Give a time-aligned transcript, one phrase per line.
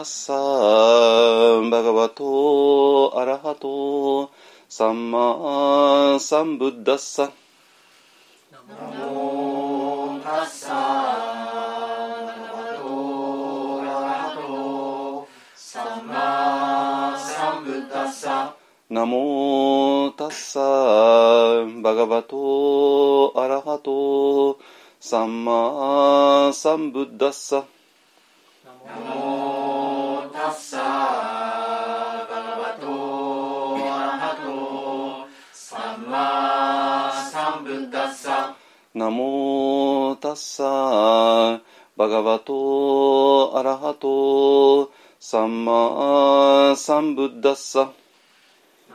[0.00, 4.30] タッサーバガバトアラハト
[4.66, 7.30] サンマサンブッダッサ
[8.50, 8.64] ナ
[9.04, 10.80] モタッサー
[12.24, 18.56] バガバトアラハトサンマサンブッダッサ
[18.88, 24.58] ナモタッサーバガバトアラハト
[24.98, 27.66] サンマサンブッダッサ
[45.30, 47.92] サンマサンブッダッサ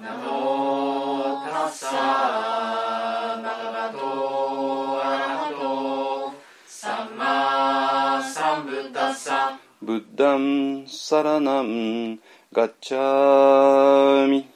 [0.02, 6.34] ナモタッサーバガバトアラハト
[6.68, 12.20] サンマサンブッダッサブッダンサラナン
[12.52, 14.50] ガッチャーミ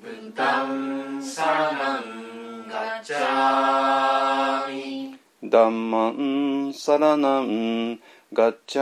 [0.00, 5.18] ブッダンサラナンガッチャーミ
[5.50, 7.98] ダンマンサラナン
[8.32, 8.81] ガッチャ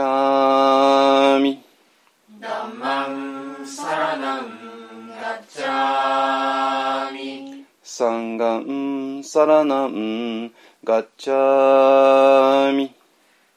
[9.41, 10.51] サラナン
[10.83, 12.93] ガッチャーミ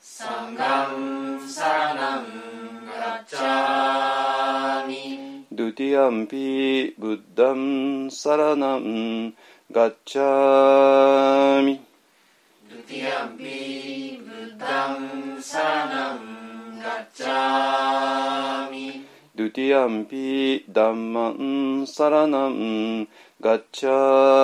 [0.01, 2.25] サンガンサラナン
[2.87, 9.35] ガッチャーミドゥティアンピブッダンサラナン
[9.71, 11.83] ガッチャーミ
[12.71, 19.05] ドゥティアンピブッダンサラナンガッチャーミ
[19.37, 23.07] ドゥティアンピダンマンサラナン
[23.41, 24.44] ガッチャー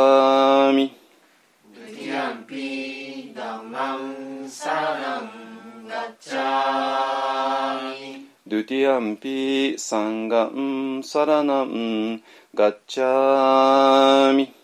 [8.71, 12.23] ティアンピサンガンサラナン
[12.55, 14.55] ガッチャーミ。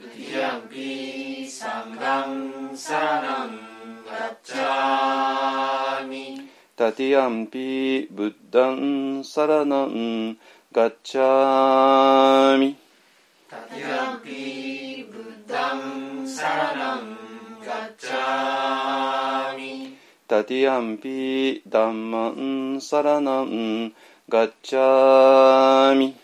[0.00, 3.58] ドゥティアンピサンガンサラナン
[4.06, 6.48] ガッチャーミ。
[6.76, 10.38] タティアンピブッダンサラナン
[10.72, 12.74] ガッチャーミ。
[13.50, 17.16] タティアンピブッダンサラナン
[17.66, 19.95] ガッチャーミ
[20.28, 23.92] タティアンピダンマンサラナン
[24.28, 26.16] ガッチャーミ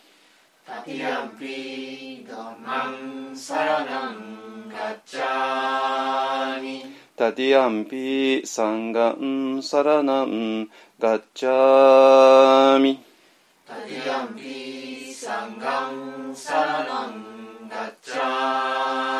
[0.67, 2.89] タティアンピダンマ
[3.31, 6.83] ンサラナンガッチャーミ
[7.15, 10.67] タティアンピサンガンサラナン
[10.99, 12.99] ガッチャーミ
[13.65, 19.12] タティアンピサンガンサラナンガッチャーミ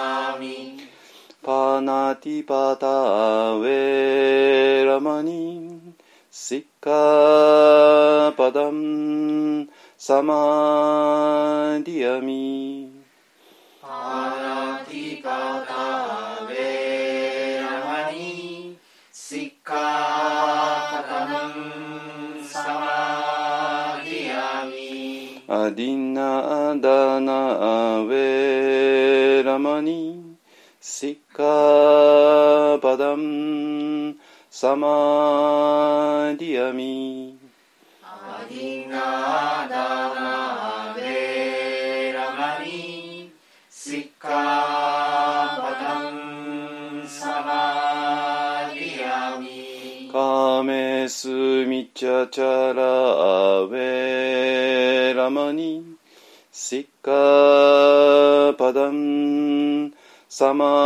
[1.43, 5.93] パナティパタウェラマニ
[6.31, 9.67] シッカパダン
[9.97, 12.89] サマディアミ
[13.81, 18.77] パナティパタベラマニ
[19.11, 30.37] シッカパタナンサマディアミアディナダナウェラマニ
[30.79, 34.15] シッカパダン
[34.51, 37.39] サマディアミ
[38.03, 43.31] アディナダナベラマニ
[43.67, 51.29] シッカパタンサマディアミカメス
[51.65, 55.83] ミチャチャラウェラマニ
[56.51, 59.93] シッカパダン
[60.35, 60.82] サマ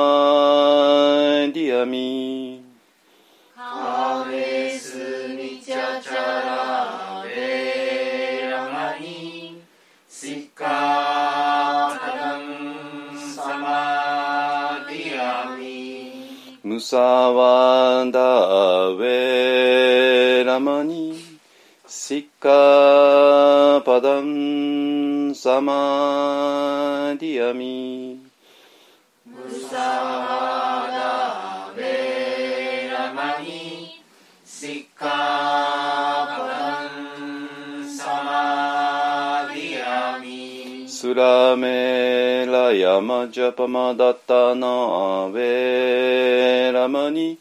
[43.07, 47.39] マジャパマダタナーベラマニ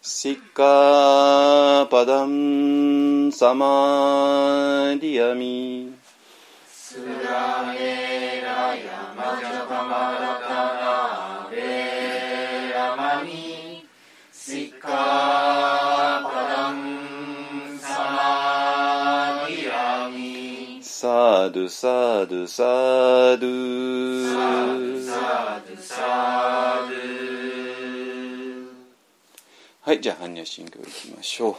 [0.00, 5.92] シカパダンサマディアミ
[6.68, 13.84] スラメラヤマジャパマダタナーベラマニ
[14.32, 15.54] シッカ
[21.04, 22.62] サードゥサードゥサ
[29.94, 31.54] はいじゃあ般若心経いきましょう。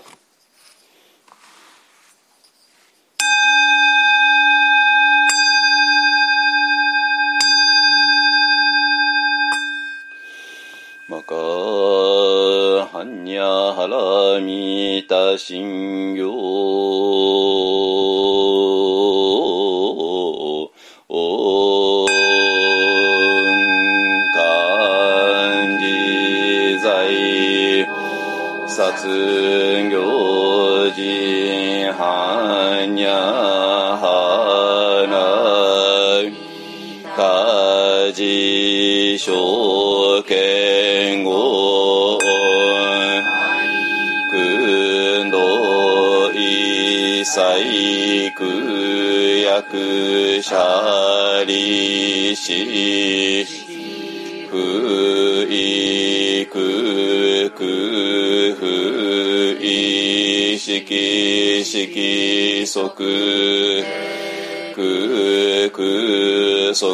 [11.07, 11.33] マカ
[12.91, 15.74] ハニャハラミタシン
[51.65, 52.53] 者利子
[54.51, 54.55] 不
[55.49, 56.61] 意空
[57.55, 58.65] 空不
[59.63, 60.69] 意識
[61.63, 61.85] 色
[62.65, 62.65] 即
[64.75, 66.85] 空空即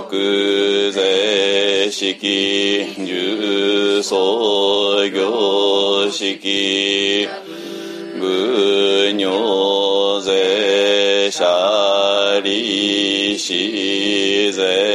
[0.92, 2.14] 税式
[2.96, 7.28] 重創業式
[8.20, 8.24] 無
[9.18, 13.38] 尿税者利
[14.51, 14.91] 子税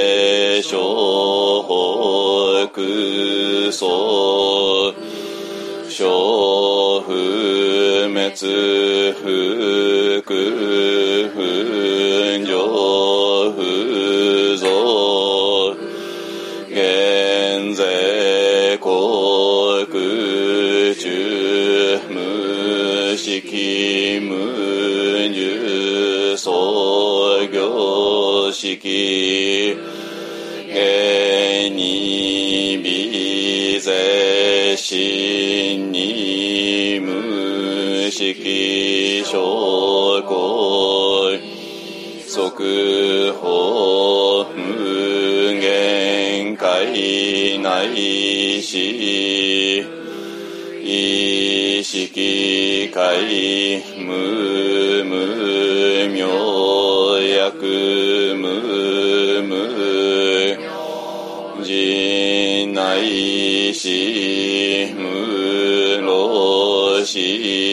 [47.57, 49.81] 界内し
[50.83, 58.45] 意識界無無明薬無
[59.43, 59.55] 無
[61.65, 67.66] 人内し無老死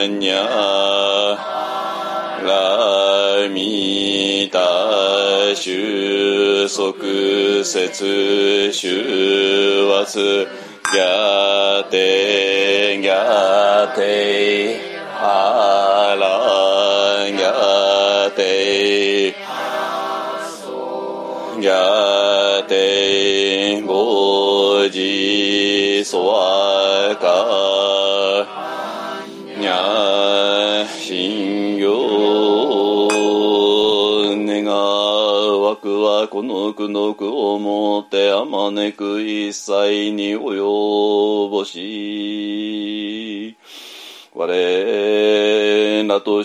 [0.00, 1.36] 般若
[2.42, 7.04] ラミタ収束
[7.62, 9.84] 節収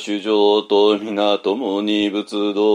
[0.06, 2.75] 主上と皆共に仏道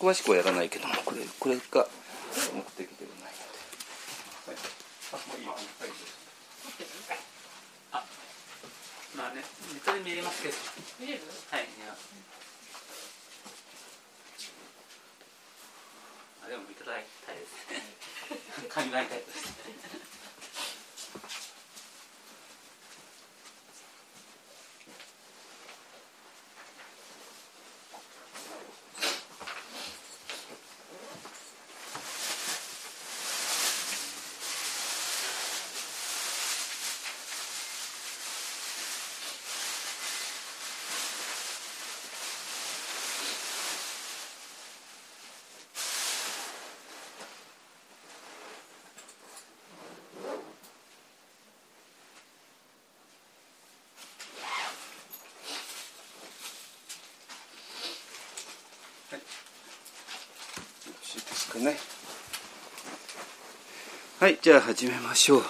[0.00, 4.48] 詳しくはやらないけども、これ、これが目的ではないので。
[4.48, 4.56] はい。
[5.12, 5.52] あ、もういいよ。
[5.52, 5.60] はい。
[7.92, 8.04] あ
[9.16, 9.42] まあね
[9.72, 10.54] ネットで見れますけど
[11.00, 11.94] 見れるはいいや
[16.44, 17.82] あでもいただきたいですね
[18.68, 19.50] 考えたいです
[59.10, 59.16] よ
[60.96, 61.76] ろしいですかね。
[64.20, 65.42] はい、じゃあ始めましょう。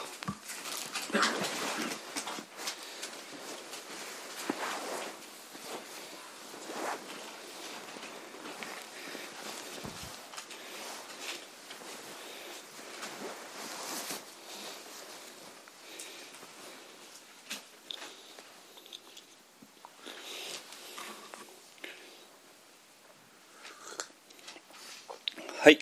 [25.58, 25.80] はい。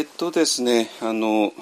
[0.00, 1.52] えーっとですね、あの、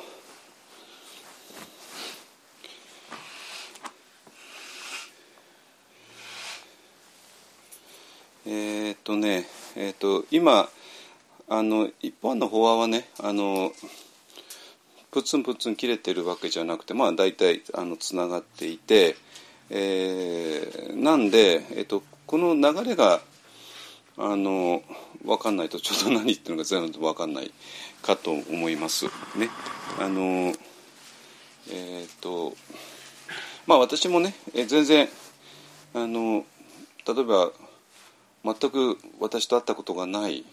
[8.46, 10.68] えっとね、えっと、今、
[11.48, 13.72] あの、一本の法話はね、あの、
[15.10, 19.16] プツンプツン切れてるわけじゃなくて、まあ大体、あの、つながっていて、
[19.70, 23.20] えーなんで、えっと、この流れが、
[24.20, 24.82] あの
[25.24, 27.52] 分かんないとちょっと何言ってるのか全部分かんない。
[28.02, 29.48] かと思いますね。
[30.00, 30.52] あの
[31.70, 32.54] えっ、と
[33.66, 35.08] まあ私もね全然
[35.94, 36.44] あの
[37.06, 37.52] 例えば
[38.44, 40.44] 全く私と会ったことがない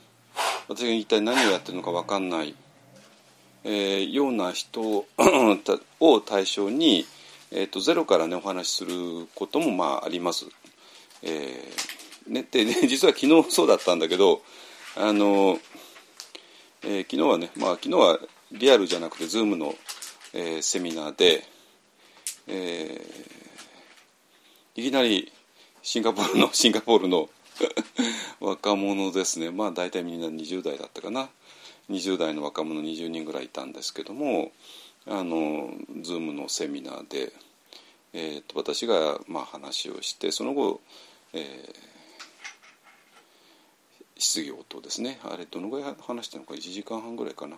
[0.67, 2.55] 私が一体何をやってるのか分かんない、
[3.63, 5.05] えーような人
[5.99, 7.05] を対象に、
[7.51, 10.45] えー、とゼロからねお話しすることもまああります。
[11.21, 14.41] えーね、で実は昨日そうだったんだけど
[14.97, 15.59] あの、
[16.85, 18.19] えー昨日はね、まあ、昨日は
[18.51, 19.73] リアルじゃなくて Zoom の、
[20.33, 21.43] えーセミナーで、
[22.47, 23.35] えー
[24.75, 25.31] いきなり
[25.81, 27.29] シンガポールのシンガポールの
[28.41, 29.49] 若者ですね。
[29.49, 31.29] まあ大体みんな20代だったかな。
[31.89, 34.51] 20代の若者20人ぐらいいたんですけども
[35.05, 35.69] あの
[36.01, 37.31] Zoom のセミナーで、
[38.13, 40.81] えー、と私がまあ話をしてその後、
[41.33, 41.75] えー、
[44.17, 47.57] 質疑応答ですねあれどのぐらい話したのか1時間半ぐらいかな、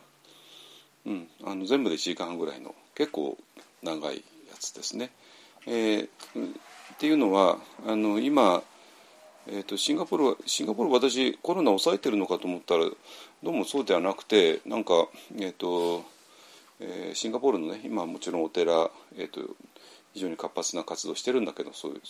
[1.05, 3.37] うん、あの全部で1時間半ぐらいの結構
[3.83, 4.23] 長いや
[4.59, 5.11] つですね。
[5.67, 6.09] えー、っ
[6.97, 8.63] ていうのはあの今、
[9.47, 12.95] えーと、シンガポールはシンガポール私コロナ抑えてるのかと思ったらど
[13.43, 16.03] うもそうではなくてなんか、えーと
[16.79, 19.41] えー、シンガポールのね今もちろんお寺、えーと、
[20.13, 22.01] 非常に活発な活動してるんだけどそういう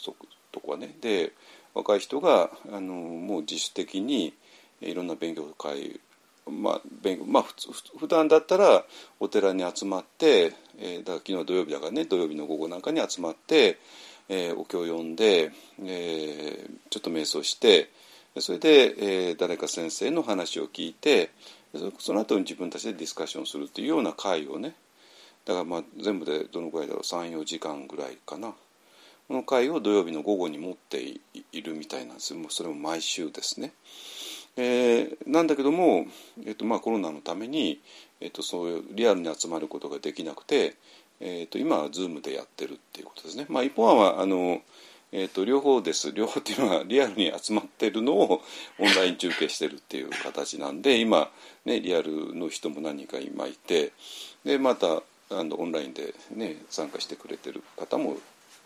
[0.52, 1.34] とこはねで
[1.74, 4.34] 若い人があのもう自主的に
[4.82, 6.00] いろんな勉強会
[6.50, 7.46] まあ勉まあ、
[8.00, 8.86] 普段だったら
[9.20, 13.78] お寺に集まって、えー、だから昨日土曜日だからね土曜日の午後なんかに集まって、
[14.30, 15.52] えー、お経を読んで、
[15.84, 17.90] えー、ちょっと瞑想して
[18.40, 18.96] それで、
[19.30, 21.32] えー、誰か先生の話を聞いて
[22.00, 24.76] その後に自分たちでディスカッションするっていうような会をね
[25.46, 28.54] だからまあ全部でどのぐらいだろう34時間ぐらいかな。
[29.28, 31.02] この会を土曜日の午後に持って
[31.52, 33.74] いるみたいなんですもうそれも毎週ですね。
[34.56, 36.08] えー、なんだけども、
[36.44, 37.80] えーとまあ、コロナのために、
[38.20, 40.76] えーと、そういうリアルに集まることができなくて、
[41.20, 43.46] えーと、今は Zoom でやってるっていうことですね。
[43.50, 44.62] まあ、一方はあの、
[45.12, 48.42] えーと、両方です両方っていうのはリアルに集まってるのを
[48.80, 51.30] オンライン中継してるっていう形なんで今、
[51.66, 53.94] ね、リアルの人も何人か今いて
[54.44, 58.18] でまたあのオンラインで、ね、参加してくれてる方も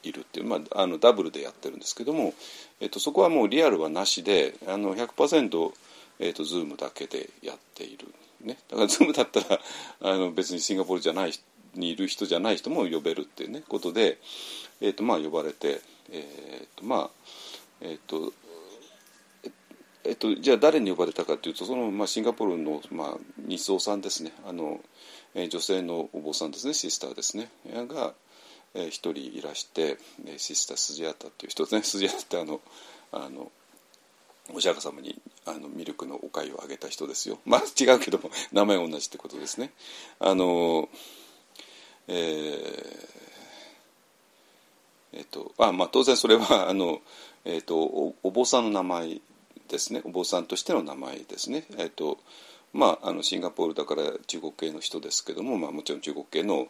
[0.03, 2.33] いるっていう、まあ、あのダブルでやってるんですけども、
[2.79, 5.71] えっと、そこはもうリアルはなしであの100%、
[6.19, 8.07] えっと、Zoom だけでやっている、
[8.41, 9.59] ね、だから Zoom だったら
[10.01, 11.33] あの別にシンガポールじゃない
[11.75, 14.17] にいる人じゃない人も呼べるっていうねことで、
[14.81, 15.79] えっとまあ、呼ばれて、
[16.11, 17.09] えっとまあ
[17.81, 18.33] えっと
[20.03, 24.33] えっと、じゃあ誰に呼ばれたかというとその、まあ、シンガポールの、まあ、日蔵さんですね。
[24.47, 24.79] あの、
[25.35, 26.73] え、女性のお坊さんですね。
[26.73, 27.49] シスターですね。
[27.87, 28.13] が、
[28.73, 32.61] え、一人いらして、え、シスタースジアタっていう人ですね スジアタってあの
[33.11, 33.51] あの
[34.53, 37.39] お釈迦様にあのミルクのお粥をあげた人ですよ。
[37.45, 39.71] まあ違うけども名前同じってことですね。
[40.19, 40.89] あの
[42.07, 43.11] えー、
[45.13, 47.01] えー、とあまあ当然それはあの、
[47.45, 49.21] えーと、おお坊さんの名前
[49.67, 50.01] ですね。
[50.05, 51.65] お坊さんとしての名前ですね。
[51.77, 52.17] えっ、と
[52.73, 56.67] まああのシンガポールだから中国系の人ですけども、まあ、もちろん中国系の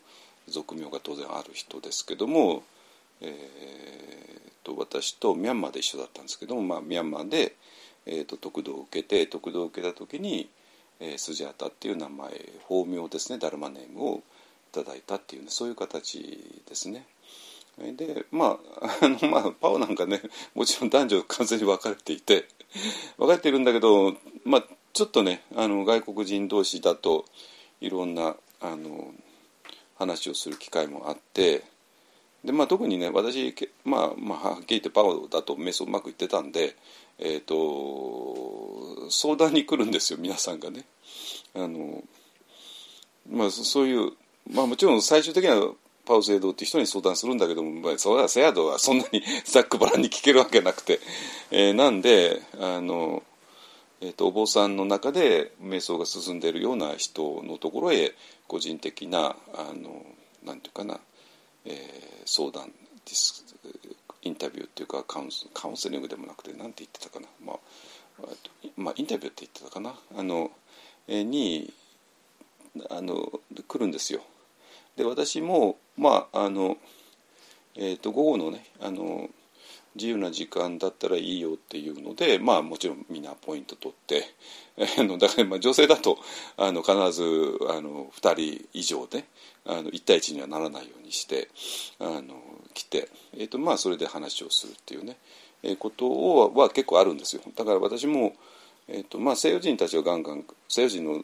[0.51, 2.63] 俗名が当然ある人ですけども、
[3.21, 7.55] えーと、私とミャンマーで一緒だったんですけども、まあ、ミャンマーで、
[8.05, 10.49] えーと、得度を受けて得度を受けた時に、
[10.99, 12.29] えー、スジャータっていう名前
[12.63, 14.21] 法名ですねダルマネームをい
[14.73, 17.05] ただいたっていう、ね、そういう形ですね。
[17.97, 20.21] でまああの、まあ、パオなんかね
[20.53, 22.45] もちろん男女完全に分かれていて
[23.17, 24.13] 分かれているんだけど、
[24.45, 27.25] まあ、ちょっとねあの外国人同士だと
[27.79, 29.13] いろんなあの
[30.01, 31.63] 話をする機会もあって
[32.43, 36.75] で、まあ、特にね私、まあ、まあはっきり言ってパワーだと瞑想うまくいってたんで、
[37.19, 40.85] えーと、相談に来るんですよ皆さんがね。
[41.53, 42.03] あの
[43.29, 44.11] まあ、そういう、
[44.51, 45.73] まあ、もちろん最終的には
[46.05, 50.99] パウ制度って人に相談するんだけども、まあ、それはセアドはそんなに ざっくばらんに聞けるわけなくて、
[51.51, 53.21] えー、なんであの
[54.01, 58.13] えーと、お坊さんの中で瞑想が進んでいるような人のところへ
[58.47, 60.03] 個人的なあの
[60.43, 60.99] なんていうかな、
[61.65, 61.73] えー、
[62.25, 63.45] 相談ディス
[64.23, 67.57] インタビューっていうかカウンカウンセリングでもなくて何て言ってたかな、まあ、
[68.75, 69.95] まあ、インタビューって言ってたかな。
[70.17, 70.51] あの、
[71.07, 71.71] えー、に
[72.89, 74.21] あの来るんですよ。
[74.95, 76.77] で私もまああの、
[77.75, 79.29] えーと午後のねあの
[79.95, 84.23] 自由な時間だったらいいよっていうのでまあもちろんみんなポイント取って
[84.77, 86.17] だからまあ女性だと
[86.57, 87.23] あの必ず
[87.69, 89.25] あの2人以上で
[89.65, 91.49] あの1対1にはならないようにして
[91.99, 92.41] あの
[92.73, 95.17] 来て、えーとまあ、それで話をするっていうね、
[95.63, 97.41] えー、ことをは結構あるんですよ。
[97.55, 98.33] だから私も、
[98.87, 101.21] えーとまあ、西洋人たちはガンガン西洋人の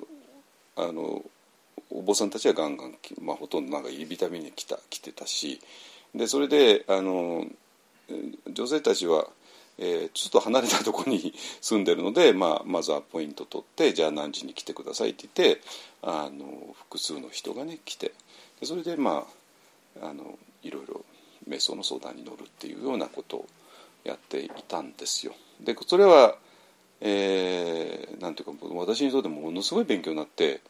[0.76, 1.24] あの
[1.90, 5.60] お坊さんたちはガンガン、まあ、ほとんどなんか指旅に来た来てたし
[6.14, 7.46] でそれであの
[8.48, 9.28] 女性たちは、
[9.78, 15.62] えー、ちょっと離れたところに 住んでるので、まあ、まずはポイント取ってじゃあ何時に来てくださいって言って
[16.02, 18.14] あの複数の人がね来て
[18.60, 19.28] でそれでま
[20.02, 21.06] ああのいろいろ
[21.48, 23.46] 瞑想の相談に乗るっていうようなことを
[24.04, 25.34] やっていたんですよ。
[25.60, 26.38] でそれは、
[27.02, 30.62] えー、なんていうか私にとってものすごい勉強になって、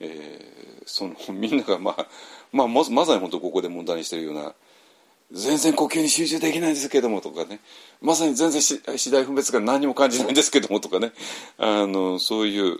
[0.00, 2.06] えー、そのみんなが、まあ、
[2.52, 4.54] まあまさに本当ここで問題にしてるような
[5.30, 7.60] 全然呼吸に集中できないんですけどもとかね
[8.00, 11.12] まさに全然次第分別が何も感じないんですけどもとかね
[11.58, 12.78] あのそういう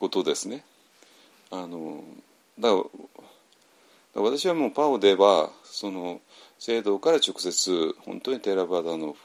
[0.00, 0.64] ことですね。
[1.50, 2.02] あの
[2.58, 2.84] だか
[4.14, 6.20] ら私はもうパオではその
[6.58, 9.16] 聖堂から直接本当にテラバダの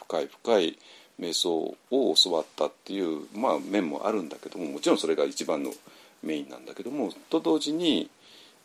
[0.00, 0.78] 深い深い
[1.20, 5.72] 瞑想を教わったっていう、まあ、面もあるんだけどももちろんそれが一番の
[6.22, 8.08] メインなんだけどもと同時に、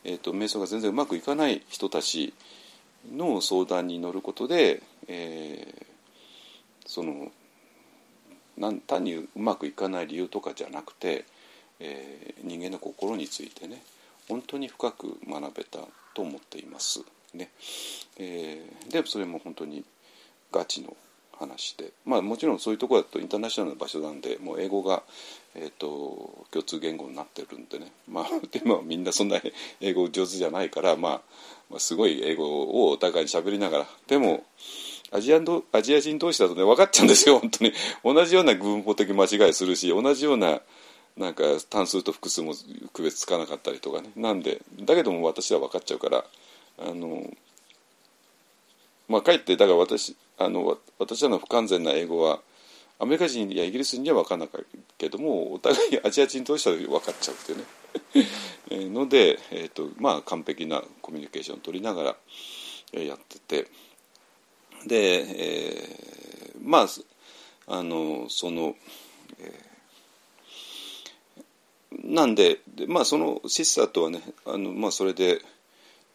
[0.04, 2.34] えーと、瞑想が全然うまくいかない人たち
[3.12, 5.86] の相談に乗ることで、えー、
[6.86, 7.32] その
[8.58, 11.26] なん単にうまくいかない理由とかじゃなくて、
[11.80, 13.82] えー、人間の心についてね
[14.30, 15.80] 本当に深く学べた
[16.13, 17.02] と思っています。
[17.34, 17.50] ね。
[18.18, 19.84] えー、でそれも本当に
[20.52, 20.96] ガチの
[21.38, 21.92] 話で。
[22.06, 25.04] まあもちろんそういうところだとインターナショナルな場所なんでもう英語が、
[25.56, 27.92] えーと、共通言語になってるんでね。
[28.08, 29.42] まあ でもみんなそんな
[29.82, 31.22] 英語上手じゃないから、まあ、まあ
[31.80, 33.88] すごい英語をお互いに喋りながら。
[34.08, 34.44] でも
[35.12, 35.40] アジア
[35.72, 37.40] アジア人同士だとね分かっちゃうんですよ。
[37.40, 37.74] 本当に。
[38.04, 40.62] 同じような文法的間違いするし同じような
[41.18, 42.54] なんか単数と複数も
[42.94, 44.10] 区別つかなかったりとかね。
[44.16, 46.26] なんでだけども私は分かっちゃうから
[46.80, 47.30] あの
[49.08, 52.40] まあかえってだから私あの私らの不完全な英語は
[53.04, 54.50] アメリカ人やイギリス人には分からない
[54.98, 58.89] けどもお互いアジア人同士は分かっちゃうっていうね。
[58.89, 62.18] ので、えーとまあ、完璧なコミュニケーションを取りながら、
[62.94, 63.68] えやってて。
[64.88, 66.88] で、えー、まあ
[67.68, 68.76] あのその、
[69.39, 75.42] えー、なんでで、まあ、そのシスターとはねあの、まあ、それで、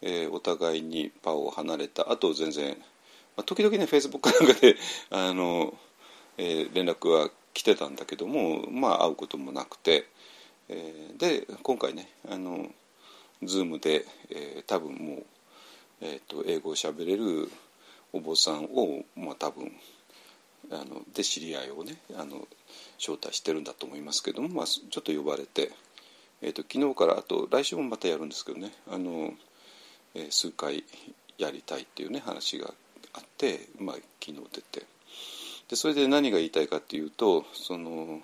[0.03, 2.77] えー、お互いにパオを離れたあと全然
[3.39, 4.77] まあ、時々ねフェイスブックなんかで
[5.11, 5.73] あの、
[6.39, 10.07] えー、連絡は来てたんだけどもまあ会うこともなくて、
[10.69, 12.69] えー、で今回ねあの
[13.43, 15.27] Zoom で、えー、多分もう、
[16.01, 17.51] えーと、英語をしゃべれる
[18.13, 19.73] お坊さんを、まあ、多分
[20.71, 22.47] あので知り合いをねあの
[22.99, 25.71] 招待してるんだと思いますけども、まあ、ちょっと呼ばれて、
[26.43, 29.33] えーと、昨日からあと来週もまたやるんですけどねあの、
[30.15, 30.85] えー、数回
[31.39, 32.73] やりたいっていうね話が
[33.15, 34.98] あって、まあ、昨日出て。
[35.69, 38.21] でそれで何が言いたいかっていうとその、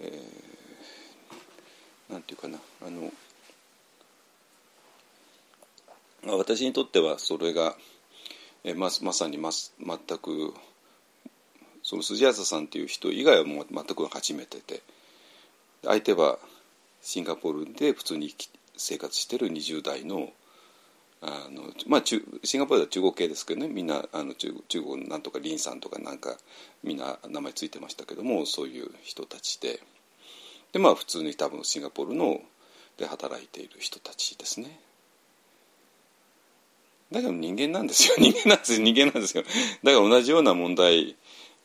[0.00, 3.12] えー、なんていうかなあの
[6.36, 7.76] 私にとってはそれが、
[8.64, 10.52] えままさにま全く
[11.84, 14.82] その筋浅さんっていう人以外はもう全く初めてで
[15.84, 16.38] 相手は
[17.00, 18.34] シンガポールで普通に
[18.76, 20.30] 生活してる20代の
[21.22, 23.68] あのまあ中シンガポールは中国系ですけどね。
[23.68, 26.36] みんなあの中中国なんとかリンさんとかなんか
[26.82, 29.80] みんな名前ついてましたけどもそういう人たちで。
[30.72, 32.40] でまあ普通に多分シンガポールの
[32.98, 34.78] で働いている人たちですね。
[37.10, 38.14] だけど人間なんですよ。
[38.18, 38.82] 人間なんですよ。
[38.82, 39.42] 人間なんですよ。
[39.42, 41.16] だから同じような問題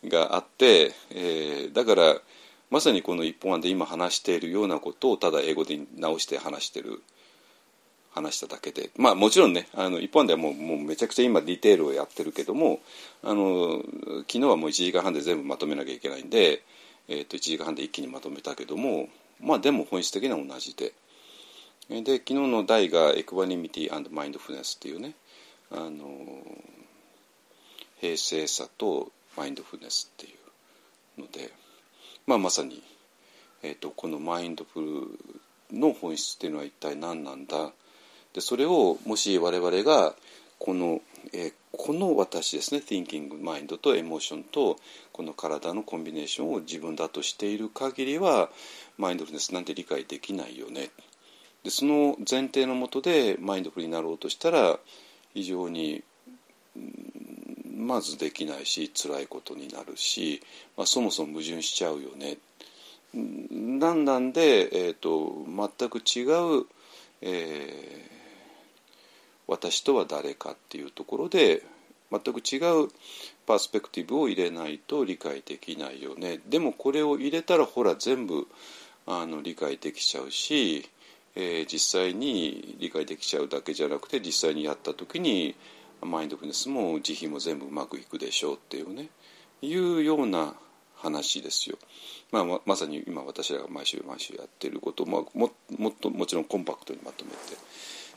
[0.05, 2.21] があって、えー、だから
[2.69, 7.01] まさにこの一本案で今話しているようなことをただ英語で直して話している
[8.12, 8.89] 話しただけで。
[8.97, 12.80] まあもちろんねあの一般ではもうもうめちゃくちゃ今ディテールをやってるけども
[13.24, 13.82] あの
[14.21, 16.63] 昨日はもう1時間半で全部まとめなきゃいけないんで、
[17.08, 20.93] えー、と1時間半で一気にまとめたけどもまあでも本質的には同じで。
[21.89, 25.13] で昨日の題が「エクバニミティマインドフルネス」っていうね
[25.71, 26.08] あの
[28.00, 30.34] 平静さとマインドフルネスってい
[31.17, 31.52] うので、
[32.28, 32.82] まあ、まさに、
[33.62, 34.80] えーとこのマインドフ
[35.71, 37.74] ルの本質っていうのは一体何なんだ
[38.34, 40.15] でそれをもし我々が
[40.60, 41.02] この、
[41.34, 44.78] えー、この私ですね Thinking マインドとエモーションと
[45.12, 48.50] この体のコンビネーションを自分だとしている限りは
[48.98, 50.91] マインドフルネスなんて理解できないよね
[51.63, 54.80] でその前提のもとでマインドフルになろうとしたら
[55.34, 56.04] 非常に
[57.76, 60.41] まずできないし辛いことになるし、
[60.78, 62.38] まあ、そもそも矛盾しちゃうよね。
[63.13, 66.24] なんなんで、えーと、全く違
[66.62, 66.65] う、
[67.22, 68.20] えー
[69.51, 71.61] 私とは誰かっていうところで
[72.09, 72.87] 全く違う
[73.45, 76.39] パースペクティブを入れないと理解できないよね。
[76.47, 78.47] でもこれを入れたらほら全部
[79.05, 80.89] あの理解できちゃうし、
[81.35, 85.55] えー、実際に理解できちゃうだけじゃなくて実際にやった時に
[86.01, 89.09] マインドフルネスも慈悲も全部うまくいくでしょうっていうね。
[89.61, 90.55] いうような
[90.95, 91.77] 話ですよ。
[92.31, 97.37] まあ、まさに今私らが毎週毎週やってることもももっともちろんコンパクトにまとめて。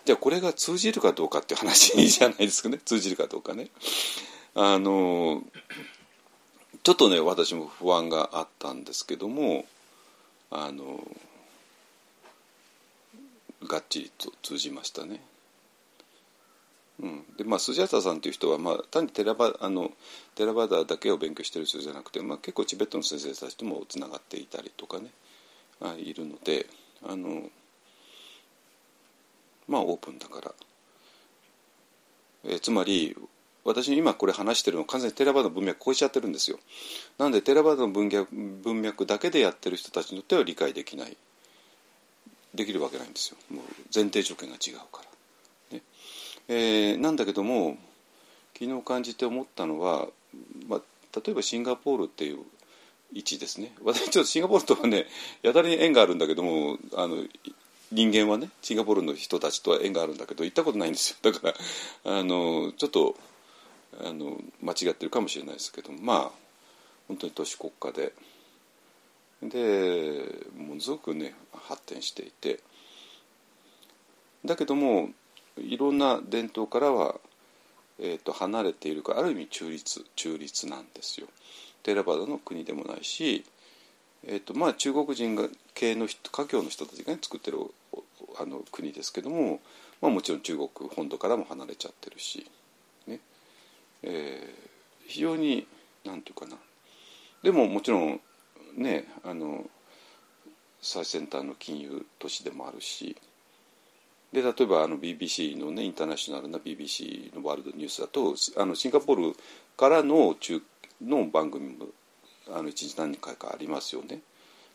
[0.04, 3.70] じゃあこれが通じるかどうかっていう話じゃないですかね 通じるかどうかね。
[4.54, 5.42] あの
[6.82, 9.66] ちょっとね私も不安があったんですけども
[10.50, 11.02] あの
[13.66, 15.20] がっちりと通じましたね。
[17.00, 19.90] うん、でまあスジャタさんという人は、まあ、単にテラバあの
[20.36, 25.10] テラバダだけを勉強してる人じゃなくて、まあ、結構チベットの先生たちともつながっていたりとかね
[25.80, 26.66] あいるので
[27.02, 27.50] あの
[29.68, 30.54] まあオープンだから、
[32.44, 33.16] えつまり
[33.64, 36.58] 私今これ話してるの完全にテラバダの文脈超えちゃってるんですよ。
[37.18, 41.16] なんでテラバダの文脈文脈だけでやってる人たちにとっては理解できない。
[42.54, 43.36] できるわけないんですよ。
[43.50, 45.02] もう前提条件が違うか
[45.72, 45.82] ら、ね。
[46.48, 47.78] えーなんだけども
[48.52, 50.08] 昨日感じて思ったのは、
[50.68, 50.80] まあ、
[51.16, 52.38] 例えばシンガポールっていう
[53.12, 53.72] 位置ですね。
[53.82, 55.06] 私ちょっとシンガポールとはね
[55.42, 57.16] やたらに縁があるんだけどもあの
[57.94, 61.16] 人間はねシンガポールの人たちとは縁があるんだけど行ったことないんですよ。
[61.32, 61.54] だか
[62.04, 63.16] らあのちょっと
[64.00, 66.30] あの間違ってるかもしれないですけどまあ
[67.06, 68.12] 本当に都市国家で。
[69.42, 72.60] でものすごくね発展していて。
[74.44, 75.10] だけども
[75.58, 77.20] いろんな伝統からは、
[77.98, 81.28] えー、と離れているかある意味中立中立なんですよ。
[81.84, 83.44] テラバダの国でもないし、
[84.26, 87.58] えーとまあ、中国人が系の人華僑の人たちが、ね、作ってる
[88.38, 89.60] あの国ですけども、
[90.00, 92.46] まあ、もちろん中国本土からも離れちゃってるし、
[93.06, 93.20] ね。
[94.02, 94.74] えー
[95.06, 95.66] 非常に
[96.04, 96.56] なんていうかな。
[97.42, 98.20] でももちろん
[98.76, 99.64] ねあの
[100.80, 103.16] 最先端の金融都市でもあるし
[104.32, 109.36] で例えばあの BBC のねインターナショナルな BBC のワールドニュースだとあのシンガポール
[109.76, 110.62] からの中
[111.02, 111.86] の番組も
[112.52, 114.20] あの一日何回かありますよね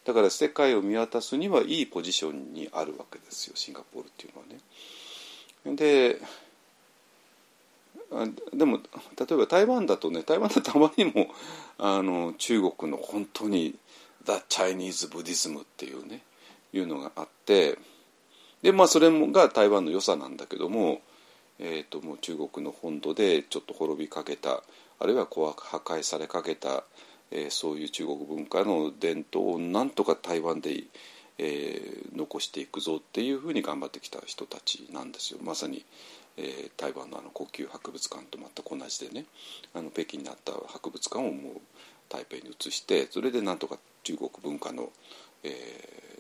[0.06, 4.60] だから世界を見渡すにはいいポジションにあるわけですよシンガポールっていうのはね。
[5.76, 6.22] で
[8.54, 11.28] でも例えば台湾だとね台湾だとたまにも
[11.78, 13.76] あの中国の本当に
[14.26, 16.22] 「The Chinese Buddhism」っていうね
[16.74, 17.78] いうのがあって
[18.62, 21.02] でまあそれが台湾の良さなんだけども,、
[21.60, 24.64] えー、ともう中国の本土でちょっと滅びかけた
[25.00, 26.84] あるいは破壊されかけた、
[27.32, 30.84] えーそういう中国文化の伝統をなんとか台湾で、
[31.38, 35.40] えー残していくぞっていうふうに頑張ってきた人たちなんですよ。
[35.42, 35.86] まさに、
[36.38, 39.26] えー台湾のあの故宮博物館と全く同じでね
[39.74, 41.62] あの北京にあった博物館をもう
[42.10, 44.90] 台北に移してそれでなんとか中国文化の、
[45.44, 45.50] え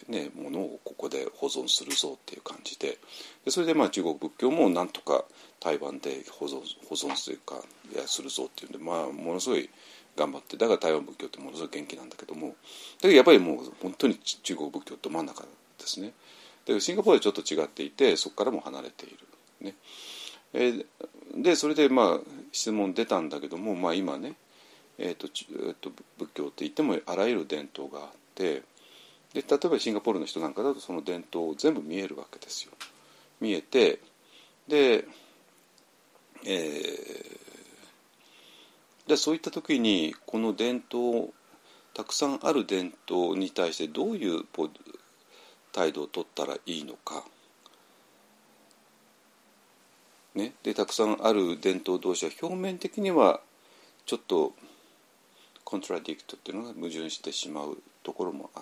[0.07, 2.97] ーね、ものをここで保存するぞっていう感じで
[3.45, 5.23] でそれでまあ中国仏教もなんとか
[5.59, 7.55] 台湾で保存保存するか
[7.93, 9.69] いやするぞっていうんで、まあ、ものすごい
[10.19, 12.53] 頑張ってだから台湾仏教ってものすごい元気なんだけどもだ
[13.01, 15.47] けどやっぱりもう本当に中国仏教と真ん中で
[15.87, 16.07] すね。
[16.07, 16.13] だ
[16.67, 19.17] けどシンガポールはちょっと違っていてそこからも離れている。
[19.61, 19.75] ね。
[20.53, 20.85] えー
[21.35, 22.19] でそれでまあ
[22.51, 24.33] 質問出たんだけども、まあ、今ね、
[24.97, 28.63] えーとえーと仏教って言ってもあらゆる伝統があって
[29.33, 32.71] で例えばシンガポールの人なんかだとその伝統を全部見えるわけですよ。
[33.39, 33.99] 見えて
[34.67, 35.05] で,、
[36.45, 37.48] えー
[39.09, 41.33] でそういった時にこの伝統
[41.95, 44.43] たくさんある伝統に対してどういう
[45.71, 47.23] 態度を取ったらいいのか。
[50.35, 53.41] ね、でたくさんある伝統同士は表面的には
[54.05, 54.53] ちょっと
[55.63, 58.61] コントラディクトっていうのが矛盾してしまうところもあ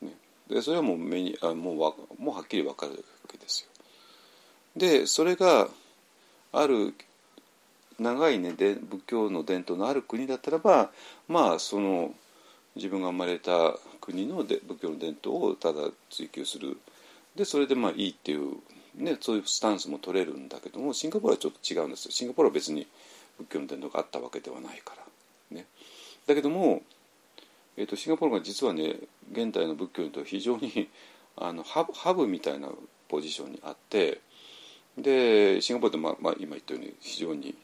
[0.00, 0.14] る、ね、
[0.48, 2.98] でそれはもう目にあもうわもうはっきり分かるわ
[3.30, 3.68] けですよ。
[4.74, 5.68] でそれが
[6.50, 6.94] ある
[7.98, 10.90] 長いねで仏教の伝統のある国だったらば
[11.26, 12.12] まあその
[12.76, 16.78] 自分が生まれた国ので仏教の伝統をただ追求する。
[17.34, 18.56] でそれでまあいいっていう、
[18.96, 22.10] ね、そういうスタンスも取れるんだけどもシンガポールはちょっと違うんですよ。
[22.10, 22.86] シンガポールは別に
[23.38, 24.94] 仏教の伝統があったわけではないか
[25.50, 25.56] ら。
[25.56, 25.66] ね。
[26.26, 26.82] だけども、
[27.76, 28.96] えー、とシンガポールが実はね
[29.32, 30.88] 現代の仏教にとって非常に
[31.36, 32.70] あのハブハブみたいな
[33.08, 34.20] ポジションにあって
[34.96, 37.54] でシンガポールって、まあまあ、今言ったように非常に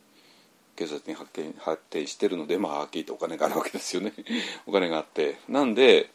[0.75, 4.13] 警察に発展発展してるのでまあはっきりとお金があるわけですよね
[4.67, 6.11] お金があってなんで、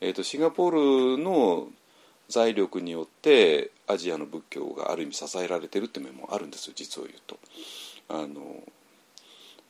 [0.00, 1.70] えー、とシンガポールの
[2.28, 7.38] 財力によってアジアの仏教がある意味支えられてるって面もあるんですよ実を言うと。
[8.08, 8.62] あの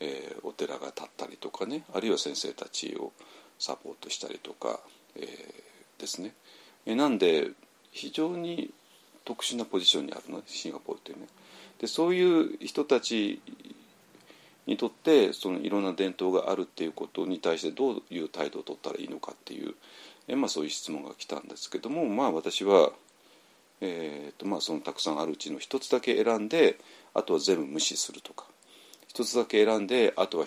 [0.01, 3.13] えーお寺が建ったりとかねあるいは先生たちを
[3.59, 4.81] サポートしたりとか、
[5.17, 6.35] えーですね。
[6.87, 7.51] えーなんで
[7.93, 8.73] 非常に
[9.25, 11.27] 特殊なポジションにあるのシンガポールっていうね。
[11.81, 13.41] でそういう人たち
[14.66, 19.74] にとってそのいろんな伝統があるっていうことに対してどういう態度を取ったらいいのかっていう、
[20.29, 22.90] えまあ、そういう質問が来たんですけどもまあ私は、
[23.81, 26.79] えーとまあ、そのたくさんあるうちの一つだけ選んで
[27.12, 28.46] あとは全部無視するとか
[29.09, 30.46] 一つだけ選んであとは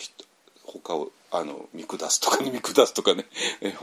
[0.63, 3.25] 他をあの見下すとか 見下すとかね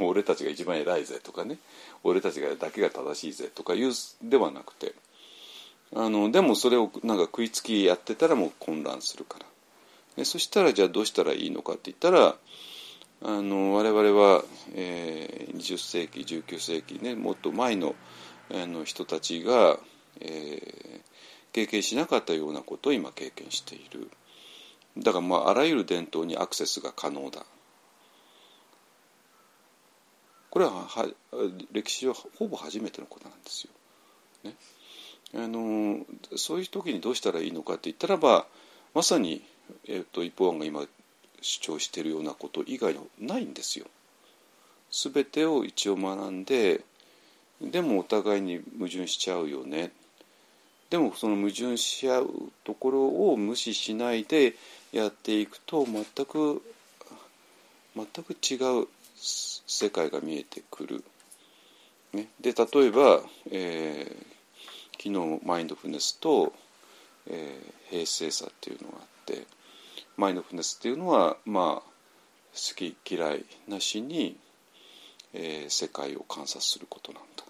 [0.01, 1.59] 俺たちが一番偉いぜとかね
[2.03, 3.93] 俺たちがだけが正しいぜとかいう
[4.23, 4.95] ではなくて
[5.95, 9.47] あのでもそれをなんか食いつきやってたらもう混乱するから。
[10.17, 12.37] でそしたらじゃあどうしたらいいのかって言ったら
[13.23, 14.43] あの我々は、
[14.75, 17.95] えー、20世紀19世紀ねもっと前の
[18.51, 19.79] あの人たちが、
[20.21, 21.01] えー、
[21.53, 24.11] 経験しなかったようなことを今経験している。
[24.99, 27.45] だからまああらゆる伝統にアクセスが可能だ。
[30.51, 31.09] これはは
[31.73, 33.71] 歴史上ほぼ初めてのことなんですよ。
[34.45, 34.57] ね、
[35.35, 36.05] あの
[36.37, 38.47] そういう時にどうしたらいいのかって言ったらば
[38.95, 39.43] まさに、
[39.87, 40.87] えーと、一方案が今
[41.41, 43.87] 主張しているようなこと以外のないんですよ。
[44.91, 46.83] 全てを一応学んで
[47.61, 49.91] でもお互いに矛盾しちゃうよね
[50.91, 52.31] でもその矛盾し合う
[52.63, 54.55] ところを無視しないで
[54.93, 56.63] やっていくと全く
[57.97, 58.87] 全く違う
[59.27, 61.05] 世界が見えてくる。
[62.13, 66.53] ね、で例えば、えー、昨日マインドフルネスと、
[67.29, 69.47] えー、平静さっていうのがあって
[70.17, 71.91] マインドフルネスっていうのはまあ
[72.55, 74.37] 好き嫌いなしに、
[75.33, 77.45] えー、世界を観察することなんだ。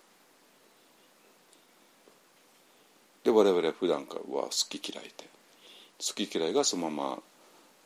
[3.24, 5.24] で我々は普段からは好き嫌いで
[5.98, 7.22] 好き嫌いがそのまま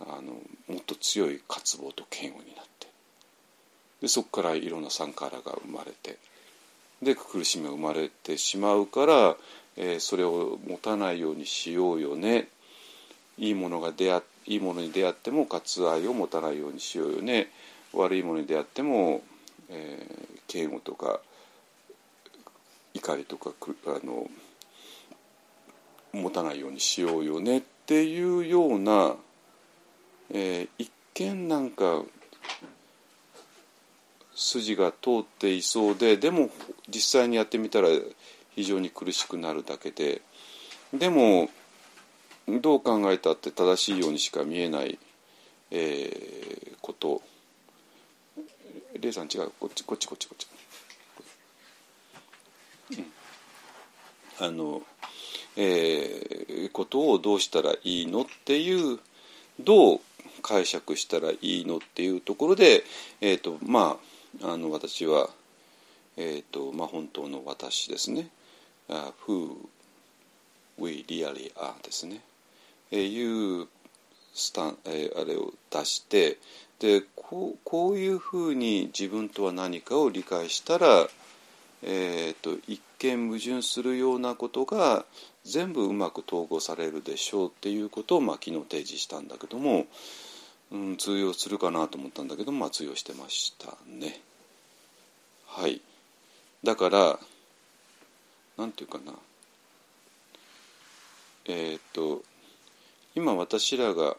[0.01, 0.33] あの
[0.74, 2.88] もっと強い渇望と嫌悪になって
[4.03, 6.18] でそこからいろんなサンカラが生まれて
[7.03, 9.37] で苦しみが生まれてしまうから、
[9.77, 12.48] えー、それを持たないようにしようよね
[13.38, 17.51] いいものが出会いいものに出会っても割愛を持たないようにしようよね。
[17.92, 19.22] 悪いものに出会っても、
[19.68, 21.20] えー、嫌悪とか
[22.94, 23.53] 怒りとか
[23.87, 24.29] あの
[26.12, 29.14] 持たないようにしようよねっていうような、
[30.31, 32.03] えー、一見なんか
[34.35, 36.51] 筋が通っていそうででも
[36.88, 37.88] 実際にやってみたら
[38.55, 40.22] 非常に苦しくなるだけで。
[40.94, 41.51] でも
[42.61, 44.98] どう考えたって正しいようにしか見えない、
[45.70, 47.22] えー、こと。
[49.00, 49.52] レイさん違う？
[49.61, 50.48] こっちこっちこっちこっち、
[52.98, 54.82] うん、あの
[55.61, 58.98] えー、ことをどうしたらいいのっていう
[59.61, 60.00] どう
[60.42, 62.84] 解釈したらいいのっていうところで、
[63.20, 63.98] えーとま
[64.42, 65.30] あ、あの私は、
[66.16, 68.28] えーとまあ、本当の私ですね
[68.88, 69.56] 「uh, Who
[70.78, 72.20] we really are」ですね、
[72.90, 73.68] えー、いう
[74.35, 76.38] スタン、えー、あれを出して
[76.79, 81.09] でこうこういうふうに自分とは何かを理解したら、
[81.83, 85.05] えーと、一見矛盾するようなことが
[85.44, 89.87] 全部うまく統合されるでしょうっていうことを、まあ、昨日提示したんだけども、
[90.70, 94.20] うん、通用するかなと思ったんだけど、まあ、通用してましたね。
[95.46, 95.81] はい
[96.62, 97.18] だから
[98.57, 99.12] なんていうかな
[101.46, 102.22] えっ、と
[103.18, 104.16] 今私らが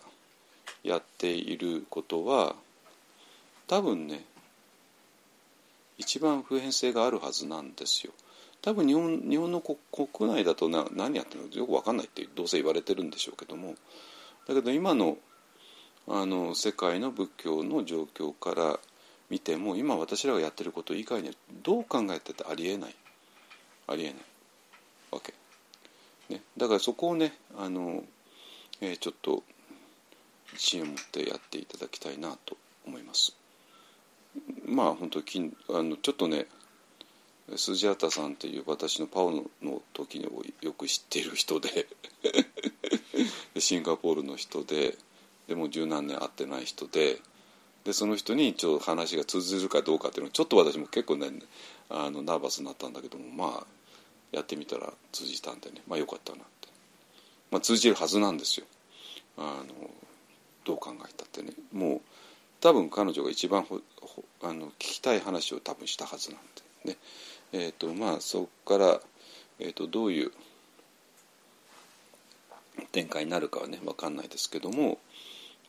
[0.83, 2.53] やっていることは
[3.65, 4.25] 多分ね
[5.97, 8.11] 一番普遍性があるはずなんですよ。
[8.61, 9.77] 多分日本日本の国
[10.29, 13.75] 内だとな何やってるのかよく分かんないってどうせ言われてるんでしょうけども。
[14.49, 15.17] だけど今の
[16.09, 18.79] あの世界の仏教の状況から
[19.29, 21.33] 見ても今私らがやってること以外には
[21.63, 22.95] どう考えててありえない。
[23.87, 24.15] ありえない。
[25.11, 25.33] わけ、
[26.27, 28.03] ね、だからそこをねあの、
[28.81, 29.43] えー、ちょっと
[30.53, 33.35] 自信を持ってやっていただきたいなと思います。
[34.65, 36.45] まあ本当にあのちょっとね
[37.55, 39.43] スジャータさんという私のパオの
[39.93, 40.27] 時に
[40.61, 41.87] よく知っている人で
[43.57, 44.97] シンガポールの人で
[45.47, 47.19] でも十何年会ってない人で
[47.83, 51.31] でその人にちょっと話が通じるかどうかっていうのはちょっと私も結構ね
[51.89, 53.67] あのナーバスになったんだけどもまあ
[54.31, 56.43] やってみたら通じたんでねまあよかったな、
[57.51, 58.65] まあ、通じるはずなんですよ。
[59.37, 59.89] あの
[60.65, 61.53] どう考えたってね。
[61.71, 62.01] もう
[62.61, 66.39] 多分彼女が一番ほほあの聞きたい話を多分したはずなん
[66.83, 66.97] でね。
[67.51, 69.01] えーとまあ、そこから、
[69.59, 70.31] えーと、どういう
[72.91, 74.99] 展開になるかはね分かんないですけども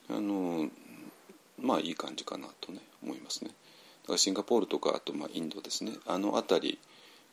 [0.09, 0.69] あの
[1.59, 3.51] まあいい感じかなとね思いますね。
[4.03, 5.93] だからシンガポールとかあとまあインドですね。
[6.05, 6.79] あの辺り、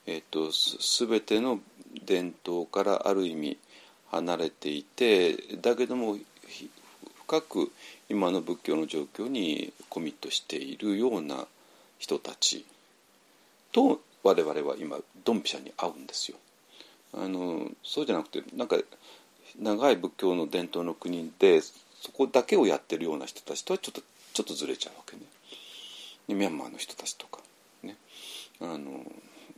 [0.05, 1.59] えーと、す全ての
[2.05, 3.57] 伝統からある意味
[4.11, 6.17] 離れていてだけども
[7.25, 7.71] 深く
[8.09, 11.45] 今の仏教の状況にコミットしているような
[11.99, 12.65] 人たち
[13.71, 16.37] と我々は今ドンピシャに合うんですよ。
[17.13, 18.77] あのそうじゃなくてなんか
[19.59, 24.01] 長い仏教の伝統の国でそこだけをやってるような人たちとはちょっと
[24.33, 25.23] ちょっとずれちゃうわけね。
[26.27, 27.41] ミャンマーの人たちとか
[27.83, 27.95] ね
[28.61, 29.03] あの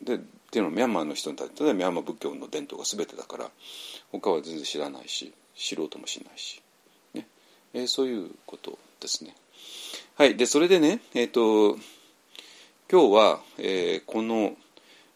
[0.03, 0.17] でっ
[0.51, 3.49] ていうのはミャンマーの人にとってはミャンマー仏教の伝統が全てだから
[4.11, 6.61] 他は全然知らないし知ろうともしないし、
[7.13, 7.27] ね
[7.73, 9.35] えー、そういうことですね。
[10.15, 11.77] はいでそれでねえっ、ー、と
[12.91, 14.57] 今日は、えー、この、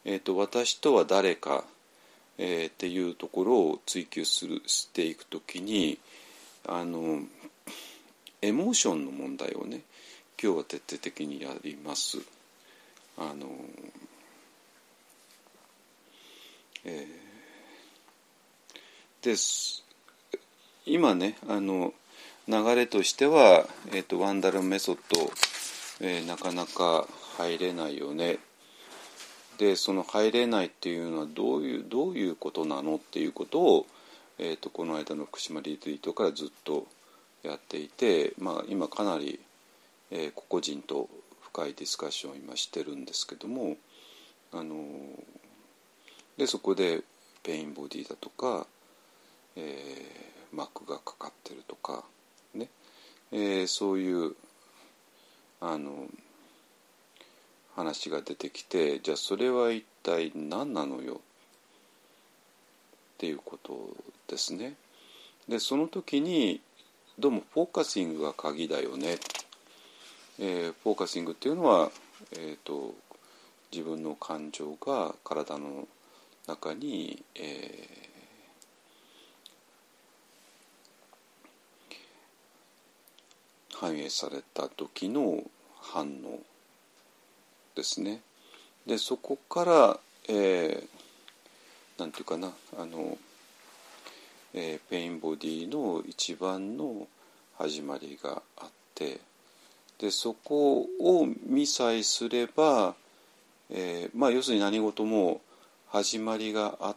[0.05, 1.65] えーと「私とは誰か」
[2.37, 5.99] えー、っていうところを追求するしていくときに
[6.67, 7.21] あの
[8.41, 9.81] エモーションの問題をね
[10.41, 12.19] 今日は徹底的にやります。
[13.17, 13.47] あの
[16.87, 17.07] え、
[19.23, 19.83] です。
[20.85, 21.95] 今ねあの
[22.47, 25.31] 流れとしては、えーと、ワンダルメソッド、
[25.99, 27.07] えー、なかなか
[27.39, 28.37] 入れないよね。
[29.57, 33.87] でその入れないっていうのはどういうどういうことなのっていうことを、
[34.37, 36.85] えーと、この間の福島リツイートからずっと
[37.41, 39.39] やっていて、まあ、今かなり、
[40.11, 41.09] えー、個々人と
[41.41, 43.77] 深いディスカッションを今してるんですけども
[44.51, 44.75] あの
[46.37, 47.01] でそこで
[47.43, 48.67] ペインボディだとか、
[49.55, 52.03] えー、膜がかかってるとか
[52.53, 52.69] ね、
[53.31, 54.35] えー、そういう
[55.61, 56.07] あの
[57.75, 61.15] 話が出てきてじゃあそれは一体何なのよ？
[61.15, 61.17] っ
[63.17, 63.95] ていうこと
[64.27, 64.75] ですね。
[65.47, 66.61] でその時に
[67.17, 69.17] どうもフォーカシングが鍵だよね。
[70.37, 71.91] えー、フォーカシングっていうのは、
[72.33, 72.93] えーと、
[73.71, 75.87] 自分の感情が体の
[76.47, 85.43] 中に、えー、反映された時の
[85.81, 86.39] 反応
[87.75, 88.21] ですね。
[88.85, 93.17] でそこから、えー、なんていうかなあの、
[94.53, 97.07] えー、ペインボディの一番の
[97.57, 99.19] 始まりがあって
[99.97, 102.95] でそこを見さえすれば、
[103.69, 105.41] えー、まあ要するに何事も
[105.95, 106.95] 始まりがあ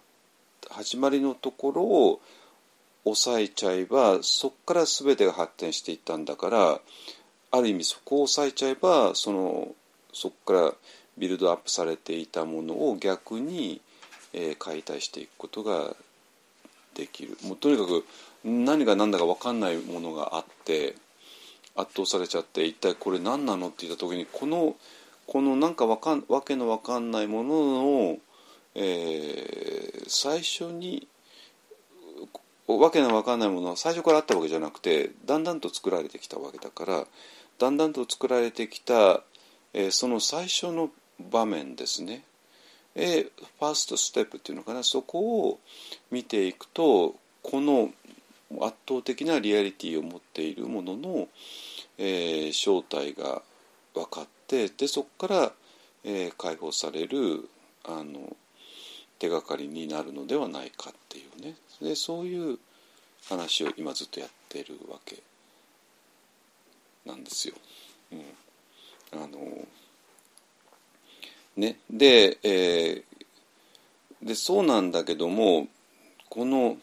[0.71, 2.21] 始まりのところを
[3.05, 6.81] 抑えちゃえばそこから全てが発展していったんだから
[7.53, 9.69] ある意味そこを抑えちゃえばその
[10.13, 10.75] そこから
[11.17, 13.81] ビルドアップされていたものを逆に、
[14.33, 15.95] えー、解体していくことが
[16.97, 17.39] できる。
[17.45, 18.05] もうとにかく
[18.43, 20.97] 何が何だか分かんないものがあって
[21.77, 24.75] 圧倒されちゃって一体これ何なのって言った時にこの
[25.29, 28.19] このなんかわかんわけの分かんないものの、
[28.75, 31.09] えー、最初に
[32.67, 37.07] わけの分かんないものは最初からあったわけじゃなくてだんだんと作られてきたわけだから
[37.59, 39.23] だんだんと作られてきた
[39.75, 40.91] えー、その最初の
[41.31, 42.25] 場面ですね、
[42.95, 44.83] えー、ファーストステップっていうのかな。
[44.83, 45.61] そこを
[46.11, 47.91] 見ていくとこの
[48.61, 51.29] 圧倒的なリアリティを持っているものの、
[51.99, 53.43] えー、正体が
[53.95, 55.53] 分かってでそこから、
[56.05, 57.49] えー、解放される
[57.85, 58.37] あの
[59.19, 61.57] 手がかりになるのではないかっていうね。
[61.81, 62.59] でそういう
[63.29, 65.23] 話を今ずっとやってるわけ
[67.05, 67.55] なんですよ。
[68.13, 69.23] うん。
[69.23, 69.39] あの
[71.57, 71.79] ね。
[71.91, 75.69] で,、えー、でそうなんだけども
[76.29, 76.77] この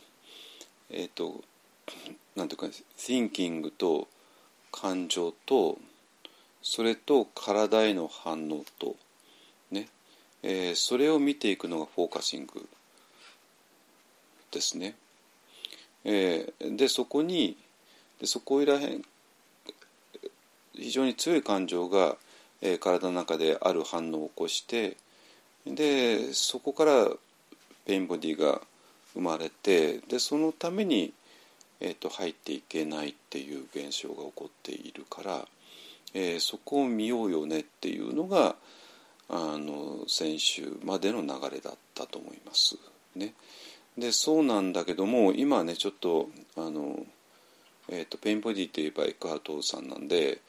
[0.89, 1.43] えっ、ー、と
[2.35, 2.67] なんていうか
[2.97, 4.07] thinking と
[4.71, 5.77] 感情と
[6.67, 8.95] それと体への反応と、
[10.47, 12.69] えー、それを見ていくのがフォーカシング
[14.51, 14.95] ですね。
[16.03, 17.57] えー、でそこに
[18.21, 19.01] でそこいらへん
[20.75, 22.15] 非常に強い感情が、
[22.61, 24.97] えー、体の中である反応を起こして
[25.65, 27.07] でそこから
[27.85, 28.61] pain body が
[29.13, 31.11] 生まれてでそのために、
[31.79, 35.47] えーと、入っていけないっていう現象が起こっているから、
[36.13, 38.55] えー、そこを見ようよねっていうのが
[39.29, 42.77] あの先週までの流れだったと思います。
[43.15, 43.33] ね、
[43.97, 47.05] でそうなんだけども今ねちょっとあの、
[47.89, 50.41] えーと、 pain body といえばエックハルトさんなんで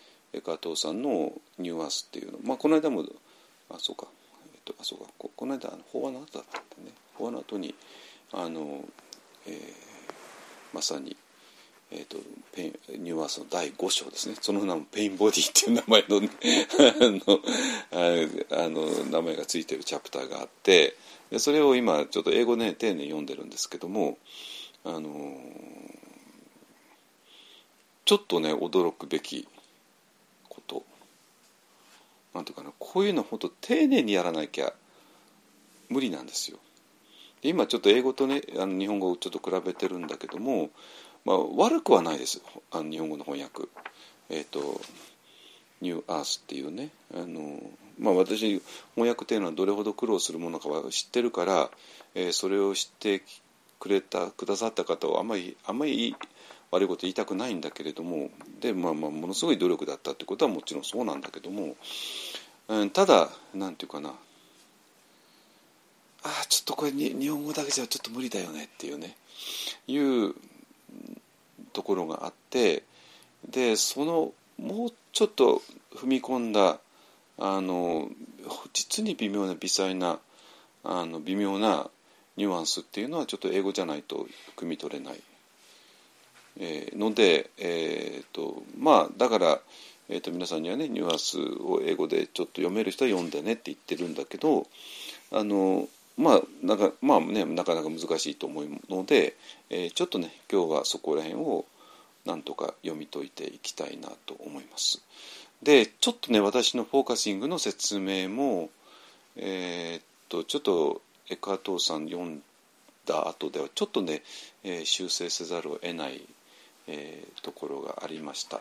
[0.44, 3.04] エックハルトさんのニューアースっていうのまあこの間も
[3.70, 4.06] あそうか、
[4.54, 5.06] えっと、あそうか。
[5.18, 6.96] ここの間法話の後だったんでね。
[7.14, 7.74] 法話の後に
[8.32, 8.84] あの、
[9.46, 9.54] えー、
[10.72, 11.16] まさに、
[11.92, 12.18] えーと、
[12.52, 16.30] pain ニューアースの第5章ですねその名も pain body っていう名前の, ね、
[18.50, 20.96] あのあの名前がついてるチャプターがあって
[21.30, 24.18] でそれを今ちょっと英語ね丁寧に読んでるんですけども
[24.84, 25.40] あの
[28.04, 29.46] ちょっとね驚くべき
[32.36, 34.72] なんていうかなこういうの本当丁寧にやらなきゃ
[35.88, 36.58] 無理なんですよ。
[37.42, 40.70] 今ちょっと英語とねあの日本語をちょっと比べてるんだけども、
[41.26, 42.40] まあ、悪くはないです。
[42.70, 43.68] あの日本語の翻訳。
[44.30, 44.80] えっ、ー、と
[45.82, 46.90] 「ニューアース」っていうね。
[47.12, 47.60] あの
[47.98, 48.62] まあ、私
[48.94, 51.70] 翻訳っていうのはどれほど苦労するものかは知ってるから、
[52.14, 53.24] えーそれを知って
[53.80, 56.14] くれたくださった方はあんまりあんまり
[56.70, 61.74] 悪いこと言いたくないんだけれどもで、まあ、まあものすごい努力だったってことはもちろんそうなんだけども、
[62.68, 64.14] うん、ただなんていうかな。
[66.22, 69.16] あちょっとこれに日本語だけじゃちょっと無理だよねっていうね。
[69.86, 70.34] いう
[71.76, 72.84] ところがあって
[73.50, 75.60] でそのもうちょっと
[75.94, 76.78] 踏み込んだ
[77.38, 78.08] あの
[78.72, 80.18] 実に微妙な微細な
[80.84, 81.90] あの微妙な
[82.38, 85.20] ニュアンスっていうのはちょっと英語じゃないと汲み取れない、
[86.58, 89.60] えーので、えーとまあ、だから、
[90.08, 94.66] えー、と皆さんにはねニュアンスを英語でちょっと読める人は読んでねって言ってるんだけど
[95.30, 99.36] あのまあなかまあねなかなか難しいと思うので、
[99.70, 101.64] えーちょっとね今日はそこら辺を
[102.24, 105.02] なんとか読み解いていきたいなと思います。
[105.62, 108.70] でちょっとね私のフォーカシングの説明も
[109.36, 112.42] えーっとちょっとエカートーさん読ん
[113.04, 114.22] だ後ではちょっとね、
[114.64, 116.22] えー修正せざるを得ない、
[116.88, 118.60] えーところがありました。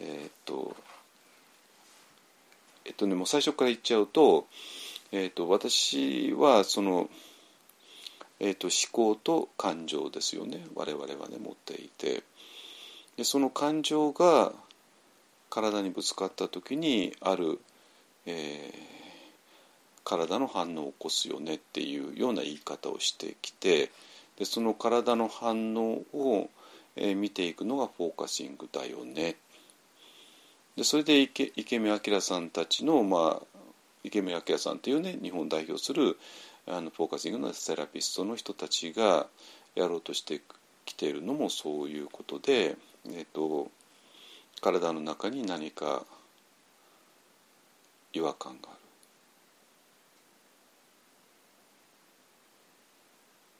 [0.00, 0.76] えーっと
[2.84, 4.46] えっとねもう最初から言っちゃうと,、
[5.16, 7.08] えーっと私はその、
[8.40, 12.24] えーっと思考と感情ですよね我々はね持っていて
[13.16, 14.52] でその感情が
[15.50, 17.60] 体にぶつかった時にある、
[18.26, 18.94] えー
[20.06, 23.90] 体の反応を起こすよねっていうような言い方をしてきて
[24.36, 26.50] でその体の反応を、
[26.96, 29.36] え見ていくのがフォーカシングだよね。
[30.76, 33.53] でそれで池池目明さんたちの、まあ、
[34.04, 36.18] 池目明さんというね日本を代表する
[36.66, 39.26] あのフォーカシングのセラピストの人たちが
[39.74, 40.40] やろうとして
[40.84, 42.76] きているのもそういうことで、
[43.10, 43.70] えっと
[44.60, 46.04] 体の中に何か
[48.12, 48.78] 違和感がある。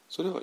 [0.09, 0.40] それは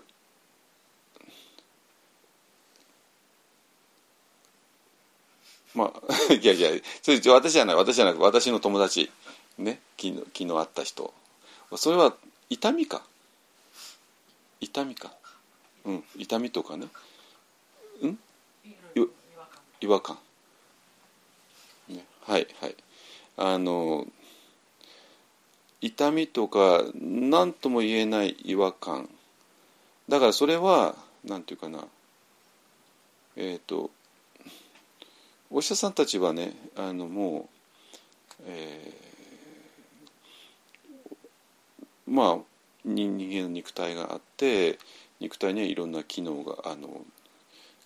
[5.74, 6.70] まあ いやいや
[7.02, 9.10] それ私じゃない私じゃなく私の友達。
[9.58, 11.14] ね昨日昨日会った人。
[11.78, 12.16] それは
[12.49, 13.04] 痛みか。
[14.60, 15.12] 痛みか。
[15.86, 16.88] うん痛みとかね。
[18.02, 18.20] うん？
[19.80, 20.18] 違和感。
[21.89, 22.76] ね、はいはい。
[23.38, 24.06] あの
[25.80, 29.10] 痛みとか何とも言えない違和感。
[30.10, 31.88] だからそれは何て言うかな。
[33.38, 33.89] えっ、と
[35.49, 37.49] お医者さんたちはねあのも
[38.39, 39.11] う、えー
[42.12, 42.38] まあ
[42.84, 44.78] 人間の肉体があって
[45.20, 46.89] 肉体にはいろんな機能があの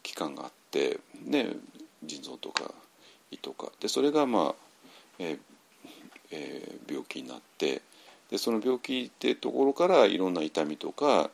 [0.03, 1.49] 器官があってね
[2.03, 2.73] 腎臓とか
[3.31, 3.71] 胃とか。
[3.79, 4.55] でそれがまあ、
[5.19, 5.39] えー
[6.31, 7.81] えー病気になって
[8.29, 11.29] でその病気ってところからいろんな痛みとか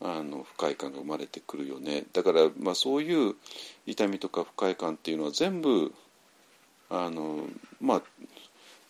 [0.00, 2.04] あの不快感が生まれてくるよね。
[2.12, 3.34] だから、まあ、そういう
[3.86, 5.94] 痛みとか不快感っていうのは全部
[6.90, 7.46] あの
[7.80, 8.02] まあ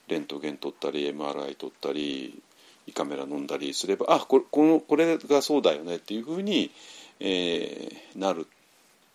[0.09, 2.42] レントゲン取ったり MRI 取ったり
[2.87, 6.70] 胃カメラ飲んだりすればあこれこのこれがそうだよねっていうふうに、
[7.20, 8.47] えーなる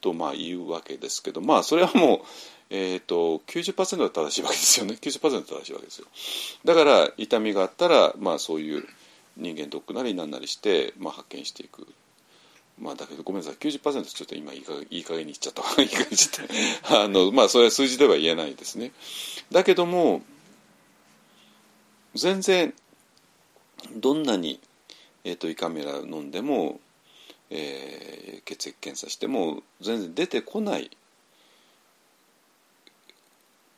[0.02, 2.20] とまあ言うわけですけどまあそれはもう、
[2.70, 4.98] えー、と90%は正しいわけですよね。
[5.00, 6.08] 90%正しいわけですよ。
[6.66, 8.84] だから痛みがあったらまあそういう
[9.38, 11.88] 人間ドックなりなんなりして、まあ、発見していく。
[12.80, 13.56] まあだけどごめんなさい。
[13.56, 15.82] 90%ちょっと今いいか いい加減に言っちゃった。
[15.82, 16.48] いい加減に言っちゃっ
[16.84, 17.02] た。
[17.04, 18.92] あのまあそれは数字では言えないですね。
[19.52, 20.24] だけども
[22.16, 22.74] 全然
[23.96, 24.60] どんなに、
[25.24, 26.80] えー、と胃カメラ飲んでも、
[27.50, 30.90] えー血液検査しても全然出てこない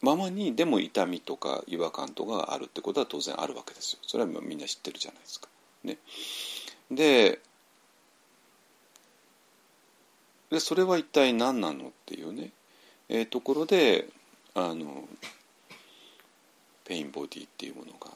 [0.01, 5.47] ままにでも痛みとか違和感とかがあるってことは当然あるわけですよそれはみんな知ってるじゃないですか。
[5.83, 5.97] ね、
[6.89, 7.39] で
[10.49, 12.51] でそれは一体何なのっていうね、
[13.09, 14.07] えーところで
[14.55, 15.07] あの
[16.85, 18.11] ペインボディっていうものが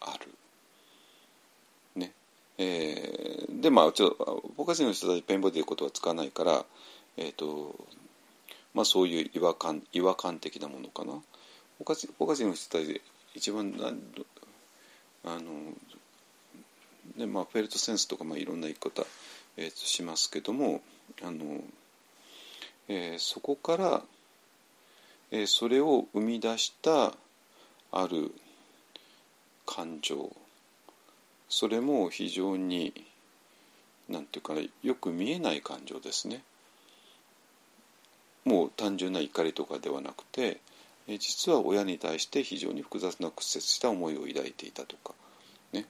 [0.00, 0.28] ある。
[2.58, 6.64] えーでまあちょっとフォーカスの人たちペンボディってことは使わないから、
[7.16, 7.74] えーと
[8.74, 11.12] まあ、そういう違和感違和感的なものかな。
[11.12, 13.00] フォーカスフォーカスの人たち
[13.34, 13.88] 一番な
[15.24, 15.40] あの
[17.16, 19.06] ねまあ、フェルトセンスとか、まあ、いろんな言い方、
[19.56, 20.80] えーとしますけども
[21.22, 21.60] あの、
[22.88, 24.02] えーそこから、
[25.30, 27.12] えーそれを生み出した
[27.92, 28.32] ある
[29.64, 30.30] 感情
[31.48, 32.92] それも非常に
[34.08, 36.42] なんていうかなよく見えない感情ですね。
[38.44, 40.60] もう単純な怒りとかではなくて
[41.18, 45.14] 実は親に対して非常に複雑な屈折した思いを抱いていたとか、
[45.72, 45.86] ね、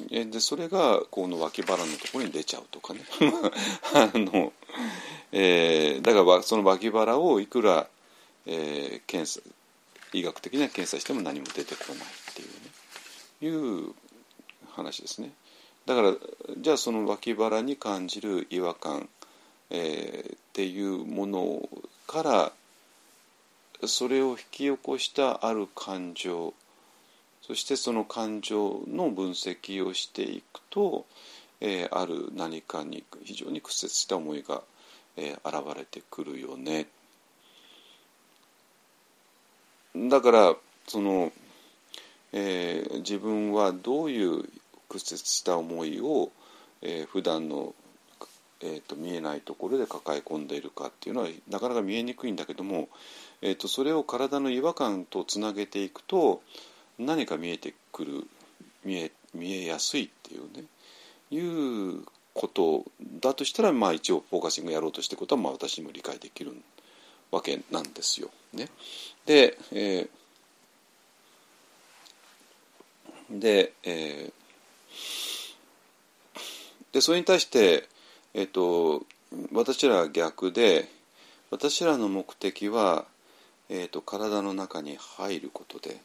[0.00, 3.00] でそれがこの脇腹のところに出ちゃうとかね。
[3.94, 4.52] あの、
[5.32, 7.88] えー、だからその脇腹をいくら、
[8.46, 9.40] えー、検査
[10.12, 12.74] 医学的な検査しても何も出てこないっていうね。
[13.42, 13.94] いう
[14.74, 15.32] 話ですね。
[15.86, 16.14] だから
[16.58, 19.08] じゃあその脇腹に感じる違和感、
[19.70, 21.68] えー、っていうもの
[22.06, 22.52] から
[23.86, 26.54] それを引き起こしたある感情
[27.46, 31.04] そしてその感情の分析をしていくと、
[31.60, 34.62] えー、ある何かに非常に屈折した思いが、
[35.18, 36.86] えー、現れてくるよね。
[39.94, 40.56] だから
[40.88, 41.32] その、
[42.32, 44.48] えー、自分はどういう
[44.94, 46.30] 屈折した思いを、
[46.82, 47.74] えー、普段の
[48.60, 52.88] えーと、見えないところで抱え込んでいるかっていうのはなかなか見えにくいんだけども、
[53.42, 56.40] えーと、それを体の違和感とつなげていくと
[56.98, 58.26] 何か見えてくる
[58.84, 60.64] 見え見えやすいっていうね
[61.30, 62.84] いうこと
[63.20, 66.54] だとしたら、まあ、一応フォーカシングやろうとしてることは、まあ、私にも理解できる
[67.30, 68.30] わけなんですよ。
[68.54, 68.68] ね、
[69.26, 74.43] で、えー、で、えー、
[76.92, 77.88] でそれに対して
[78.34, 79.06] えっと、
[79.52, 80.88] 私らは逆で
[81.52, 83.04] 私らの目的は、
[83.68, 86.00] えっと、体の中に入ることで。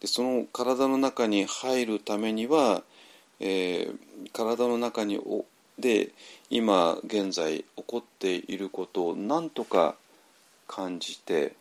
[0.00, 2.82] でその体の中に入るためには、
[3.40, 5.44] えー、体の中にお
[5.76, 6.10] で
[6.50, 9.96] 今現在起こっていることを何とか
[10.68, 11.54] 感じて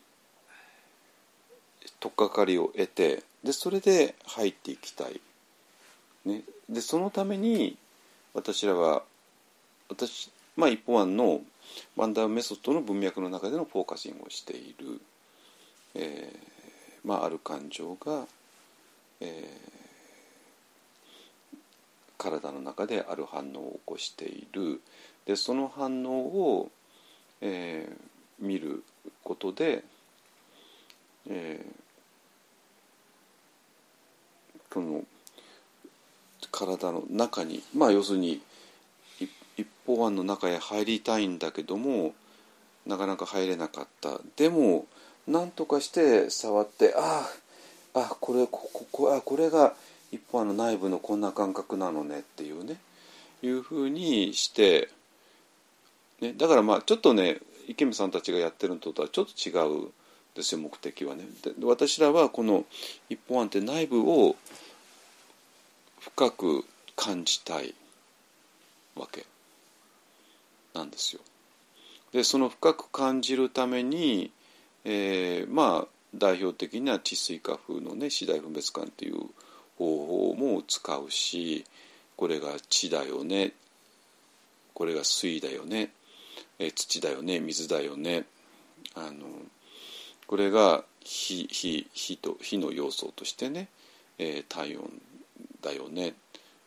[1.99, 5.19] 取っかかりを得てでそれで入っていきたい、
[6.27, 7.77] ね、でそのために
[8.33, 9.03] 私らは
[9.89, 11.39] 私、まあ、一方案の
[11.95, 14.99] ワンダーメソッドの文脈の中でのフォーカシングをしている、
[15.95, 18.25] えーまあ、ある感情が、
[19.21, 21.57] えー、
[22.17, 24.81] 体の中である反応を起こしている。
[25.25, 26.71] でその反応を、
[27.39, 28.83] えー、見る
[29.23, 29.83] ことで、
[31.29, 35.03] えー、この
[36.57, 38.41] 体の中にまあ要するに
[39.57, 42.15] 一方案の中へ入りたいんだけども
[42.87, 44.87] なかなか入れなかったでも
[45.27, 47.27] 何とかして触ってあ
[47.93, 49.73] あこれここあこれが
[50.11, 52.77] 一方案の内部のこんな感覚なのねっていうね
[53.43, 54.89] いうふうにして、
[56.21, 57.37] ね、だからまあちょっとね
[57.67, 59.51] 池見さんたちがやってるのとはちょっと違
[59.85, 59.89] う
[60.33, 61.25] ですよ目的はね。
[61.43, 62.65] で私らはこの
[63.09, 64.35] 一方案って内部を
[66.15, 67.75] 深く感じたい
[68.95, 69.25] わけ。
[70.73, 71.21] なんですよ。
[72.11, 74.31] でその深く感じるために、
[74.85, 79.19] えー、まあ代表的な治水化風のね次第分別感っていう
[79.77, 81.65] 方法も使うし
[82.15, 83.51] これが地だよね
[84.73, 85.91] これが水だよね、
[86.59, 88.23] えー、土だよね水だよね
[88.95, 89.27] あの
[90.27, 93.67] これが火火火と火の要素としてね、
[94.17, 94.89] えー、体温
[95.67, 96.13] だよね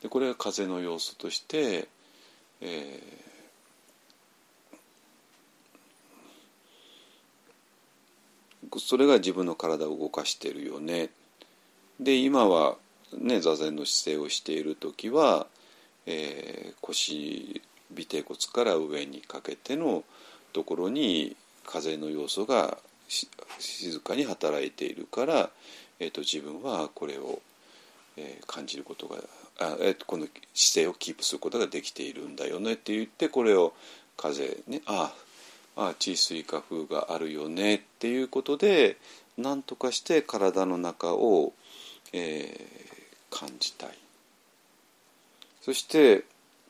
[0.03, 1.89] でこれが風の要素として、
[2.61, 3.31] えー
[8.79, 11.11] それが自分の体を動かしてるよね。
[11.99, 12.77] で今は
[13.19, 15.49] ね座禅の姿勢をしている時は、
[16.07, 17.61] えー、腰
[17.93, 20.05] 尾てい骨から上にかけての
[20.53, 21.37] ところに
[21.67, 22.79] 風の要素が
[23.59, 25.51] 静かに働いているから、
[25.99, 27.41] えーと、自分はこれを、
[28.17, 29.17] えー、感じることが
[29.59, 33.73] あ、えーと、この姿勢をキープすることができているんだよねって言ってこれを
[34.17, 35.13] 風ねあ
[35.77, 38.97] ああ地水化風があるよねっていうことで
[39.39, 41.53] 何とかして体の中を、
[42.13, 43.91] えー、感じたい。
[45.63, 46.25] そして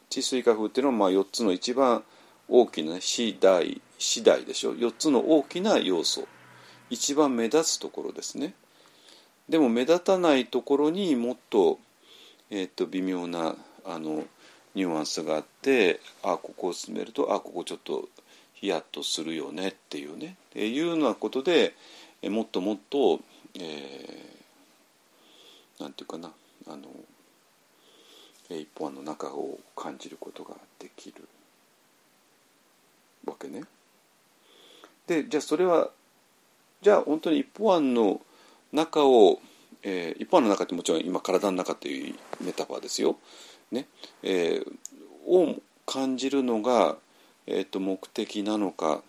[0.08, 2.02] 地水化風っていうのはまあ4つの一番
[2.48, 6.26] 大きな次第次第でしょ？4つの大きな要素。
[6.88, 8.54] 一番目立つところですね。
[9.50, 11.80] でも目立たないところにもっと,、
[12.50, 14.24] えー、と微妙なあの
[14.76, 18.08] ニュアンスがあってあここを進めるとあここちょっと
[18.54, 21.74] ヒヤッとするよねっていうねっていうようなことで
[22.22, 23.20] もっともっと、
[23.58, 26.30] えー、なんていうかな
[26.68, 26.82] あの
[28.50, 31.28] 一本案の中を感じることができる
[33.24, 33.62] わけね。
[35.06, 35.90] でじゃあそれは
[36.82, 38.20] じゃあ本当に一本案の
[38.72, 39.40] 中を、
[39.82, 43.16] えー、一本案の中ってもちろん今体の中っていうメタファーですよ。
[43.70, 43.86] ね
[44.22, 44.72] えー、
[45.26, 46.96] を感じるのが
[47.46, 49.00] えーと、目的なのかっ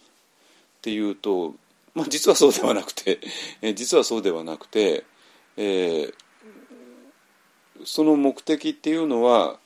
[0.82, 1.54] ていうと
[1.94, 3.20] まあ、実はそうではなくて、
[3.62, 5.04] え実はそうではなくて、
[5.58, 6.14] えー、
[7.84, 9.58] その目的っていうのは、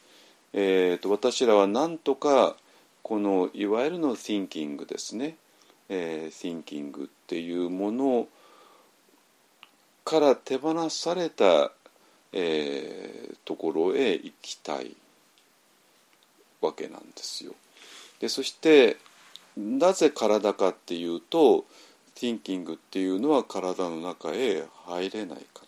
[0.52, 2.56] えーと、私らは何とか
[3.04, 5.36] このいわゆるの thinking ですね、
[5.88, 8.28] えー、thinking っていうものを
[10.06, 11.72] から手放された、
[12.32, 14.96] えー、ところへ行きたい
[16.62, 17.54] わけなんですよ。
[18.20, 18.98] でそして
[19.58, 21.66] なぜ体かっていうと
[22.16, 25.66] thinking っていうのは体の中へ入れないか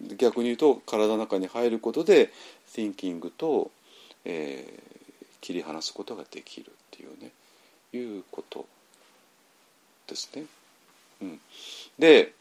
[0.00, 2.30] ら逆に言うと体の中に入ることで
[2.72, 3.70] thinking と、
[4.24, 7.32] えー、切り離すことができるっていうね
[7.92, 8.66] いうこと
[10.06, 10.44] ですね。
[11.22, 11.40] うん、
[11.98, 12.34] で、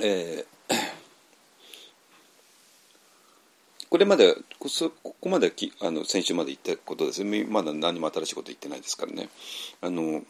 [0.00, 0.68] えー、
[3.90, 4.68] これまでこ
[5.20, 9.28] こまできあの先週まで言ったことですまだ何も新しいこと言ってないですからね。
[9.80, 10.22] あの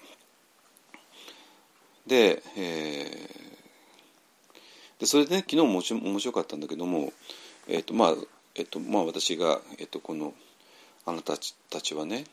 [2.07, 7.13] で,、えー、でそれでね昨日も面白かったんだけども、
[7.67, 8.15] えーとまあ
[8.59, 10.35] えーとまあ、私が、えーと、この
[11.07, 11.35] あなた
[11.71, 12.25] たちはね、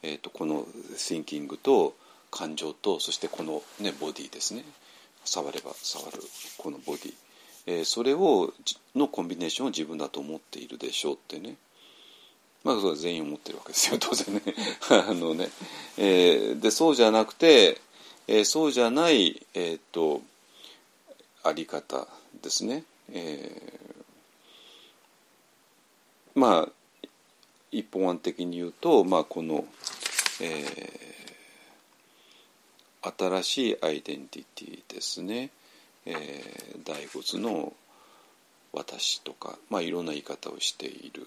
[0.00, 0.64] えーと、この
[0.96, 1.96] thinking と
[2.30, 4.64] 感情とそしてこの、ね、ボディですね。
[5.24, 6.18] 触れば触る
[6.56, 7.14] このボディ、
[7.66, 8.52] えー、それを
[8.94, 11.56] のコンビネーションを自分だと思っているでしょうってね。
[12.64, 13.98] まあそれは全員思ってるわけですよ。
[14.00, 14.42] 当然ね。
[14.90, 15.50] あのね、
[15.96, 17.80] えー、でそうじゃなくて
[18.30, 20.20] えー、そうじゃない、えーと、
[21.42, 22.06] あり方
[22.42, 22.84] ですね。
[23.10, 23.50] え、
[26.34, 26.72] まあ
[27.72, 29.64] 一本案的に言うと、まあ、この、
[30.42, 31.17] えー、
[33.16, 35.50] 新しいアイデンティティですね。
[36.06, 37.72] えー、大仏の
[38.72, 41.26] 私とか、まあ、いろんな言い方をしている。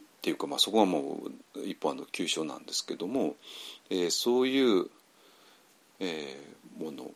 [0.00, 1.20] っていうか、まあ、そこはも
[1.56, 3.34] う一本の急所なんですけども、
[3.90, 4.86] えー、そういう
[6.04, 7.12] えー、もの、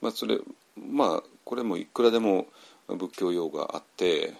[0.00, 0.38] まあ、それ
[0.76, 2.48] まあこれもいくらでも
[2.88, 4.34] 仏教用があって、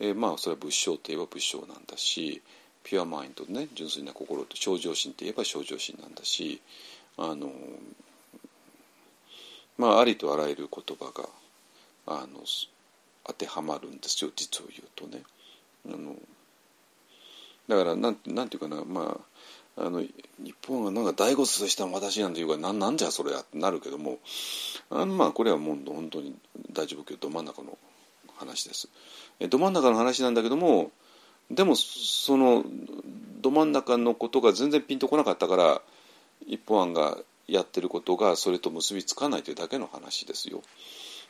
[0.00, 2.42] えー、まあそれは仏性といえば仏性なんだし
[2.82, 6.62] ピュアマインドね純粋な心と正常心といえば正常心なんだし
[7.18, 7.52] あの
[9.78, 11.28] まあありとあらゆる言葉が
[12.06, 12.40] あの
[13.24, 15.22] 当てはまるんですよ実を言うとね。
[15.88, 16.16] あの
[17.68, 19.18] だからなんなんていうかなま
[19.76, 24.18] ああの日本がなんか大骨とした私なんていうかななんじゃそれやってなるけども
[24.90, 26.34] あのまあこれはもう本当に
[26.72, 27.76] 大乗仏教ど真ん中の
[28.36, 28.88] 話です。
[29.40, 30.90] えど真ん中の話なんだけども
[31.50, 32.64] でもその
[33.40, 35.82] ど真ん中のことが全然ピンとこなかったから
[36.44, 40.62] 一本案がやってることがそれと結びつかないというだけの話ですよ。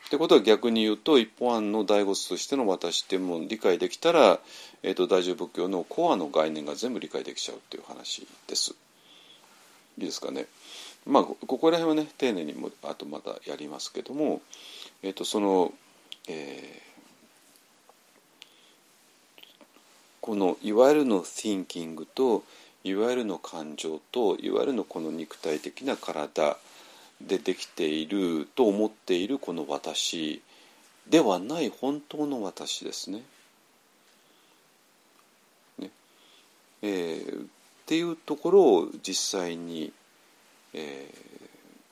[0.07, 4.39] ってことは逆に言うと一本案の大仏としての私っても理解できたら、
[4.81, 8.73] えーと、大乗仏教のコアの概念が全部理解できちゃうっていう話です。
[9.97, 10.47] いいですかね。
[11.05, 14.41] まあここら辺はね丁寧にもあとまたやりますけども、
[15.03, 15.73] えーと、その、
[16.29, 19.41] えー、
[20.21, 22.43] このいわゆるの thinking と
[22.87, 26.57] いわゆるの感情といわゆるのこの肉体的な体
[27.19, 30.41] でできていると思っているこの私
[31.09, 33.23] ではない本当の私ですね。
[35.77, 35.89] ね
[36.81, 37.47] えー、っ
[37.85, 39.91] ていうところを実際に、
[40.73, 41.13] え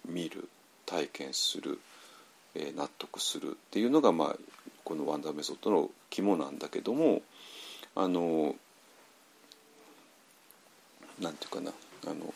[0.08, 0.48] ー、見る
[0.86, 1.78] 体験する、
[2.56, 4.36] えー、納得するっていうのが、まあ、
[4.86, 7.22] このワンダーメソッドの肝なんだけども
[7.96, 8.56] あの
[11.20, 11.72] なんていうかな
[12.08, 12.34] あの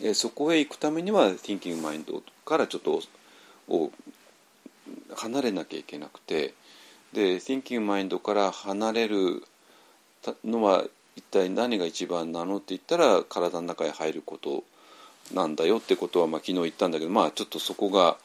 [0.00, 3.02] えそこへ行くためには Thinking Mind からちょっと
[3.68, 3.90] を
[5.14, 6.54] 離れなきゃいけなくて
[7.12, 9.44] で Thinking Mind から離れる
[10.44, 10.84] のは
[11.16, 14.64] 一体何が一番なのって言ったら体の中へ入ること
[15.34, 18.16] なんだよってことはまあ昨日言ったんだけどまあちょっとそこが、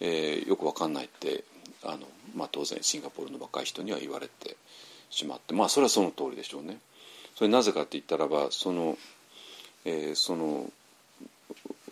[0.00, 1.44] えー、よく分かんないって
[1.84, 4.56] あの、まあ、当然シンガポールの若い人には言われて
[5.10, 6.78] しまってまあそれはその通りでしょうね。
[7.36, 8.98] それなぜかって言ったらばその,、
[9.84, 10.72] えー、その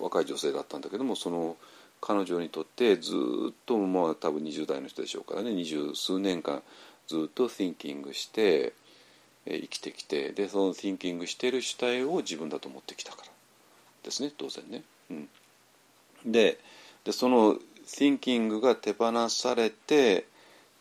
[0.00, 1.56] 若い女性だったんだけどもその
[2.00, 3.14] 彼女にとってず
[3.50, 6.62] っとまあ多分20代の人でしょうからね二十数年間
[7.06, 8.72] ずっと thinking して
[9.46, 13.28] 生きてきてでその thinking してる主体を自分だと思ってきたから
[14.02, 14.82] ですね当然ね。
[15.10, 15.28] うん、
[16.26, 16.58] で
[17.04, 20.26] でその thinking が手放されて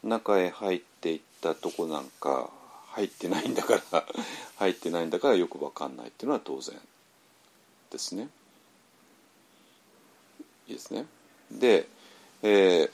[0.03, 2.49] 中へ入っていったとこなんか
[2.93, 4.05] 入ってないんだから
[4.57, 6.79] 入ってないんだからよく分かんないっていうのは当然
[7.89, 8.29] ですね。
[10.67, 11.05] いいですね。
[11.51, 11.87] で、
[12.43, 12.91] えー、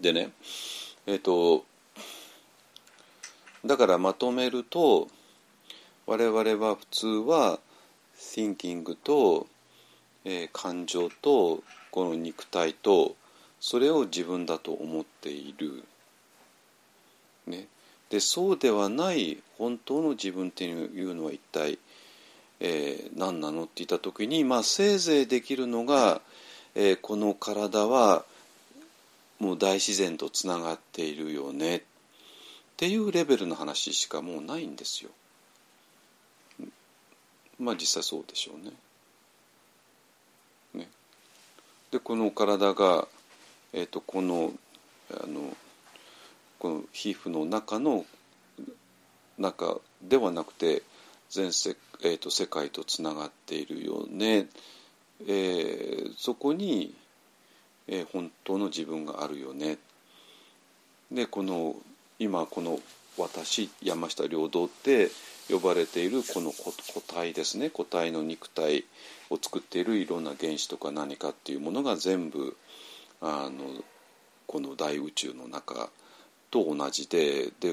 [0.00, 0.32] でね、
[1.06, 1.66] えっ、ー、と、
[3.64, 5.08] だからまとめると
[6.06, 7.58] 我々は普通は
[8.16, 9.48] thinking と、
[10.24, 13.16] えー感情とこの肉体と
[13.64, 15.84] それを自分だと思っている。
[17.46, 17.66] ね、
[18.10, 21.78] でそうではない本当の自分っていうのは一体、
[22.60, 26.20] えー何なのって言った時に、まあ、せいぜいできるのが、
[26.74, 28.26] えーこの体は
[29.38, 31.82] もう大自然とつながっているよねっ
[32.76, 35.10] ていうレベルの話しかもうないんですよ。
[37.58, 38.72] まあ実際そうでしょうね。
[40.74, 40.88] ね
[41.90, 43.08] でこの体が、
[43.76, 44.52] えー、とこの
[45.10, 45.54] あの
[46.60, 48.06] この皮膚の中の
[49.36, 50.82] 中ではなくて
[51.28, 54.46] 全世,、えー、と世界とつながっているよね、
[55.26, 56.94] えーそこに、
[57.88, 59.78] えー本当の自分があるよね。
[61.10, 61.74] でこの
[62.18, 62.78] 今この
[63.18, 65.10] 私山下良道って
[65.48, 67.70] 呼ばれているこの個個体ですね。
[67.70, 68.84] 個体の肉体
[69.30, 72.56] を作っているいろんな原子とか何かっていうものが全部
[73.20, 73.82] あの
[74.46, 75.90] この大宇宙の中
[76.50, 77.72] と同じでで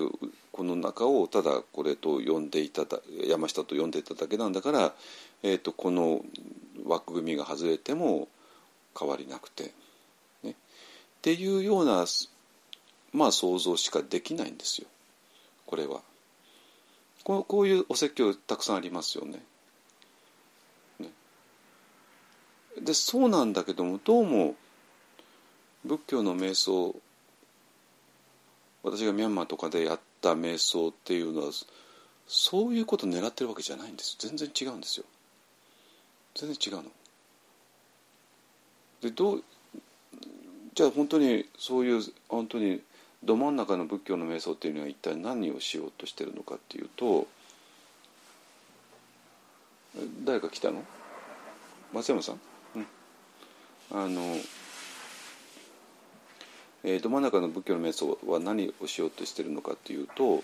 [0.51, 4.93] この中をただこれと呼んでいただ山下と呼んでいただけなんだから、
[5.43, 6.21] えー、とこの
[6.85, 8.27] 枠組みが外れても
[8.99, 9.71] 変わりなくて、
[10.43, 10.53] ね、っ
[11.21, 12.05] ていうような
[13.13, 14.87] まあ想像しかできないんですよ
[15.65, 16.01] これは。
[17.23, 19.43] こうこういうお説教たくさんありますよね。
[20.99, 21.09] ね
[22.81, 24.55] でそうなんだけどもどうも
[25.85, 26.95] 仏教の瞑想
[28.83, 31.51] 私がミャンマーとかでやった瞑想っていうのは
[32.27, 34.15] そういうことを狙ってるわけじゃないんです。
[34.19, 35.05] 全然違うんですよ。
[36.35, 36.91] 全然違うの。
[39.01, 39.43] でどう
[40.73, 42.81] じゃあ本当にそういう本当に
[43.23, 47.27] ど真ん中の仏教の瞑想っていうのは一体何をしようとしてるのかっていうと
[50.23, 50.83] 誰か来たの？
[51.93, 52.39] 松山さん、
[52.75, 52.85] うん、
[53.91, 54.37] あの、
[56.83, 60.43] えーど真ん中の仏教の瞑想は何をしようとしてるのかっていうと、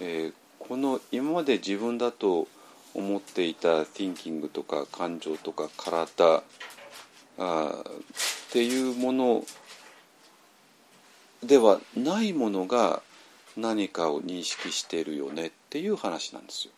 [0.00, 2.46] えーこの今まで自分だと
[2.94, 6.42] 思っていた thinking とか感情とか体
[7.38, 7.82] あ
[8.48, 9.44] っていうもの
[11.42, 13.00] ではないものが
[13.56, 16.72] 何かを認識しているよねっていう話なんですよ。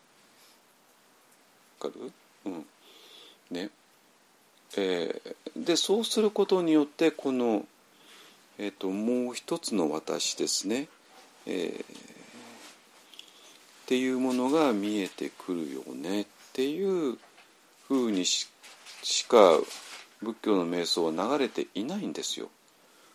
[1.80, 2.12] わかる？
[2.46, 2.66] うん。
[3.50, 3.70] ね。
[4.76, 7.66] えーでそうすることによってこの、
[8.62, 10.86] えー、ともう一つの私ですね、
[11.46, 12.12] えー
[13.82, 16.22] っていうものが見えてくるよね。
[16.22, 17.18] っていう
[17.88, 18.48] ふうにし
[19.02, 19.58] しか
[20.22, 22.48] 仏教の瞑想は流れていないんですよ。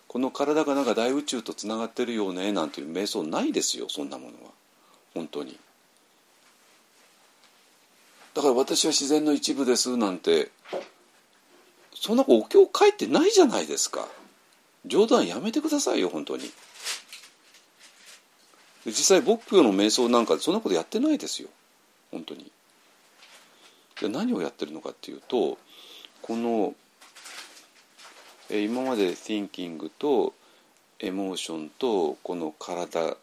[0.08, 4.52] この体がなんか大宇宙とつながってるよねなんていう瞑想ないですよそんなものは。
[5.14, 5.58] 本当に。
[8.34, 10.52] だから私は自然の一部ですなんて。
[11.96, 14.08] そんなお経書いてないじゃないですか。
[14.88, 16.44] 冗談やめてくださいよ本当に。
[18.86, 21.50] 実際仏教の瞑想なんかそんなことやってないですよ。
[22.12, 22.52] 本当に。
[24.02, 25.58] で何をやってるのかっていうと
[26.22, 26.76] この
[28.50, 30.34] え今まで thinking と
[31.00, 33.18] エモーションとこの体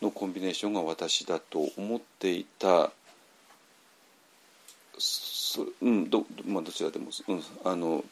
[0.00, 2.90] のコンビネーションが私だと思っていた
[4.98, 8.04] そうんど,、まあ、どちらでも、うん、あの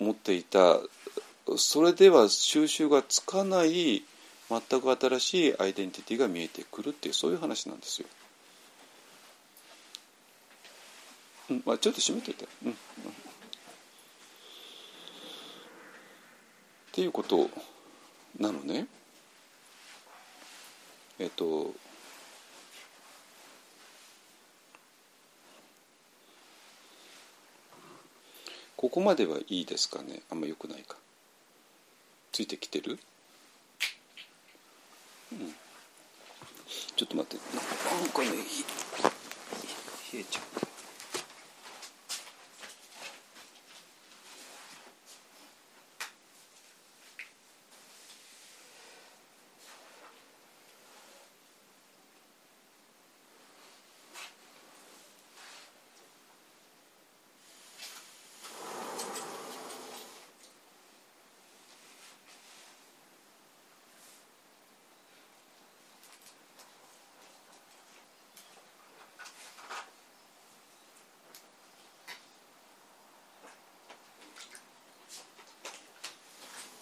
[0.00, 0.78] 思っていた
[1.56, 4.02] それでは収集がつかない
[4.48, 8.08] 全く新しいアイデンティティが見えてくるっていうそういう話なんですよ。
[11.50, 12.46] うんまあ、ちょっと閉めといて。
[12.64, 12.76] うんうん
[16.96, 17.50] っていうこと
[18.40, 18.86] なのね。
[21.18, 21.74] えっと
[28.78, 30.96] ここまではいいですかねあんまよくないか
[32.36, 32.98] ついてきてる？
[35.32, 35.54] うん。
[36.94, 37.42] ちょっと待って。
[37.54, 37.62] な
[38.06, 38.26] んかね
[40.12, 40.42] 冷えちゃう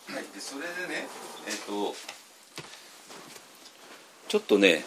[0.07, 1.09] はい、でそれでね
[1.49, 1.93] えっ、と
[4.35, 4.82] ちょっとね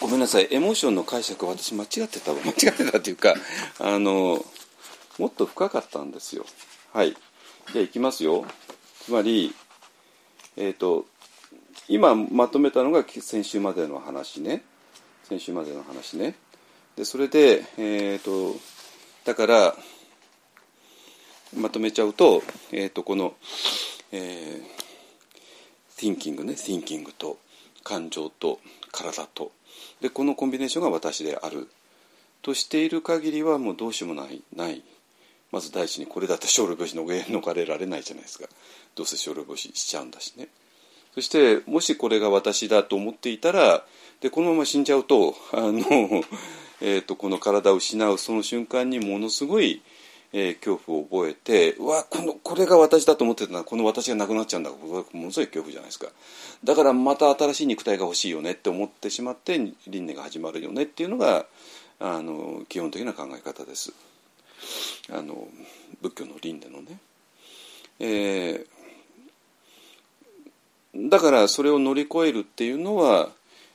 [0.00, 0.46] ごめんなさい。
[0.52, 3.34] エモーションの解釈私間違ってた 間違ってたっていうか
[3.80, 4.46] あの
[5.18, 6.46] もっと深かったんですよ。
[6.92, 7.16] はい。
[7.72, 8.46] じゃあいきますよ。
[9.04, 9.52] つまり
[10.56, 11.06] えっ、と
[11.88, 14.62] 今まとめたのが先週までの話ね。
[15.28, 16.36] 先週までの話ね。
[16.94, 18.54] でそれでえっ、と
[19.24, 19.76] だから
[21.56, 23.34] まとめちゃうと,、えー、とこの、
[24.12, 26.52] えー、thinking ね。
[26.52, 27.44] thinking と。
[27.86, 28.58] 感情と
[28.90, 29.52] 体と。
[30.00, 31.68] でこのコンビネーションが私である
[32.42, 34.82] としている限りはもうどうしようもないない。
[35.52, 38.46] まず第一にこれだって小老病死の上に逃れられないじゃないですか。
[38.96, 40.48] どうせ小老病死しちゃうんだしね。
[41.14, 43.84] そしてもしこれが私だと思っていたら
[44.20, 46.24] でこのまま死んじゃうとあの、
[46.80, 49.80] えーと、この体を失うその瞬間にものすごい、
[50.32, 54.70] えー、恐怖を覚えてうわこのこれが私だと思ってたのはこの私がなくなっちゃうんだ。
[54.70, 56.08] これものすごい恐怖じゃないですか。
[56.64, 61.46] だからまた新しい肉体が欲しいよねって思ってしまって輪廻が始まるよねっていうのが
[62.00, 63.92] あの基本的な考え方です。
[65.10, 65.48] あの
[66.02, 66.98] 仏教の輪廻のね。
[67.98, 73.30] えー、だからそれを乗り越えるっていうのは、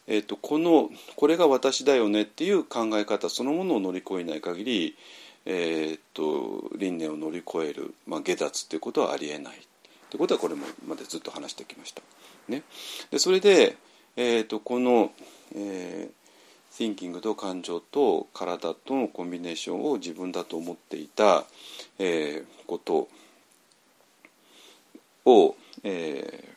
[0.08, 4.98] えーと、このこれが私だよねっていう考え方そのものを乗り越えない限り、
[5.46, 9.60] えーと、輪廻を乗り越える、まあ、下脱っていうことはありえないっ
[10.10, 12.02] てことはこれまでずっと話してきました。
[12.48, 12.64] ね、
[13.10, 13.78] でそれで、
[14.16, 15.12] えーと、この、
[15.56, 16.22] えー
[16.72, 21.44] thinking と感情と体とのコンビネーションを自分だと思っていた、
[22.00, 23.10] えー、こと
[25.26, 26.48] を、え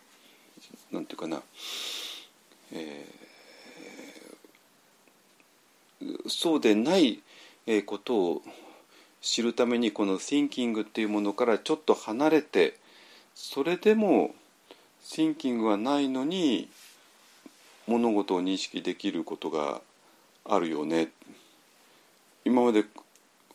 [0.93, 1.43] ー、なんていうかな、
[2.72, 7.20] えー、そうでない
[7.85, 8.43] ことを
[9.24, 12.76] 知るためにこの thinking っていうものからちょっと離れて
[13.34, 14.34] それでも
[15.02, 16.68] thinking はないのに
[17.86, 19.80] 物事を認識できることが
[20.44, 21.08] あるよね。
[22.44, 22.84] 今まで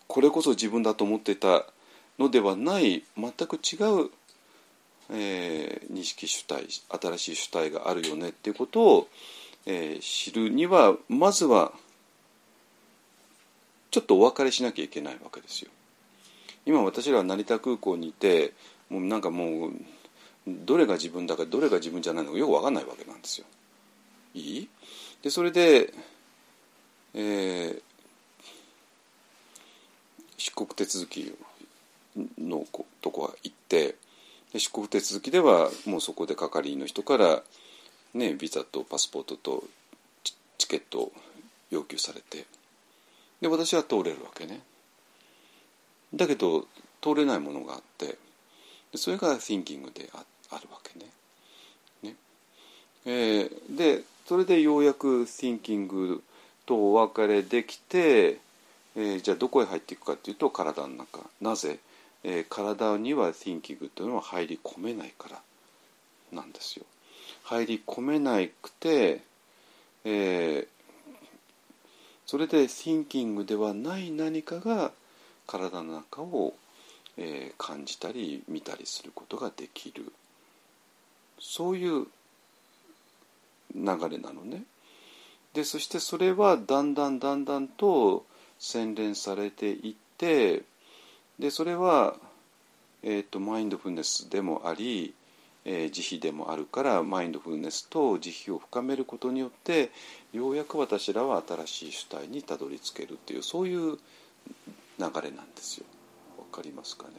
[0.08, 1.66] これこそ自分だと思ってた
[2.18, 4.10] のではない全く違う、
[5.12, 6.66] えー、認識主体
[7.00, 9.08] 新しい主体があるよねっていうことを、
[9.68, 11.72] えー、知るにはまずは
[13.92, 15.72] ちょっとお別れしなきゃいけないわけですよ。
[16.66, 18.54] 今私らは成田空港にいて
[18.90, 19.72] もうなんかもう
[20.48, 23.48] どれが自分だかどれが自分じゃないのかよく分かんないわけなんですよ。
[24.34, 24.70] いい？
[25.22, 25.94] でそれで
[27.16, 27.82] えー、
[30.38, 31.34] 出国手続き
[32.38, 32.68] の
[33.02, 33.96] とこは行って
[34.54, 37.42] で出国手続きではもうそこで係員の人から、
[38.14, 39.64] ね、ビザとパスポートと
[40.60, 41.12] チケットを
[41.72, 42.46] 要求されて
[43.42, 44.62] で私は通れるわけね。
[46.14, 46.66] だけど
[47.02, 48.18] 通れないものがあって
[48.96, 51.06] それが thinking でああるわけね。
[52.04, 52.16] ね、
[53.06, 56.22] えー、でそれでようやく thinking
[56.66, 58.40] とお別れできて、
[58.96, 61.22] えー、じゃあどこへ入っていくかっていうと体の中。
[61.42, 61.80] なぜ、
[62.24, 65.42] えー、体には thinking というのは入り込めないから
[66.32, 66.86] なんですよ。
[67.44, 69.22] 入り込めなくて、
[70.04, 70.68] えー、
[72.30, 74.92] それで thinking ではない何かが
[75.48, 76.54] 体の中を、
[77.18, 80.14] えー、感じたり見たりすることができる
[81.40, 82.06] そういう
[83.74, 84.62] 流れなのね。
[85.56, 88.28] でそしてそれはだんだんだんだんと
[88.60, 90.62] 洗練されていって
[91.40, 92.16] でそれは、
[93.02, 95.16] えーと、マインドフルネスでもあり、
[95.72, 99.92] え、慈悲でもあるからマインドフルネスと慈悲を深めることによって
[100.34, 103.98] ようやく私らは新しい主体にたどり着けるっていうそういう流
[104.98, 105.86] れなんですよ。
[106.40, 107.12] わかりますかね？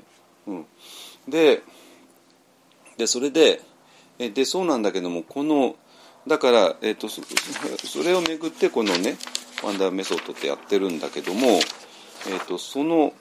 [0.49, 0.67] うん、
[1.29, 1.63] で
[2.97, 3.63] でそれで
[4.19, 5.77] でそうなんだけどもこの
[6.27, 9.17] だから、えーと、 それをめぐってこのね
[9.63, 13.15] ワンダーメソッドってやってるんだけども、えーと、その、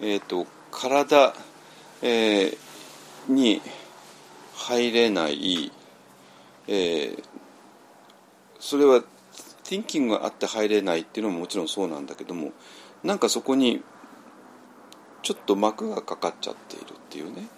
[0.00, 1.34] えーと、体、
[2.02, 3.60] えー、に
[4.56, 5.70] 入れない、
[6.66, 7.22] えー、
[8.58, 9.04] それは
[9.64, 12.52] thinking があって入れないっていうのももちろんそうなんだけども
[13.04, 13.82] なんかそこに
[15.22, 17.48] ちょっと膜がかかっちゃっているっていうね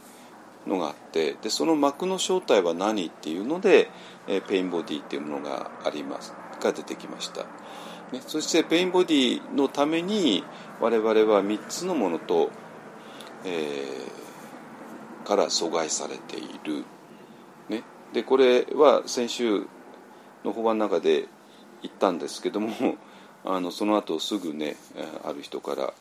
[0.66, 3.88] のがあってでその膜の正体は何っていうので、
[4.26, 7.42] え pain body っていうものがありますが出てきました、
[8.12, 10.44] ね、そして pain body のために
[10.80, 12.50] 我々は3つのものと、
[13.44, 14.27] えー、
[15.28, 16.84] から疎外されている、
[17.68, 17.82] ね、
[18.14, 19.66] でこれは先週
[20.42, 21.26] の法話の中で
[21.82, 22.96] 言ったんですけども
[23.44, 24.76] あのその後すぐね
[25.22, 25.92] ある人から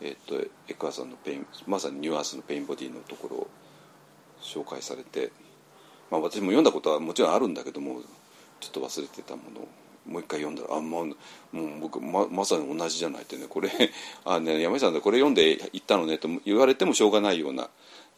[0.00, 3.46] えーと、エックハルトさんの pain まさにニューアースの pain body のところを
[4.40, 5.32] 紹介されて、
[6.08, 8.02] まあ、私も読んだことはもちろんあるんだけども
[8.60, 9.68] ちょっと忘れてたものを
[10.06, 11.12] もう一回読んだらあもうも
[11.64, 13.70] う僕ままさに同じじゃないってねこれ
[14.24, 17.68] あね山下さんでこれ読んで行ったのねと言われてもしょうがないような、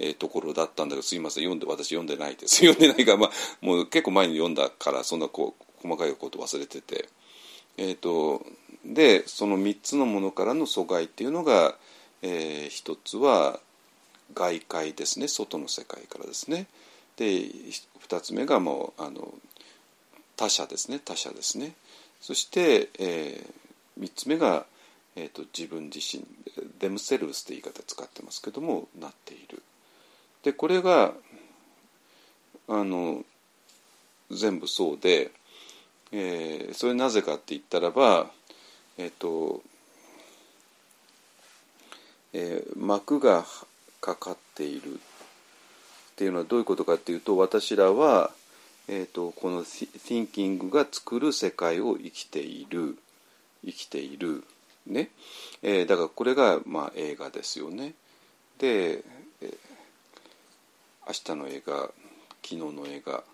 [0.03, 2.57] えー、ところだったんだけどすいません読んで私読んでないです。
[2.67, 3.31] 読んでないから、まあ、
[3.61, 7.09] もう結構前に読んだからそんなこう細かいこと忘れてて。
[7.77, 8.45] えーと、
[8.85, 11.79] でその3つのものからの阻害っていうのが、
[12.21, 13.61] えー、1つは
[14.35, 15.29] 外界ですね。
[15.29, 16.67] 外の世界からですね。
[17.17, 19.33] で2つ目がもうあの
[20.37, 20.99] 他者ですね。
[20.99, 21.75] 他者ですね。
[22.21, 24.67] そして、えー、3つ目が、
[25.17, 26.25] えーと、自分自身
[26.79, 29.63] デムセルスって言い方使ってますけどもなっている。
[30.43, 31.13] でこれが
[32.69, 33.25] あの
[34.31, 35.31] 全部そうで、
[36.13, 38.31] えー、それなぜかって言ったらば
[38.97, 39.63] えっ、ー、と、
[42.33, 43.45] えー、膜が
[44.01, 44.97] かかっているっ
[46.17, 48.31] ていうのはどういうことかっていうと私らは
[48.93, 52.99] えーと、この Thinking が作る世界を生きている
[53.65, 54.43] 生きている。
[54.85, 55.11] ね、
[55.63, 57.95] えー、だからこれが、まあ、映画ですよね。
[58.59, 59.05] で、
[61.07, 61.91] 明日の映画
[62.43, 63.25] 昨日の映画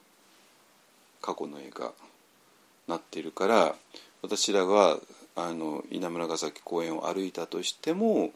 [1.21, 1.93] 過去の映画
[2.89, 3.75] なってるから
[4.23, 4.99] 私らが
[5.35, 8.31] あの稲村ヶ崎公園を歩いたとしても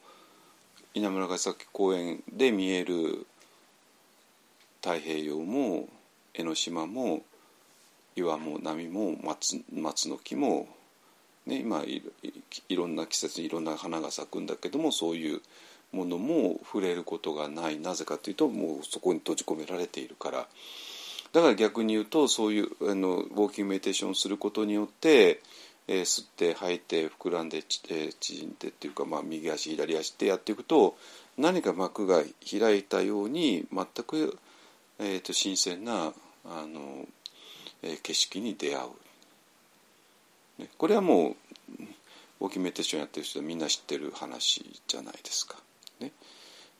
[0.94, 3.26] 稲村ヶ崎公園で見える
[4.82, 5.88] 太平洋も
[6.34, 7.22] 江ノ島も
[8.16, 10.66] 岩も波も松松の木も、
[11.46, 12.02] ね、今い
[12.76, 15.40] ろんな季節にいろんな花が咲くんだけどもそういう
[15.92, 17.78] ものも触れることがない。
[17.78, 20.48] なぜかというともうそこに閉じ込められているから。
[21.32, 25.40] だから逆に言うとそういうあのウォーキングメディテーションをすることによって、
[25.86, 30.96] えー、吸って吐いて膨らんで、えー、縮んでっていうか、まあ、右足左足ってやっていくと
[31.38, 34.38] 何か膜が開いたように全く
[35.02, 36.12] えーと、新鮮な
[36.44, 37.06] あの、
[37.82, 38.82] えー、景色に出会
[40.58, 41.36] う、ね、これはもう
[42.40, 45.56] ウォーキングメディテーションやってる人はみんな知ってる話じゃないですか。
[46.00, 46.12] ね、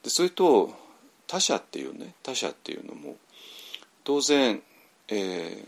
[0.03, 0.73] でそれと
[1.27, 3.17] 他者っていうね他者っていうのも
[4.05, 4.63] 当然、
[5.09, 5.67] えー、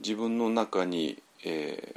[0.00, 1.94] 自分の中に、え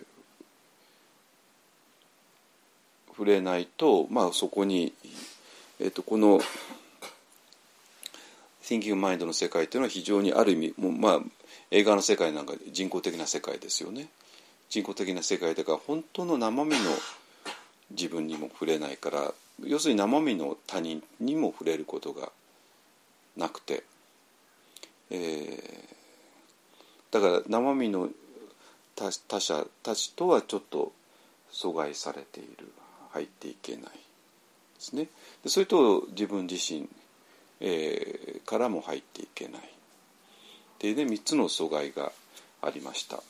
[3.07, 4.93] ー、触れないと、まあ、そこに、
[5.79, 6.39] えーとこの
[8.71, 11.19] Thinking Mind の世界というのは非常にある意味もう、まあ、
[11.71, 14.07] 映画の世界なんか人工的な世界ですよね。
[14.69, 16.77] 人工的な世界だから本当の生身の
[17.89, 19.33] 自分にも触れないから
[19.65, 22.31] 要するに生身の他人にも触れることが
[23.37, 23.83] なくて、
[25.09, 28.09] えー、だから生身の
[28.95, 30.91] 他者たちとはちょっと
[31.51, 32.71] 阻害されている
[33.11, 33.89] 入っていけないで
[34.79, 35.07] すね。
[35.43, 36.87] でそれと自分自身
[37.61, 39.63] えー、からも入っていけないっ
[40.79, 42.11] ていうね3つの阻害が
[42.61, 43.21] ありました。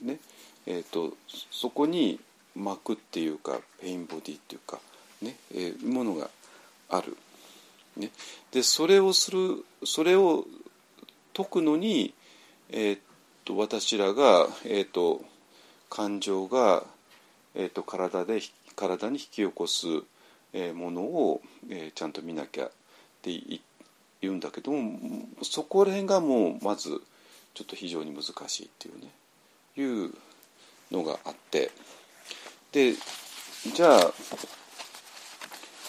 [0.00, 0.18] ね
[0.66, 1.14] えーと、
[1.50, 2.18] そこに
[2.56, 4.78] 膜っていうかペインボディっていうか
[5.22, 6.28] ね、えー、ものが
[6.88, 7.16] ある。
[7.96, 8.10] ね、
[8.52, 10.46] でそれをするそれを
[11.34, 12.14] 解くのに、
[12.70, 12.98] えー
[13.44, 15.22] と、私らが、えーと、
[15.90, 16.84] 感情が、
[17.54, 18.40] えー、と体で
[18.76, 19.86] 体に引き起こす、
[20.54, 22.70] え、ものを、え、ちゃんと見なきゃっ
[23.20, 23.30] て
[24.20, 24.98] 言うんだけども
[25.42, 27.02] そこら辺がもうまず
[27.54, 29.10] ちょっと非常に難しいっていうね
[29.76, 30.14] いう
[30.90, 31.70] のがあって
[32.72, 32.94] で
[33.74, 34.12] じゃあ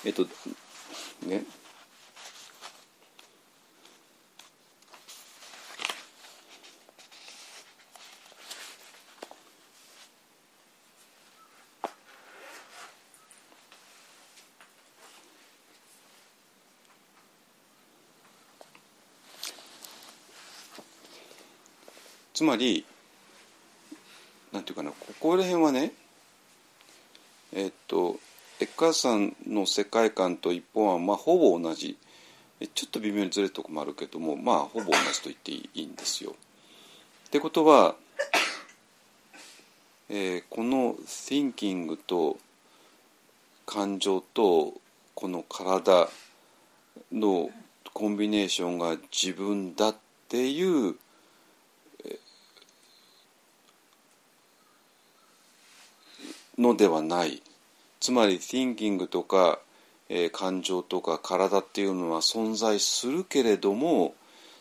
[0.06, 0.28] えっと
[1.26, 1.44] ね。
[22.34, 22.84] つまり
[24.52, 25.94] なんていうかなここら辺はね
[27.54, 28.20] えっと
[28.64, 31.98] エッカーさんの世界観と一本はまあほぼ同じ
[32.73, 36.34] ちょっと微妙にずれるとこもあるけどもまあほぼ同じと言っていいんですよ。
[37.27, 37.98] ってことは、
[40.07, 42.38] えー、この thinking と
[43.65, 44.76] 感情と
[45.14, 46.07] この体
[47.11, 47.49] の
[47.91, 49.95] コンビネーションが自分だっ
[50.30, 50.95] ていう
[56.57, 57.44] のではない
[58.04, 59.60] つまり thinking とか、
[60.10, 64.14] えー、感情とか体っていうのは存在するけれども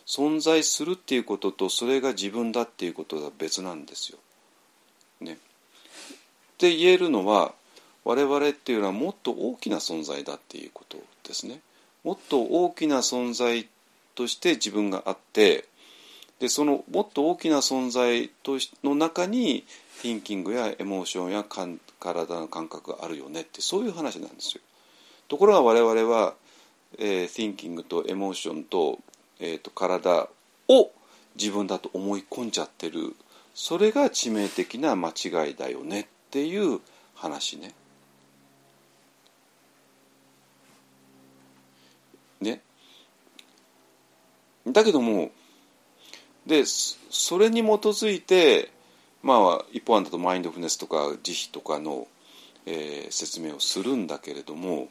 [0.07, 4.19] 存在するっていうこととそれが自分だっていうことが別なんですよ。
[5.21, 5.33] ね。
[5.33, 5.37] っ
[6.59, 7.53] て言えるのは
[8.05, 11.59] 我々っていうのはもっと大きな存在だっていうことですね。
[12.05, 13.67] もっと大きな存在
[14.15, 15.65] として自分があって
[16.39, 19.65] でそのもっと大きな存在との中に
[20.03, 24.63] ティンキングやエモーションやかん体の感覚があるよねってそういう話なんですよ。
[25.29, 26.35] ところが我々は、
[26.99, 28.99] えー、ティンキングとエモーションと,、
[29.39, 30.29] えー、と体
[30.69, 30.91] を
[31.37, 33.15] 自分だと思い込んじゃってる
[33.55, 36.81] それが致命的な間違いだよねっていう
[37.15, 37.73] 話ね。
[42.41, 42.61] ね。
[44.67, 45.31] だけども
[46.47, 48.72] でそれに基づいて
[49.23, 52.07] まあ一方案だとマインドフネスとか慈悲とかの、
[52.67, 54.89] えー、説明をするんだけれども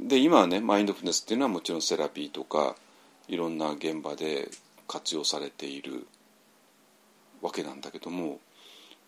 [0.00, 2.76] で今はねマインドフネスっていうのはもちろんセラピーとか
[3.26, 4.48] いろんな現場で
[4.86, 6.06] 活用されている
[7.42, 8.38] わけなんだけども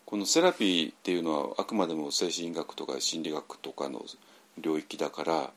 [0.05, 4.03] このセラピーっていうのはあくまでも精神医学とか心理学とかの
[4.59, 5.51] 領域だから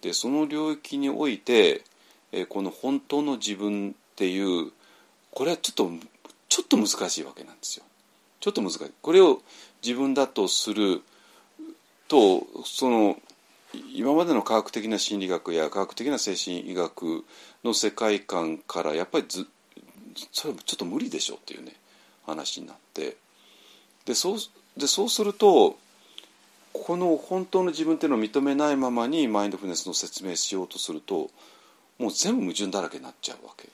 [0.00, 1.84] でその領域において、
[2.32, 4.72] えー、この本当の自分っていう
[5.38, 5.88] これはちょっと
[6.48, 7.84] ちょっと難しいわけなんですよ。
[8.40, 8.90] ちょっと難しい。
[9.00, 9.40] これを
[9.84, 11.00] 自分だとする
[12.08, 13.16] とその
[13.94, 17.24] 今までの科学的な心理学や科学的な精神医学
[17.62, 19.46] の世界観からやっぱりず
[20.32, 21.76] それちょっと無理でしょっていうね
[22.26, 23.16] 話になって
[24.06, 24.38] でそう
[24.76, 25.78] でそうすると
[26.72, 31.30] この本当の自分っていうのを認めないままにマインドフルネスの説明しようとすると
[31.96, 33.68] もう全部矛盾だらけになっちゃうわけ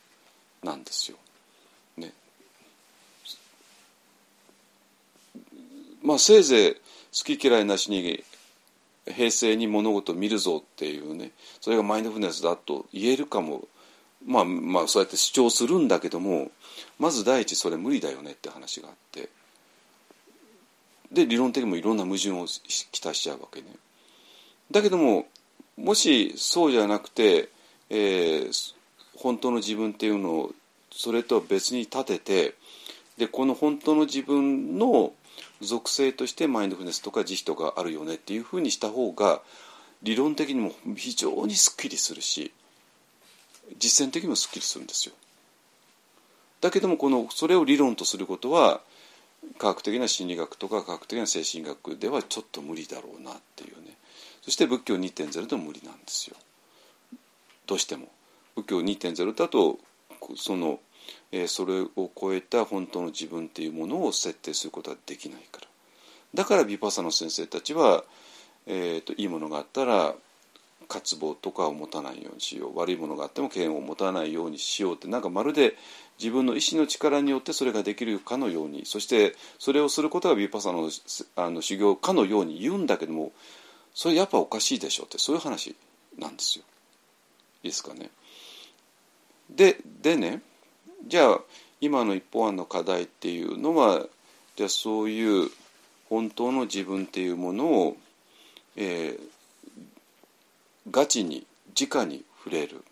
[0.63, 1.17] なんですよ。
[6.05, 8.23] まあせいぜい好き嫌いなしに
[9.07, 13.67] 平成に物事を見るぞっていうねそれがマインドフルネスだと言えるかも
[14.27, 16.51] まあまあそうやって主張するんだけども
[16.99, 19.29] まず第一それ無理だよねって話があって
[21.13, 23.67] で理論的にもいろんな矛盾をきたしちゃうわけね。
[24.71, 25.27] だけども
[25.77, 27.49] もしそうじゃなくて、
[27.91, 28.75] えー、
[29.17, 30.53] 本当の自分っていうのを
[30.91, 32.55] それとは別に立てて
[33.19, 35.13] でこの本当の自分の
[35.65, 39.43] 属性としてマインドフルネスとか慈悲とかあるよねっていうふうにした方が
[40.03, 42.53] 理論的にも非常にすっきりするし
[43.79, 45.15] 実践的にもすっきりするんですよ。
[46.61, 48.81] だけどもこのそれを理論とすることは
[49.59, 53.97] 科学的な心理学とか科学的な精神学ではちょっと無理だろうなっていうね。
[54.43, 56.37] そして仏教2.0でも無理なんですよ。
[57.67, 58.09] どうしても。
[58.57, 59.79] 仏教2.0だと
[60.37, 60.81] その
[61.33, 65.69] え、それを超えた本当の自分っていうものを設定することはできないから。
[66.35, 68.05] だからヴィパサの先生たちは、
[68.67, 70.15] えーと、いいものがあったら
[70.89, 72.79] 渇望とかを持たないようにしよう。
[72.79, 75.09] 悪いものがあっても嫌悪を持たないようにしようって。
[75.09, 75.77] なんかまるで
[76.19, 78.85] 自分の意志の力によってそれができるかのように。
[78.85, 80.91] そしてそれをすることがヴィパサの
[81.37, 83.33] あの修行かのように言うんだけども
[83.95, 85.19] それやっぱおかしいでしょって。
[85.19, 85.75] そういう話
[86.19, 86.65] なんですよ。
[87.63, 88.11] いいですかね。
[89.51, 90.43] ででね
[91.07, 91.41] じゃあ
[91.81, 94.07] 今の一方案の課題っていうのは
[94.57, 95.51] じゃあそういう
[96.09, 97.97] 本当の自分っていうものを、
[98.77, 99.21] えー、
[100.91, 101.47] ガチに
[101.79, 102.85] 直に触れる。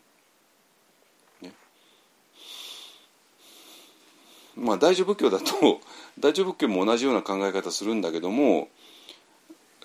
[4.55, 5.81] まあ大乗仏教だと
[6.19, 8.69] 大乗仏教も同じような考え方するんだけども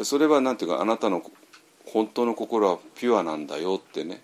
[0.03, 1.23] それは何ていうかあなたの
[1.87, 4.21] 本当の心はピュアなんだよってね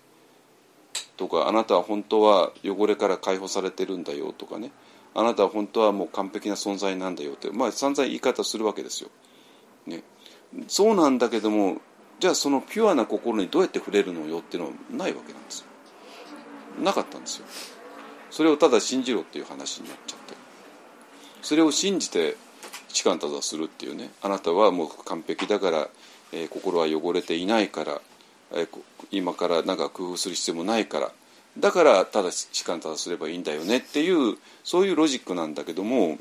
[1.17, 4.71] とかあなたは本当は汚れから解放されてるんだよとかね
[5.13, 9.09] あなたは本当はもう完璧な存在なんだよってまあ散々言い方するわけですよ。
[9.87, 10.03] ね、
[10.67, 11.77] そうなんだけども
[12.19, 15.67] じゃあそのピュアな心にどうやって触れるのよっていうのはないわけなんですよ。
[16.83, 17.45] なかったんですよ。
[18.35, 20.33] それをただ信じろっていう話になっちゃって
[21.41, 22.35] それを信じて
[22.89, 25.87] 痴漢ただするっていうねあなたはもう完璧だから、
[26.33, 28.01] えー、心は汚れていないから
[29.11, 31.11] 今からなんか工夫する必要もないから。
[31.57, 36.17] だからただ時間ただすればいいんだよねっていうそういうロジックなんだけども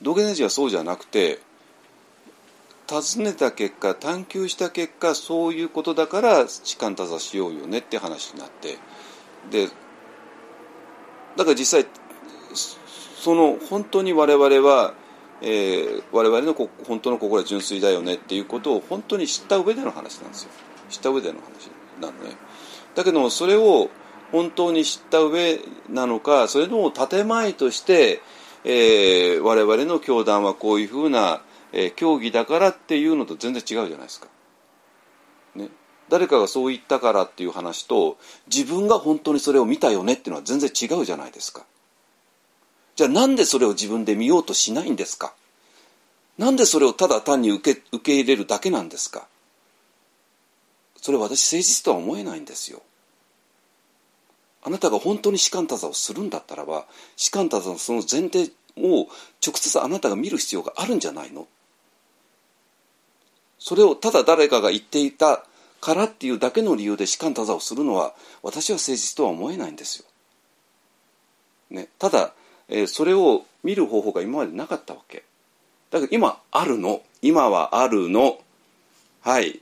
[0.00, 1.40] ドゲネジはそうじゃなくて
[2.86, 8.78] 尋ねた結果探求した結果そういうことだから時間ただしようよねって話になって
[9.50, 9.68] で
[11.36, 11.90] だから実際
[13.16, 14.94] その本当に我々は
[15.42, 16.54] えー、我々の
[16.86, 20.50] 本当の心は純粋だよねっていうことを本当に知った上での話なんですよ
[20.88, 21.70] 知った上での話
[22.00, 22.36] なのね
[22.94, 23.90] だけどもそれを
[24.32, 28.20] 本当に知った上なのかそれの建前として、
[28.64, 31.42] えー、我々の教団はこういうふうな、
[31.72, 34.26] えー、教義だからっていうのと全然違うじゃないですか。
[35.54, 35.68] ね、
[36.08, 38.18] 誰かがそう言ったからっていう話と
[38.52, 41.64] 自分が本当にそれを見たよねっていうのは全然違うじゃないですか。
[42.96, 45.34] じゃあなんでそれを自分で見ようとしないんですか？
[46.38, 49.26] なんでそれをただ単に受け受け入れるだけなんですか？
[51.00, 52.82] それ私誠実とは思えないんですよ。
[54.62, 59.08] あなたが本当に士官多座をするんだったらば士官多座のその前提を
[59.44, 61.46] 直接あなたが見る必要があるんじゃないの？
[63.58, 65.44] それをただ誰かが言っていた
[65.80, 70.06] からっていうだけの理由で士官多座をするのは私は誠実とは思えないんですよ。
[71.70, 72.32] ね、ただ、
[72.68, 75.24] え、それを見る方法が今までなかったわけ。
[75.90, 77.02] だから今あるの。
[77.22, 78.38] 今はあるの。
[79.22, 79.60] はい。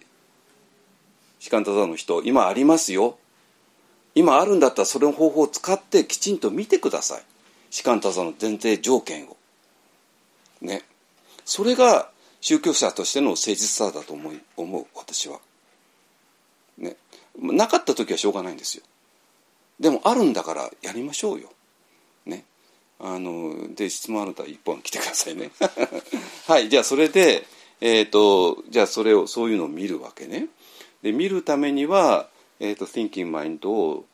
[1.39, 3.19] 士官多座の人、今ありますよ。
[4.15, 7.23] 今あるんだったらそれの方法を使ってきちんと見てください
[7.71, 9.37] 士官多座の前提条件を
[10.61, 10.83] ね
[11.45, 12.09] それが
[12.41, 15.39] 宗教者としての誠実さだと思い思う私は
[16.79, 16.97] ね
[17.37, 18.85] なかった時はしょうがないんですよ
[19.81, 21.51] でもあるんだからやりましょうよ
[23.03, 25.51] あので質問あるとは一本来てくださいね
[26.47, 27.47] はいじゃあそれで
[27.81, 30.49] えっ、ー、とじゃあそれをそういうのを見るわけね
[31.03, 32.29] で見るためには
[32.63, 34.05] えーと、Thinking Mind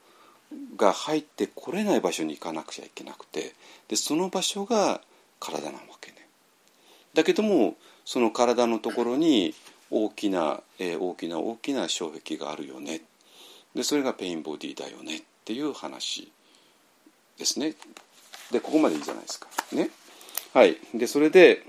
[0.76, 3.52] が入ってこれない場所に行かなくちゃいけなくて
[3.88, 5.02] でその場所が
[5.38, 6.26] 体なわけね。
[7.12, 9.54] だけどもその体のところに
[9.90, 13.02] 大きな、えー、大きな大きな障壁があるよね
[13.74, 16.32] でそれがペインボディだよねっていう話
[17.36, 17.74] ですね。
[18.50, 19.48] でここまでいいじゃないですか。
[19.72, 19.90] ね。
[20.54, 20.78] はい。
[20.94, 21.62] でそれで、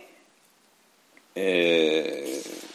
[1.35, 2.69] えー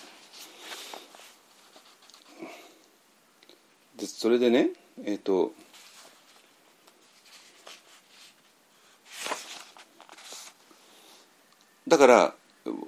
[4.05, 4.69] でそれでね
[5.05, 5.53] えっ、ー、と
[11.89, 12.35] だから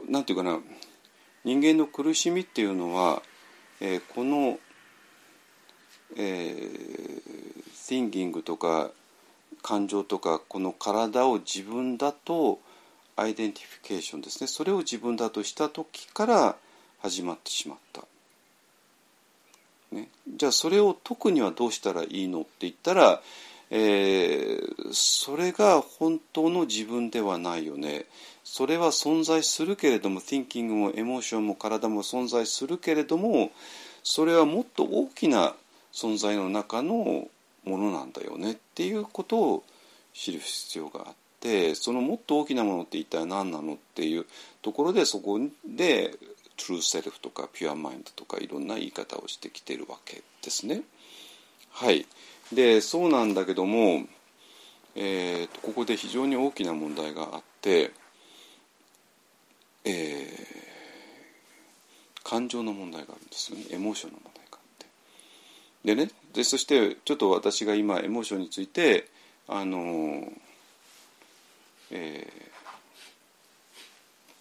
[0.08, 0.58] なんていうかな
[1.44, 3.22] 人間の苦しみっていうのは、
[3.80, 4.58] えー、この、
[6.16, 8.90] えー、thinking とか
[9.66, 12.60] 感情とかこの体を自分だと
[13.16, 14.46] アイデンティフィケーションですね。
[14.46, 16.56] それを自分だとした時から
[17.00, 18.04] 始まってしまった。
[19.90, 23.20] ね、じゃあそれを解くにはどうしたらいいのって言ったら、
[23.70, 28.04] えー、それが本当の自分ではないよね。
[28.44, 33.50] それは存在するけれども thinking もエモーションも体も存在するけれども
[34.04, 35.56] それはもっと大きな
[35.92, 37.26] 存在の中の
[37.66, 39.64] ものなんだよねっていうことを
[40.14, 44.26] 知る必要があってそのもっと大きなものって一体何なのっていう
[44.62, 46.16] ところでそこで
[46.56, 50.82] トゥルーセルフとかピュアマインドとかいろんな言い方をしてきてるわけですね。
[51.70, 52.06] はい
[52.52, 54.04] でそうなんだけども、
[54.94, 57.90] えーと、ここで非常に大きな問題があって、
[59.84, 60.26] えー、
[62.22, 64.86] 感情の問題があるんですよねエモーションの問題があって。
[65.84, 69.08] でねでそしてちょっと私が今エモーションについて
[69.48, 70.30] あの
[71.90, 72.46] えー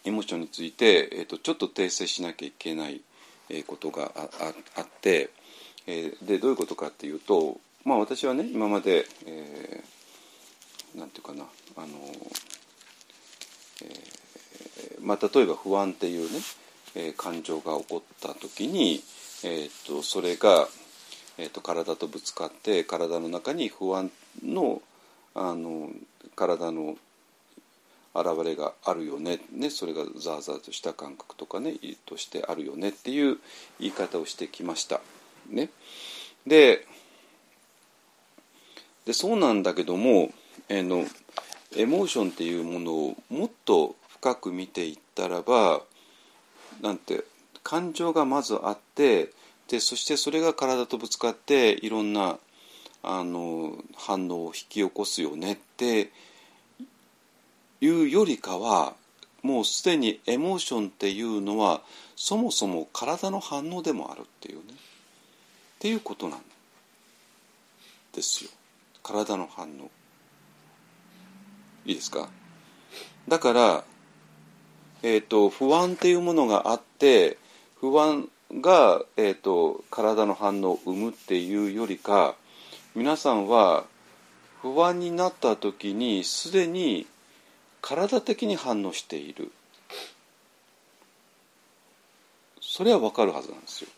[0.05, 3.01] エモーションについて、えーと、ちょっと訂正しなきゃいけない
[3.65, 4.29] ことがあ
[4.77, 5.31] あって、
[5.87, 11.43] えー、でどういうことかっていうと、まあ、私はね今まで、えー、なんていうかな
[11.77, 11.87] あの、
[13.83, 16.39] えーまあ、例えば不安っていうね、
[16.95, 19.03] えー、感情が起こった時に、
[19.43, 20.67] えーと、それが、
[21.37, 24.11] えーと体とぶつかって体の中に不安
[24.43, 24.81] の
[25.33, 25.89] あの
[26.35, 26.95] 体の
[28.15, 31.73] 現れがあるよねねそれがザーザーとした感覚とかね
[32.05, 33.37] としてあるよねっていう
[33.79, 35.01] 言い方をしてきました。
[35.49, 35.69] ね、
[36.47, 36.87] で
[39.05, 40.31] でそうなんだけども、
[40.69, 41.05] えの
[41.75, 45.81] エモーションっていうものをもっと深く見ていったらば
[46.81, 47.23] なんて
[47.61, 49.29] 感情がまずあって
[49.67, 52.37] でそしてそれが体とぶつかっていろんな
[53.01, 56.11] あの反応を引き起こすよねって
[57.81, 58.93] いうよりかは
[59.43, 61.81] もうすでにエモーションっていうのは
[62.15, 64.63] そもそも体の反応でもあるっていうね。
[64.73, 66.41] っていうことなん
[68.13, 68.49] ですよ。
[69.03, 69.91] 体の反応。
[71.85, 72.29] いいですか？
[73.27, 73.83] だから
[75.03, 77.37] えっ、ー、と不安っていうものがあって
[77.79, 78.29] 不安
[78.61, 82.35] が、えーと体の反応を生むっていうよりか
[82.95, 83.85] 皆さんは
[84.61, 87.05] 不安になった時にすでに
[87.81, 89.51] 体的に反応している。
[92.61, 93.89] それは分かるはずなんですよ。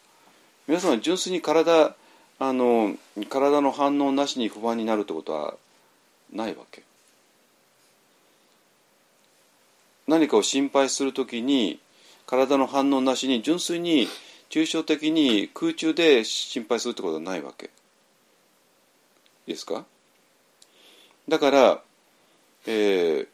[0.67, 1.95] 皆さんは純粋に体
[2.39, 2.95] あの
[3.29, 5.55] 体の反応なしに不安になるってことは
[6.33, 6.83] ないわけ。
[10.07, 11.79] 何かを心配するときに
[12.25, 14.07] 体の反応なしに純粋に
[14.49, 17.65] 抽象的に空中で心配するってことはないわけ。
[17.65, 19.85] いいですか？
[21.27, 21.81] だから、
[22.65, 23.27] えー、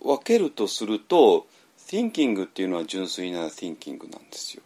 [0.00, 1.46] 分けるとすると
[1.86, 4.62] thinking っていうのは純粋な thinking なんですよ。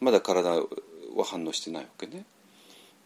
[0.00, 0.64] まだ体は
[1.24, 2.24] 反応してないわけね。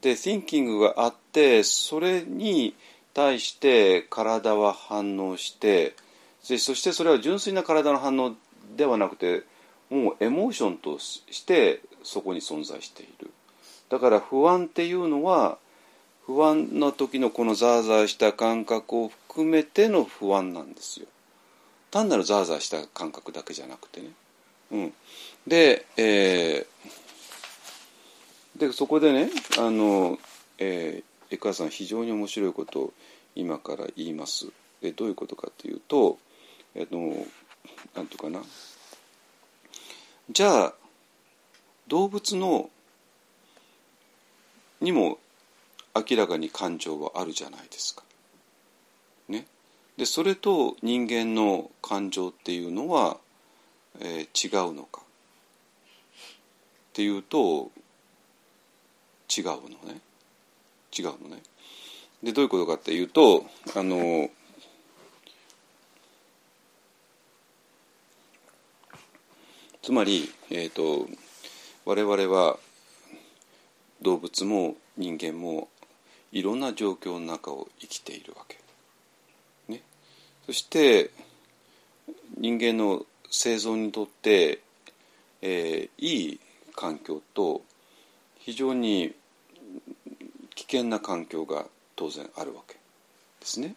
[0.00, 2.74] で thinking があってそれに
[3.16, 5.96] 対して体は反応して
[6.42, 8.34] そしてそれは純粋な体の反応
[8.76, 9.42] ではなくて
[9.88, 13.30] もうエモーションとしてそこに存在している。
[13.88, 15.56] だから不安っていうのは
[16.26, 21.06] 不安の時のこのザーザーした感覚を含めての不安なんですよ。
[21.90, 24.08] 単なるザーザーした感覚だけじゃなくてね、
[24.72, 24.92] うん、
[25.46, 30.18] で,、えー、でそこでねあの、
[30.58, 32.92] えー、江川さん非常に面白いことを
[33.34, 34.48] 今から言います。
[34.80, 36.18] でどういうことかというと
[36.74, 37.26] えっ、ー、と
[37.94, 38.42] なんとかな。
[40.30, 40.74] じゃあ
[41.88, 42.70] 動物の
[44.80, 45.18] にも
[45.94, 48.02] 明らかに感情はあるじゃないですか。
[49.28, 49.46] ね、
[49.96, 53.18] でそれと人間の感情っていうのは、
[54.00, 55.04] えー、違うのかっ
[56.92, 57.70] ていうと
[59.36, 60.00] 違うのね。
[60.96, 61.42] 違うのね。
[62.22, 63.44] でどういうことかっていうと
[63.74, 64.30] あの
[69.86, 71.06] つまり、えーと、
[71.84, 72.58] 我々は
[74.02, 75.68] 動物も人間も
[76.32, 78.58] いろんな状況の中を生きているわけ。
[79.68, 79.82] ね、
[80.44, 81.12] そして
[82.36, 84.58] 人間の生存にとって、
[85.40, 86.40] えー、いい
[86.74, 87.62] 環境と
[88.40, 89.14] 非常に
[90.66, 91.66] 険な環境が
[91.96, 93.74] 当然あるわけですね。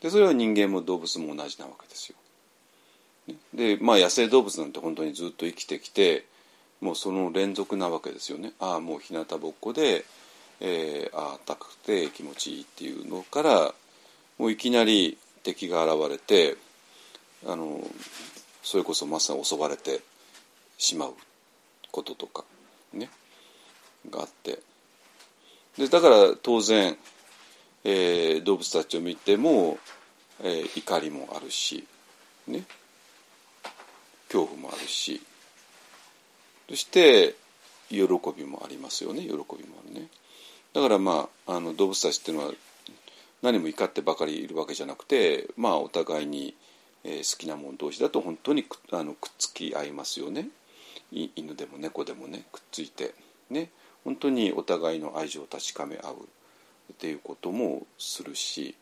[0.00, 2.16] でそれは人間も動物も同じなわけですよ。
[3.54, 6.24] でまあ野生動物なんて本当にずっと生きてきて
[6.80, 8.52] もうその連続なわけですよね。
[8.58, 10.04] ああもう日向ぼっこで、
[10.60, 13.74] えー、あったかくて気持ちいいっていうのから
[14.38, 16.56] もういきなり敵が現れて
[17.46, 17.80] あの
[18.62, 20.00] それこそまさに襲われて
[20.78, 21.14] しまう
[21.90, 22.44] こととか
[22.92, 23.10] ね
[24.10, 24.60] があって
[25.78, 26.96] でだから当然、
[27.84, 29.78] えー、動物たちを見ても、
[30.42, 31.86] えー、怒りもあるし
[32.46, 32.64] ね。
[34.28, 35.20] 恐怖もあるし。
[36.68, 37.34] そして
[37.88, 38.04] 喜
[38.36, 39.22] びもありますよね。
[39.22, 40.08] 喜びもあるね。
[40.72, 42.52] だからまああの動物たちっていうのは
[43.42, 46.54] 何も怒ってばかりいるわけじゃなくてまあお互いに、
[47.04, 50.48] えー、好きなもん同士だと本当にくあのくっつき合いますよね。
[51.12, 53.14] 犬でも猫でもねくっついて
[53.50, 53.70] ね。
[54.04, 56.14] 本当にお互いの愛情を確かめ合う。
[56.92, 58.74] っていうこともするし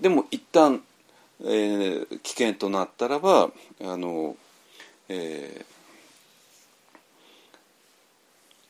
[0.00, 0.82] でも一旦、
[1.42, 3.50] えー、危険となったらば
[3.82, 4.36] あの
[5.08, 5.64] え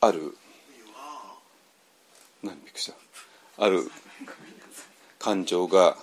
[0.01, 0.37] ー、ある
[2.43, 2.93] 何びっくりし
[3.57, 3.65] た。
[3.65, 3.89] ある
[5.19, 5.97] 感情が、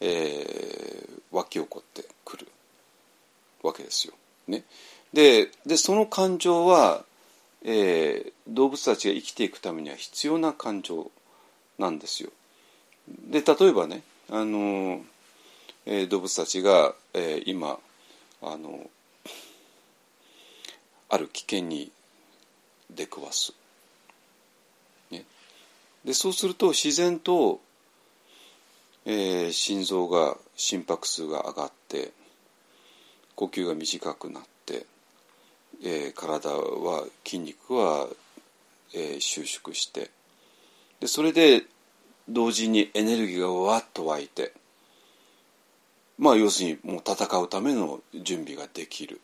[0.00, 2.48] えー、湧き起こってくる
[3.62, 4.14] わけですよ。
[4.48, 4.64] ね、
[5.12, 7.04] ででその感情は、
[7.68, 11.10] えー、動物たちが生きていくためには必要な感情
[11.78, 12.30] なんですよ。
[13.28, 15.02] で例えばねあの、
[15.84, 17.80] えー、動物たちが、えー、今
[18.40, 18.88] あの
[21.08, 21.90] ある危険に
[22.88, 23.52] 出くわす。
[25.10, 25.24] ね、
[26.04, 27.60] でそうすると自然と、
[29.04, 32.12] えー、心臓が心拍数が上がって
[33.34, 34.86] 呼吸が短くなって、
[35.82, 38.08] えー、体は筋肉は、
[38.94, 40.10] えー、収縮して
[41.00, 41.64] でそれで
[42.28, 44.52] 同時にエネルギーがわっと湧いて
[46.18, 49.20] まあ要するにもう戦うための準備ができる。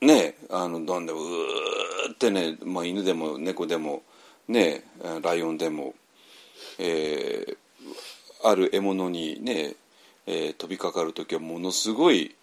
[0.00, 4.02] ねあのどんでうーってね、まあ、犬でも猫でも
[4.48, 4.82] ね
[5.22, 5.94] ライオンでも、
[6.78, 7.56] えー、
[8.44, 9.74] ある獲物にね、
[10.26, 12.34] えー、飛びかかる時はものすごい、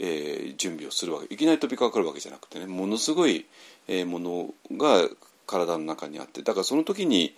[0.00, 3.46] えー、準備をするわけいきなり飛びかかるわけじゃなくてねものすごい、
[3.88, 5.08] えー、ものが
[5.46, 7.34] 体の中にあってだからその時に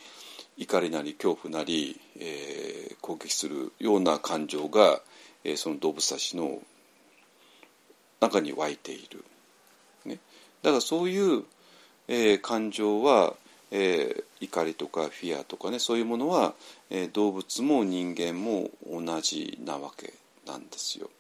[0.57, 5.01] 怒りなり恐怖なり、えー、攻撃するような感情が、
[5.45, 6.61] えー、その動物たちの
[8.21, 9.25] 中に湧いている。
[10.07, 10.19] ね
[10.63, 11.45] だからそういう、
[12.09, 13.35] えー、感情は、
[13.71, 16.55] えー、怒りとかフィアとかねそういうものは、
[16.89, 20.15] えー、動物も人間も同じなわけ
[20.47, 21.11] なんですよ。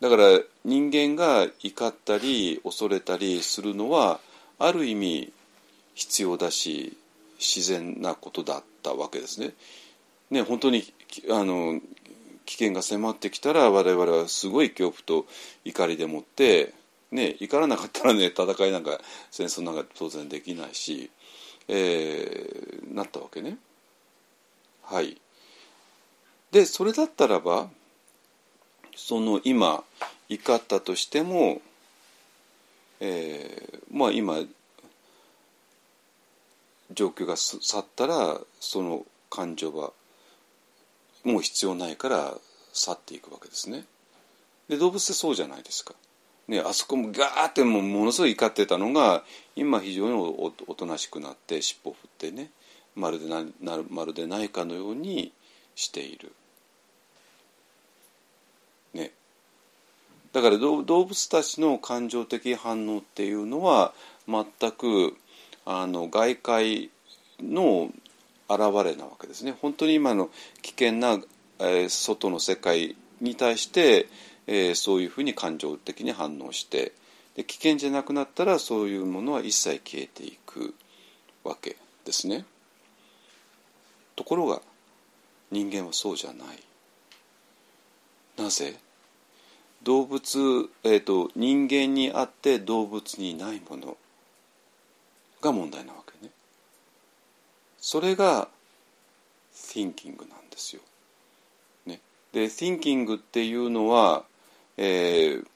[0.00, 4.20] だから人間が怒ったり恐れたりするのは
[4.58, 5.32] ある意味
[5.94, 6.96] 必要だし
[7.38, 9.52] 自然なことだったわけですね。
[10.30, 10.84] ね本当に
[11.30, 11.80] あの
[12.44, 15.26] 危険が迫ってきたら我々はすごい恐怖と
[15.64, 16.74] 怒りでもって
[17.10, 19.00] ね、怒らなかったらね戦いなんか
[19.30, 21.10] 戦争なんか当然できないし、
[21.68, 23.58] えー、なったわけね。
[24.82, 25.20] はい。
[26.50, 27.68] でそれだったらば
[28.96, 29.84] その今
[30.28, 31.60] 怒ったとしても、
[33.00, 34.38] えー、まあ今
[36.92, 39.92] 状況が去ったらその感情は
[41.24, 42.34] もう必要ないから
[42.72, 43.84] 去っていくわけですね。
[44.68, 45.94] で動物ってそうじゃないですか。
[46.48, 49.24] ね、あそこもガーってもものすごい怒ってたのが
[49.56, 52.50] 今非常におおとなしくなって尻尾を振ってね
[52.94, 55.32] まるでななまるでないかのように
[55.74, 56.32] している。
[58.96, 59.12] ね、
[60.32, 63.92] だから動物たちの感情的反応っていうのは
[64.26, 65.16] 全く
[65.64, 66.90] あの外界
[67.40, 67.90] の
[68.48, 69.54] 現れなわけですね。
[69.60, 70.30] 本当に今の
[70.62, 71.20] 危険な、
[71.58, 74.08] えー、外の世界に対して
[74.46, 76.92] えー、そういうふうに感情的に反応して
[77.34, 80.74] で危険じゃなくなったらそういうものは一切消えていく
[81.44, 82.44] わけですね。
[84.14, 84.62] ところが
[85.50, 86.62] 人間はそうじゃない。
[88.38, 88.76] なぜ？
[89.86, 93.96] 動物、えーと、人間にあって動物にないもの
[95.40, 96.32] が問題なわけね。
[97.78, 98.48] それが
[99.54, 100.82] thinking なんですよ。
[101.86, 102.00] ね、
[102.32, 104.24] で thinking っていうのは
[104.76, 105.46] えー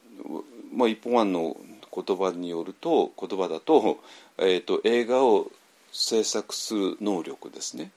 [0.73, 1.57] まあ、一本案の
[1.93, 3.99] 言葉によると言葉だと,、
[4.39, 5.51] えーと、映画を
[5.93, 7.91] 制作する能力ですね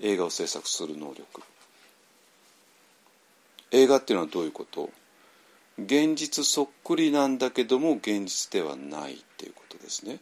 [0.00, 1.42] 映画を制作する能力
[3.72, 4.90] 映画っていうのはどういうこと？
[5.84, 10.18] 現実そっくりなんだけども現実ではないっていうことですね。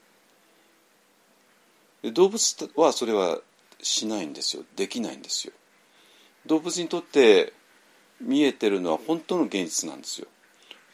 [2.12, 3.38] 動物はそれは
[3.82, 4.62] しないんですよ。
[4.76, 5.52] できないんですよ。
[6.46, 7.52] 動物にとって
[8.20, 10.28] 見えてるのは本当の現実なんですよ。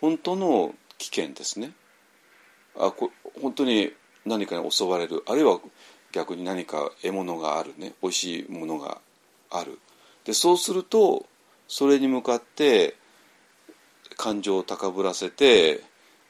[0.00, 1.72] 本当の危険ですね。
[2.76, 3.10] あこ
[3.40, 3.92] 本当に
[4.24, 5.22] 何かに襲われる。
[5.26, 5.60] あるいは
[6.12, 7.94] 逆に何か獲物があるね。
[8.02, 9.00] 美味しいものが
[9.50, 9.78] ある。
[10.24, 11.26] でそうすると
[11.68, 12.96] それに向かって
[14.16, 15.82] 感情を高ぶらせて、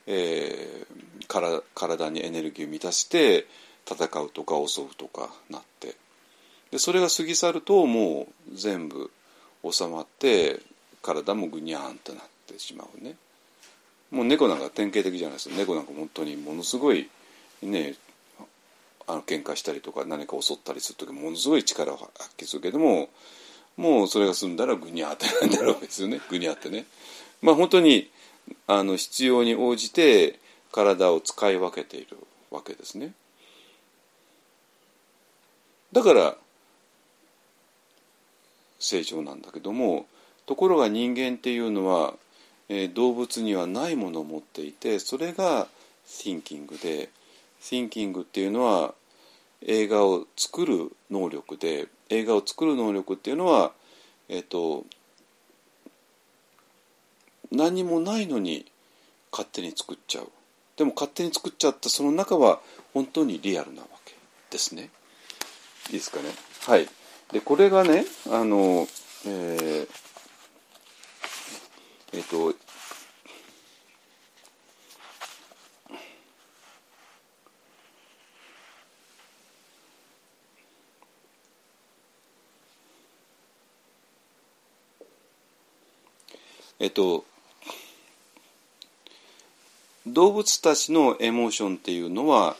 [0.07, 3.47] えー、から体にエネルギーを満たして
[3.87, 5.97] 戦うとか襲うとかなって。
[6.71, 9.11] でそれが過ぎ去るともう全部
[9.71, 10.61] 収まって
[11.03, 13.17] 体もぐにゃーんとなってしまうね。
[14.11, 17.09] もう猫なんか典型的じゃないですか猫なんか本当にものすごい
[17.63, 17.95] ね
[19.07, 23.09] あの喧嘩したりとか何か襲ったりする時ものすごい力を発揮するけども
[23.77, 26.21] もうそれが済んだらぐにゃーってなるわけですよね。
[26.31, 26.87] ぐにゃってね。
[27.45, 28.11] まあ本当に
[28.67, 30.41] あの必要に応じて
[30.73, 32.17] 体を使い分けている
[32.51, 33.13] わけですね。
[35.93, 36.37] だから
[38.79, 40.07] 正常なんだけども
[40.47, 42.15] ところが人間っていうのは、
[42.71, 45.69] えー、動物にはないものを持っていてそれが
[46.07, 47.11] thinking で
[47.61, 48.95] thinking っていうのは
[49.67, 53.73] 映画を作る能力で映画を作る能力っていうのは
[54.31, 54.85] えっ、ー、と
[57.57, 58.67] 何もないのに
[59.33, 60.31] 勝手に作っちゃう。
[60.77, 62.61] でも勝手に作っちゃったその中は
[62.93, 64.15] 本当にリアルなわけ
[64.51, 64.91] ですね。
[65.89, 66.25] いいですかね。
[66.67, 66.89] はい。
[67.33, 68.87] でこれがねあの、
[69.27, 70.05] えー
[72.13, 72.55] えっ、と
[86.79, 87.25] えっと
[90.07, 92.57] 動物たちのエモーションっていうのは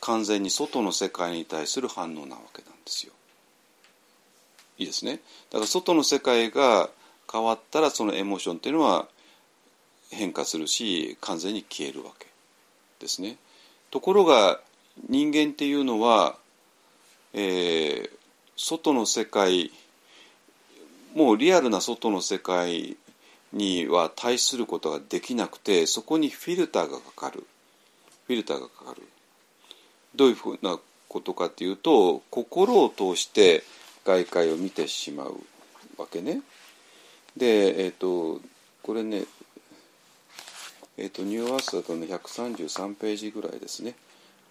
[0.00, 3.12] 完全に外の世界に対する反応なわけなんですよ。
[4.78, 5.20] いいですね。
[5.50, 6.88] だから外の世界が
[7.30, 9.06] 変わったらそのエモーションっていうのは
[10.10, 12.26] 変化するし完全に消えるわけ
[12.98, 13.36] ですね。
[13.90, 14.60] ところが
[15.08, 16.36] 人間っていうのは、
[17.34, 18.10] えー、
[18.56, 19.70] 外の世界
[21.14, 22.96] もうリアルな外の世界
[23.52, 27.44] には対することができなくてそこにフィルターがかかる。
[28.26, 29.02] フィルターがかかる。
[30.14, 30.78] どういうふうな
[31.08, 33.64] ことかっていうと心を通して
[34.04, 35.36] 外界を見てしまう
[35.98, 36.42] わけね。
[37.36, 38.40] でえっ、ー、と
[38.82, 39.24] これね
[40.96, 43.94] えっ、ー、とニューアースだとね133ページぐらいですね。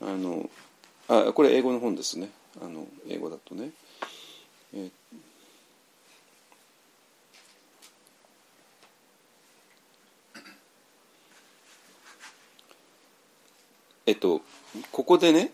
[0.01, 0.49] あの
[1.07, 2.29] あこれ英語の本ですね。
[2.61, 3.71] あの英語だとね。
[4.73, 4.89] え
[14.09, 14.41] えっと
[14.91, 15.51] ここでね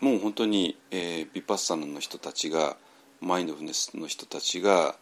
[0.00, 2.76] もう本当に、えー、ビパッサナの人たちが
[3.20, 4.96] マインドフネスの人たちが、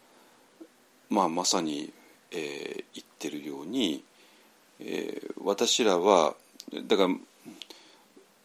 [1.08, 1.94] まあ、まさに、
[2.30, 4.04] えー、言ってるように、
[4.80, 6.34] えー、私らは
[6.86, 7.14] だから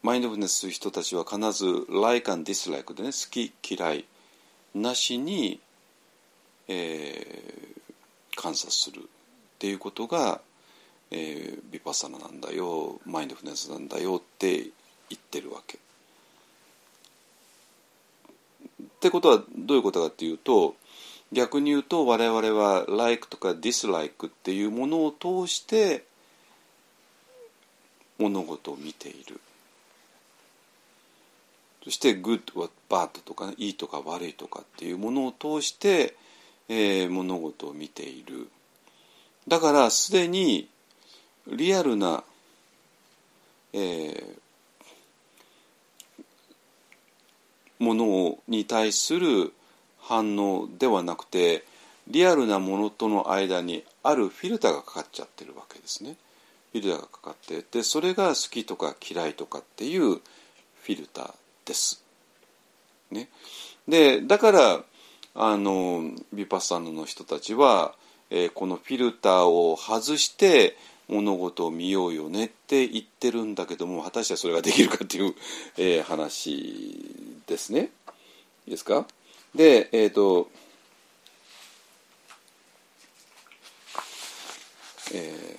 [0.01, 4.05] マインドフネスする人たちは必ず「like and dislike」でね好き嫌い
[4.73, 5.59] なしに、
[6.69, 7.59] えー
[8.39, 9.03] 観察するっ
[9.59, 10.39] ていうことが、
[11.11, 14.71] えービパサナなんだよマインドフルネスなんだよって言
[15.15, 15.77] ってるわけ。
[15.77, 15.79] っ
[18.99, 20.75] てことはどういうことかっていうと
[21.31, 26.03] 逆に言うと我々は like とか dislike っていうものを通して
[28.17, 29.39] 物事を見ている
[31.83, 36.15] そして good or bad とか、ね、いいとか悪いとかっていうものを通して、
[36.67, 38.49] えー物事を見ている
[39.47, 40.69] だからすでに
[41.51, 42.23] リアルな、
[43.73, 44.39] えー
[47.79, 49.53] ものに対する
[49.99, 51.63] 反応ではなくて
[52.07, 56.15] リアルなものとの間にあるフィルターがかかっちゃってるわけですね。
[56.71, 61.33] フィルターがかかってでそれが好きとか嫌いとかっていうフィルター
[61.65, 62.03] です。
[63.11, 63.29] ね、
[63.87, 64.83] でだから
[65.35, 67.93] あのビパッサナの人たちは、
[68.29, 70.75] えーこのフィルターを外して
[71.09, 75.33] 物事を見ようよねって言ってるんだけども果たしてそれができるかっていう、
[75.77, 77.89] えー話ですね。
[78.65, 79.07] いいですか？
[79.55, 80.49] でえっ、と
[85.11, 85.57] え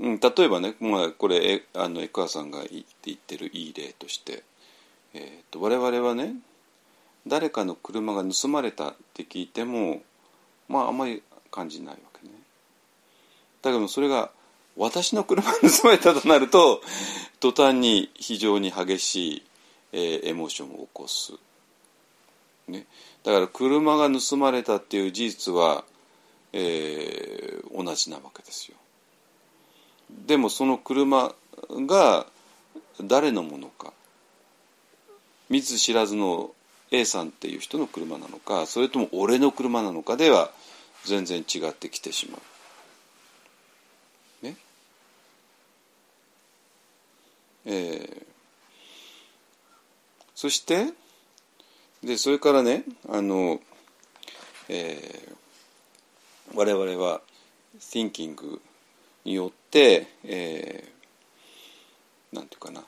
[0.00, 4.44] ーうん、例えばね、まあ、これえあの江川さんが言って言ってるいい例として、
[5.12, 6.36] えー、と我々はね
[7.26, 10.00] 誰かの車が盗まれたって聞いても
[10.68, 12.34] まああんまり感じないわけね。
[13.62, 14.30] だけどそれが
[14.76, 16.80] 私の車が盗まれたとなると
[17.40, 19.42] 途端に非常に激しい、
[19.92, 21.32] えーエモーションを起こす、
[22.68, 22.86] ね、
[23.24, 25.84] だから車が盗まれたっていう事実は、
[26.52, 28.76] えー同じなわけですよ。
[30.26, 31.32] でもその車
[31.86, 32.26] が
[33.00, 33.92] 誰のものか。
[35.48, 36.50] 見ず知らずの
[36.90, 40.50] A さんっていう人の車なのかそれとも俺の車なのかでは
[41.08, 42.38] 全然違ってきてしま
[44.42, 44.44] う。
[44.46, 44.56] ね？
[47.66, 48.28] えー
[50.34, 50.92] そして
[52.04, 53.60] でそれからねあの、
[54.68, 55.36] えー
[56.54, 57.20] 我々は
[57.80, 58.60] thinking
[59.24, 62.84] によって、えーなんていうかな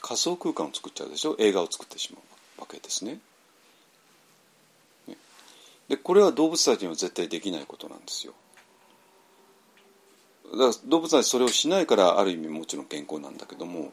[0.00, 1.34] 仮想空間を作っちゃうでしょ？
[1.38, 2.20] 映画を作ってしま
[2.58, 3.14] うわけですね。
[3.14, 3.20] ね
[5.90, 8.32] でこれは動物たちには絶対できないことなんですよ。
[10.52, 13.92] だから動物たちそれをしないからある意味もちろん健康なんだけども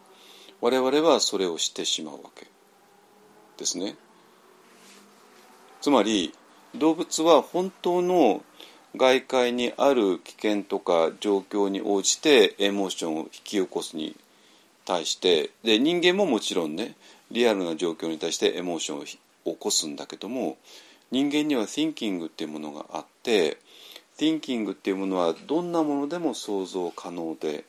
[0.62, 2.48] 我々はそれをしてしまうわけ
[3.58, 3.96] ですね。
[5.82, 6.34] つまり
[6.76, 8.44] 動物は本当の
[8.96, 14.16] 外界にある危険とか状況に応じてエモーションを引き起こすに
[14.86, 16.96] 対してで人間ももちろんね
[17.32, 20.58] リアルな状況に対してエモーションを起こすんだけども
[21.12, 23.58] 人間には thinking っていうものがあって
[24.18, 27.66] thinking っていうものはどんなものでも想像可能で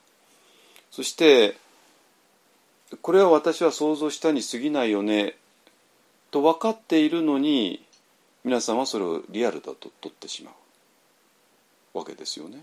[0.90, 1.56] そして
[3.02, 5.34] これは私は想像したに過ぎないよね
[6.30, 7.84] と分かっているのに
[8.44, 10.52] 皆さんはそれをリアルだと取ってしま
[11.94, 12.62] うわけですよね。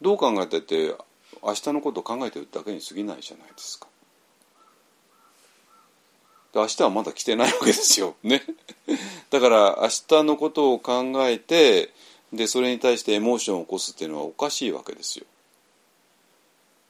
[0.00, 0.94] どう考えてて
[1.42, 3.88] 明日のことを考えてるだけに過ぎないじゃないですか。
[6.52, 8.16] で明日はまだ来てないわけですよ。
[8.22, 8.42] ね。
[9.30, 11.92] だから明日のことを考えて
[12.32, 15.26] でそれに対してエモーションを起こすっていうのはおかしいわけですよ。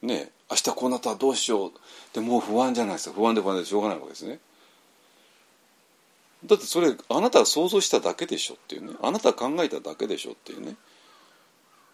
[0.01, 1.71] ね明日こうなったらどうしよう
[2.13, 4.39] でもう不安じゃないですか不安で不安でしょうがないわけですね。
[6.45, 10.75] だってそれあなたが想像しただけでしょっていうねあなたが考えただけでしょっていうね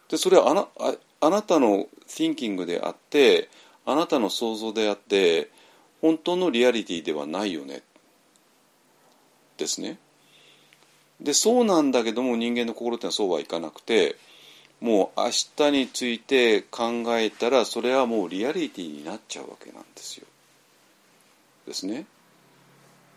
[0.09, 3.49] でそれはあなああなたの thinking であって
[3.85, 5.49] あなたの想像であって
[6.01, 7.83] 本当のリアリティではないよね。
[9.57, 9.97] ですね。
[11.21, 14.17] でそうなんだけども人間の心ってのはそうはいかなくて
[14.81, 20.27] もう明日について考えたらそれはもうリアリティになっちゃうわけなんですよ。
[21.65, 22.05] ですね。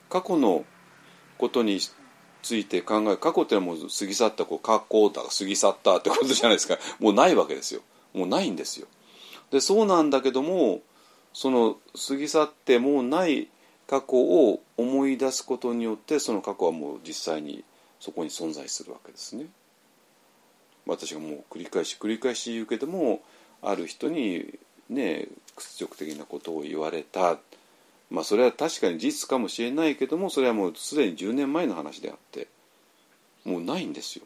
[0.08, 0.64] 過去の
[1.36, 1.80] ことに
[2.42, 6.78] ついて考え過去ってのはもう過ぎ去ったこう過去だ過ぎ去ったってことじゃないですか。
[7.00, 7.82] もうないわけですよ。
[8.14, 8.86] もうないんですよ。
[9.50, 10.80] でそうなんだけども
[11.38, 11.76] その
[12.08, 13.46] 過ぎ去ってもうない
[13.86, 17.62] 過去を思い出すことによってその過去はもう実際に
[18.00, 19.46] そこに存在するわけですね
[20.84, 23.20] 私がもう繰り返し繰り返し言うけども
[23.62, 24.58] ある人に
[24.90, 27.38] ね屈辱的なことを言われた
[28.10, 32.48] まあそれは確かに事実かもしれないけどもそれはもうすでに10年前の話であって
[33.44, 34.24] もうないんですよ。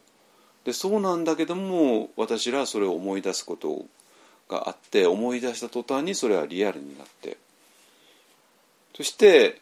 [0.63, 3.85] でそうなんだけども私らはそれを思い出すこと
[4.53, 7.37] があって思い出した途端にそれはリアルになって。
[8.95, 9.59] そして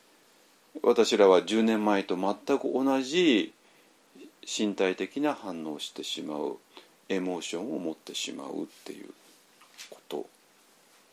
[0.84, 3.54] 私らは10年前と全く同じ
[4.44, 6.58] 身体的な反応をしてしまう
[7.08, 9.10] エモーションを持ってしまうっていう
[9.90, 10.26] こと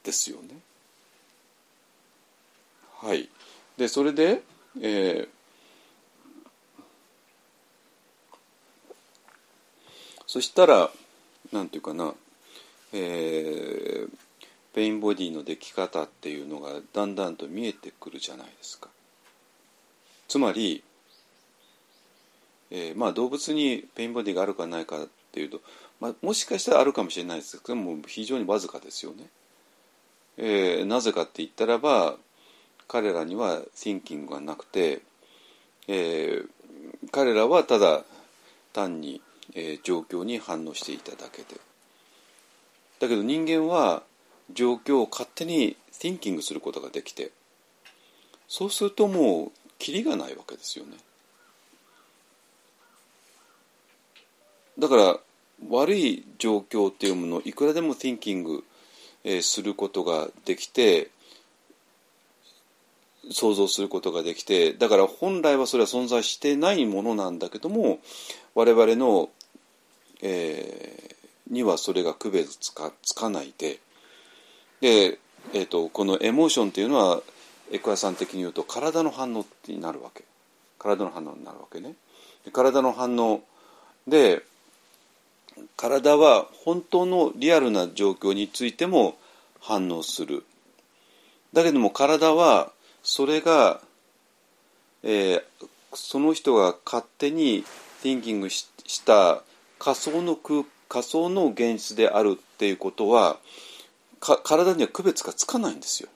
[0.03, 0.49] ですよね。
[3.01, 3.29] はい、
[3.77, 4.43] でそれで、
[4.81, 5.29] えー
[10.31, 10.91] そしたら
[11.53, 12.13] なんていうかな、
[12.93, 14.11] えー
[14.75, 18.89] ペインボディの出来方っていうのがだんだんと見えてくるじゃないですか。
[20.29, 20.85] つまり、
[22.71, 25.61] えーまあ、動物にペインボディがあるかないかっていうと、
[26.01, 29.27] まあ、もしかしたらあるかもしれないですけども非常にわずかですよね。
[30.37, 32.17] えーなぜかって言ったらば
[32.87, 35.01] 彼らには thinking がなくて、
[35.89, 36.49] えー
[37.11, 38.05] 彼らはただ
[38.73, 39.21] 単に、
[39.55, 41.68] えー状況に反応していただけで
[43.01, 44.03] だけど人間は
[44.53, 47.31] 状況を勝手に thinking することができて
[48.49, 50.97] そうするともうキリがないわけですよね。
[54.79, 55.19] だから
[55.69, 58.63] 悪い状況っていうものをいくらでも thinking、
[59.43, 61.11] することができて
[63.31, 67.99] 想像することができてだから本来はそれは存在してないものなんだけども
[68.55, 69.29] 我々の、
[70.23, 71.18] えー
[71.51, 73.79] にはそれが区別つかつかないで。
[74.81, 75.19] で、
[75.53, 77.21] えー、とこのエモーションっていうのは
[77.73, 80.25] エクアさん的に言うと体の反応になるわけ。
[80.79, 81.95] 体の反応になるわけね。
[82.53, 83.43] 体の反応
[84.07, 84.43] で
[85.77, 89.17] 体は本当のリアルな状況についても
[89.61, 90.45] 反応する。
[91.53, 92.73] だけども体は
[93.03, 93.81] それが、
[95.03, 95.43] えー
[95.95, 97.65] その人が勝手に
[98.03, 99.43] thinking しした
[99.79, 103.39] 仮想の空仮想の現実であるっていうことは
[104.21, 106.09] か体には区別がつかないんですよ。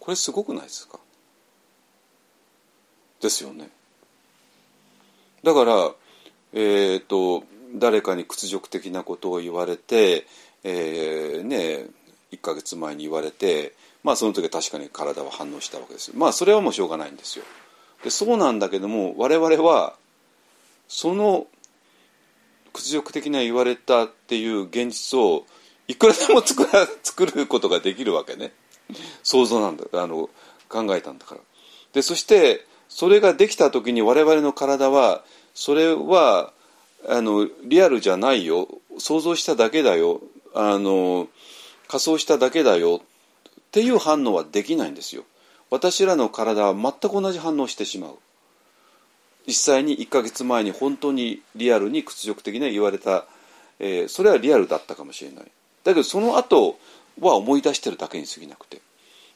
[0.00, 0.98] これすごくないですか？
[3.20, 3.70] ですよね。
[5.42, 5.92] だから、
[6.52, 7.44] えー、と
[7.74, 10.26] 誰かに屈辱的なことを言われて、
[10.64, 11.86] えーね
[12.32, 13.72] 1ヶ月前に言われて
[14.02, 17.44] まあその時は確かに体は反応したわけですまあそれはもうしょうがないんですよ
[18.04, 19.94] でそうなんだけども我々は
[20.88, 21.46] その
[22.72, 25.44] 屈辱的な言われたっていう現実を
[25.88, 28.52] いくらでも作ら 作ることができるわけね。
[29.22, 30.30] 想像なんだあの
[30.68, 31.40] 考えたんだから。
[31.92, 35.24] でそしてそれができた時に我々の体は
[35.54, 36.52] それは
[37.06, 38.68] あのリアルじゃないよ。
[38.98, 40.20] 想像しただけだよ。
[40.54, 41.28] あの
[41.86, 43.02] 仮想しただけだよ。
[43.02, 45.24] っていう反応はできないんですよ。
[45.70, 48.18] 私らの体は全く同じ反応してしまう。
[49.48, 53.24] 実際に1ヶ月前に本当にリアルに屈辱的な言われた、
[53.78, 55.44] えーそれはリアルだったかもしれない。
[55.84, 56.78] だけどその後
[57.18, 58.82] は思い出してるだけに過ぎなくて。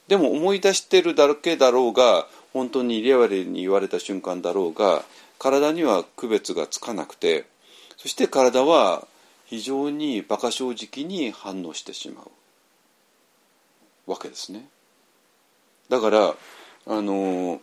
[0.08, 5.04] でも思い出してるだけだろうが本当にリアルに言われた瞬間だろうが
[5.38, 7.46] 体には区別がつかなくて
[7.96, 9.06] そして体は
[9.46, 12.30] 非常に馬鹿正直に反応してしまう。
[14.10, 14.66] わけですね。
[15.88, 16.34] だから
[16.86, 17.60] あの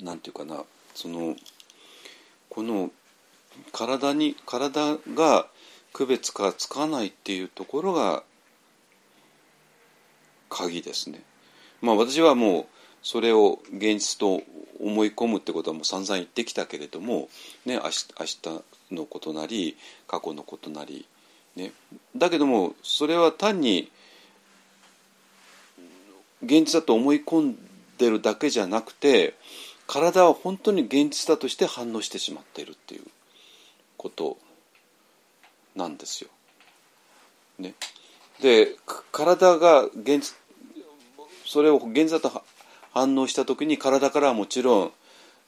[0.00, 0.62] なんていうかな
[0.94, 1.36] その
[2.48, 2.90] この
[3.72, 5.46] 体に体が
[5.92, 8.22] 区別がつかないっていうところが
[10.50, 11.22] 鍵ですね。
[11.80, 12.66] まあ私はもう
[13.02, 14.42] それを現実と
[14.80, 17.28] 思い込むってことはもう散々言ってきたけれども、
[17.64, 21.06] ね、明日明日のことなり過去のことなり、
[21.54, 21.72] ね、
[22.16, 23.90] だけどもそれは単に
[26.42, 27.58] 現実だと思い込ん
[27.98, 29.34] でるだけじゃなくて
[29.86, 33.02] 体は本当に現実だとして反応してしまっているっていう
[33.96, 34.36] こと
[35.74, 36.30] なんですよ。
[37.58, 37.74] ね、
[38.40, 38.76] で
[39.12, 40.36] 体が現実
[41.46, 42.42] それを現実だと
[42.92, 44.92] 反応した時に体からはもちろん、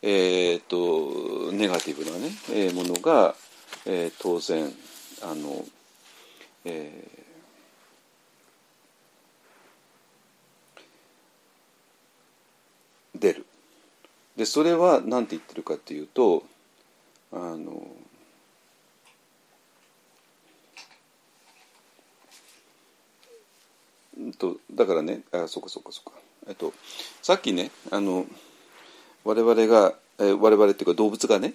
[0.03, 3.35] えー、とネガティブなね、えーものが、
[3.85, 4.73] えー当然
[5.23, 5.65] あの、
[6.65, 7.19] えー
[13.19, 13.47] 出る。
[14.39, 16.45] でそれは何て言ってるかっていうと
[17.33, 17.89] あの
[24.39, 26.17] とだからねあそうかそうかそうか、
[26.49, 26.73] えっと、
[27.21, 28.27] さっきねあの
[29.25, 31.55] 我々が、えー我々っていうか動物がね、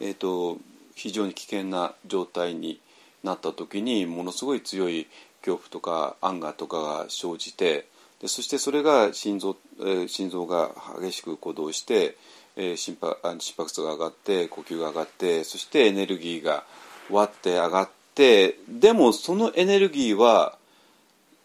[0.00, 0.58] えっと、
[0.94, 2.80] 非常に危険な状態に
[3.24, 5.08] なった時にものすごい強い
[5.40, 7.86] 恐怖とかアンガーとかが生じて
[8.22, 10.70] でそしてそれが心臓,、えー心臓が
[11.00, 12.16] 激しく鼓動して、
[12.56, 16.64] えー心拍心拍数が上がって呼吸が上がってそしてエネルギーが
[17.10, 20.56] 割って上がってでもそのエネルギーは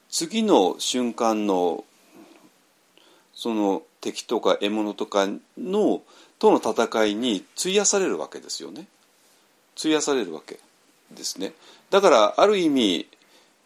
[0.09, 1.83] 次の瞬間の
[3.33, 5.27] その敵とか獲物とか
[5.57, 6.01] の
[6.39, 8.87] との戦いに費やされるわけですよね。
[9.77, 10.59] 費やされるわけ
[11.11, 11.53] ですね。
[11.89, 13.07] だからある意味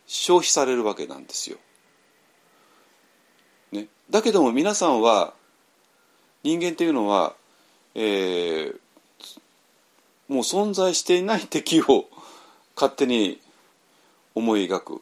[0.08, 1.58] 消費されるわけなんですよ、
[4.12, 5.34] だけども皆さんは
[6.44, 7.34] 人間っていうのは、
[7.96, 8.76] えー、
[10.28, 12.08] もう存在していない敵を
[12.76, 13.40] 勝手に
[14.36, 15.02] 思い描く。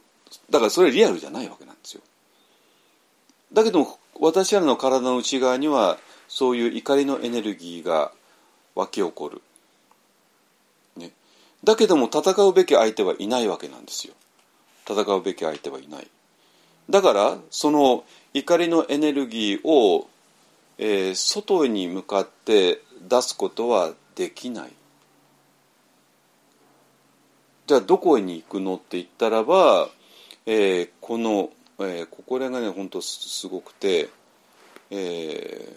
[0.52, 2.02] だからそれリアルじゃないわけなんですよ。
[3.52, 8.12] だけども私らの体の内側にはそういう怒りのエネルギーが
[8.76, 9.42] 湧き起こる、
[10.98, 11.12] ね、
[11.64, 14.14] だけども戦うべき相手はいないわけなんですよ。
[14.88, 16.08] 戦うべき相手はいない。
[16.92, 18.04] だからその
[18.34, 20.08] 怒りのエネルギーを、
[20.78, 24.72] えー、外に向かって出すことはできない。
[27.68, 29.90] じゃあどこに行くのって言ったらば、
[30.46, 31.52] えー、この
[31.82, 34.10] えー、ここらがね本当すごくて、
[34.92, 35.74] え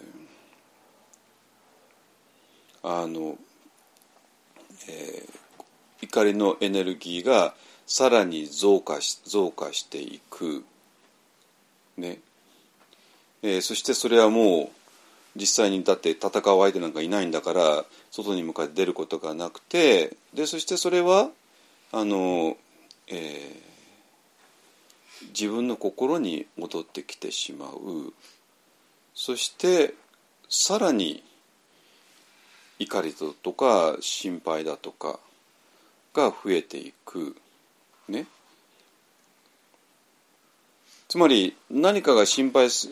[2.83, 3.37] ー、あの、
[4.89, 7.55] えー、怒りのエネルギーが
[7.85, 10.65] さらに増加し増加していく、
[11.95, 12.19] ね。
[13.43, 14.69] えー、そしてそれはもう
[15.35, 21.29] 実際にだって戦う相手なんかいないんだから外に向かって出ることがなくてでそしてそれは
[21.91, 22.57] あの、
[23.07, 23.73] えー
[25.29, 28.13] 自分の心に戻ってきてしまう。
[29.15, 29.93] そして
[30.49, 31.23] さらに
[32.79, 35.19] 怒りだとか心配だとか
[36.13, 37.35] が増えていく。
[38.09, 38.25] ね。
[41.07, 42.89] つまり何かが心配す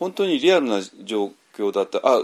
[0.00, 1.98] 本当にリアルな状況だった。
[1.98, 2.20] あ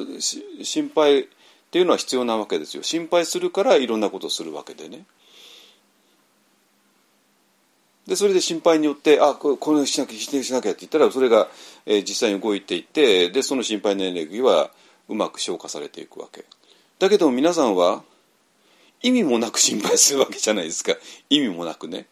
[0.62, 1.24] 心配っ
[1.70, 2.82] ていうのは必要なわけですよ。
[2.82, 5.04] 心配するからいろんなことをするわけでね。
[8.06, 11.48] でそれで心配によってあここれしなきゃ否定しなきゃって言ったらそれが、
[11.84, 14.70] えー、実際に動いていってでその心配のエネルギーは
[15.08, 16.46] うまく消化されていくわけ。
[16.98, 18.02] だけど皆さんは
[19.02, 20.94] 意味もなく心配するわけじゃないですか。
[21.28, 22.06] 意味もなくね。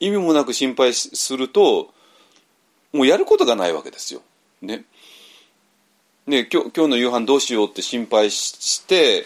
[0.00, 1.94] 意味もなく心配すると
[2.92, 4.20] もうやることがないわけですよ。
[4.60, 4.84] ね。
[6.28, 9.24] ね今日今日の夕飯どうしようって心配して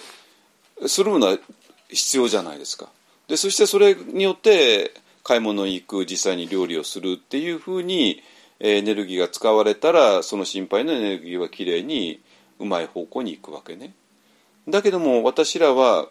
[0.86, 1.38] するのは
[1.88, 2.88] 必要じゃないですか
[3.28, 4.92] でそしてそれによって
[5.24, 8.22] 買い物に行く実際に料理をするっていうふうに
[8.60, 12.20] エネルギーが使われたらその心配のエネルギーはきれいに
[12.60, 13.94] うまい方向に行くわけね。
[14.68, 16.06] だけども私らは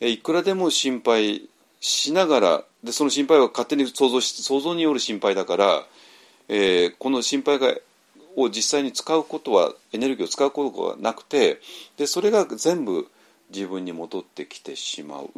[0.00, 1.48] いくらでも心配
[1.80, 5.86] しながらでその心配は勝手に想像し想像による心配だから、
[6.48, 7.72] えー、この心配が
[8.36, 11.60] を実際に使うことはエネルギーを使うことはなくて
[11.96, 13.08] でそれが全部
[13.54, 15.30] 自分に戻ってきてしまう。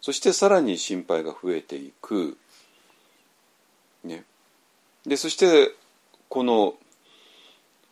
[0.00, 2.36] そしてさらに心配が増えていく、
[4.04, 4.24] ね、
[5.04, 5.74] でそして
[6.28, 6.74] この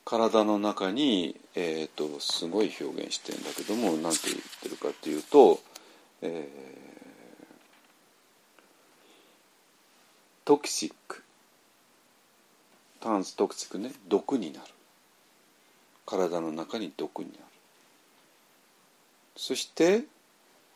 [0.05, 5.61] 体の中に、えーと、すごい表現してんだけども何て言ってるかっていうと、
[6.23, 7.47] えー、
[10.45, 11.26] トキシック。
[13.07, 14.66] タンストキシックね毒になる。
[16.05, 17.43] 体の中に毒になる。
[19.37, 20.03] そして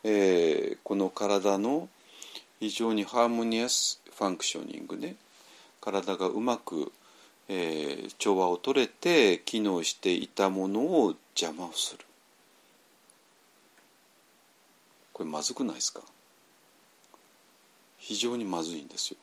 [0.04, 1.88] えー、この体の
[2.60, 5.16] 非常にハーモニアスファンクショニングね。
[5.80, 6.92] 体がうまく、
[7.48, 12.04] えー、調和をとれて機能していたものを邪魔をする。
[15.12, 16.00] これまずくないですか？
[17.98, 19.16] 非常にまずいんですよ。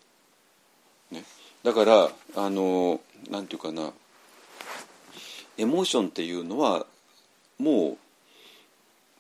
[1.09, 1.23] ね、
[1.63, 3.91] だからあのなんていうかな。
[5.57, 6.85] エモーションっていうのは
[7.59, 7.97] も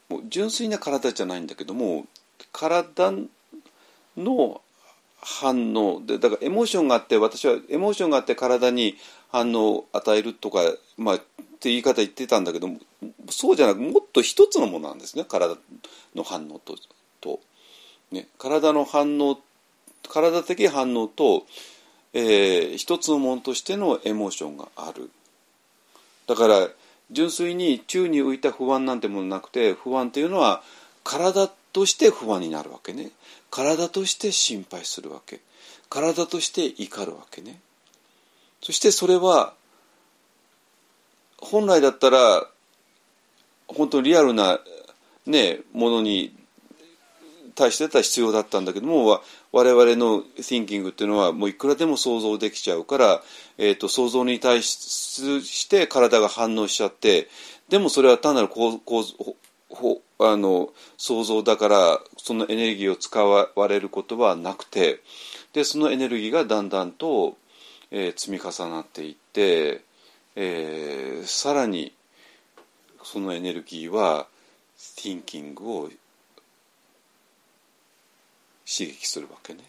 [0.09, 2.05] うもう純粋な体じゃないんだけども
[2.53, 3.11] 体
[4.15, 4.61] の
[5.19, 8.95] 反応でだからエモーションがあって私はエモーションがあって体に
[9.29, 10.59] 反応を与えるとか、
[10.97, 12.79] まあ、って言い方言ってたんだけども
[13.29, 15.25] そうじゃなくもっと一つのものなんですね。
[15.27, 15.57] 体
[16.15, 16.75] の反応と
[17.19, 17.39] と、
[18.11, 19.39] ね、体の反応
[20.07, 21.45] 体的反応と、
[22.13, 25.09] えー、一つのものとしてのエモーションがある。
[26.27, 26.67] だから
[27.11, 30.61] 純粋に宙に浮いた不安なんてものなくて不安っていうのは
[31.03, 33.11] 体として不安になるわけね。
[33.49, 35.39] 体として心配するわけ。
[35.89, 37.59] 体として怒るわけね。
[38.61, 39.53] そしてそれは
[41.37, 42.47] 本来だったら
[43.67, 44.59] 本当にリアルな、
[45.25, 46.35] ね、ものに
[47.57, 49.21] 対してた必要だったんだけども
[49.51, 53.21] 我々の thinking っていうのはもういくらでも想像できちゃうから、
[53.57, 57.27] えーと、想像に対して体が反応しちゃって
[57.67, 65.01] でもそれは単なるこうこうあの想像だからそのエネルギーを使われることはなくて
[65.53, 67.37] でそのエネルギーがだんだんと、
[67.91, 69.81] えー、積み重なっていって、
[70.35, 71.93] ええー、さらに
[73.03, 74.27] そのエネルギーは
[74.77, 75.89] thinking を
[78.67, 79.61] 刺激するわけね。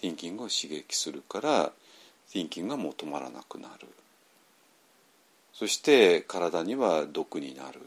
[0.00, 1.72] thinking を刺激するから
[2.32, 3.86] thinking がもう止まらなくなる。
[5.52, 7.80] そして体には毒になる。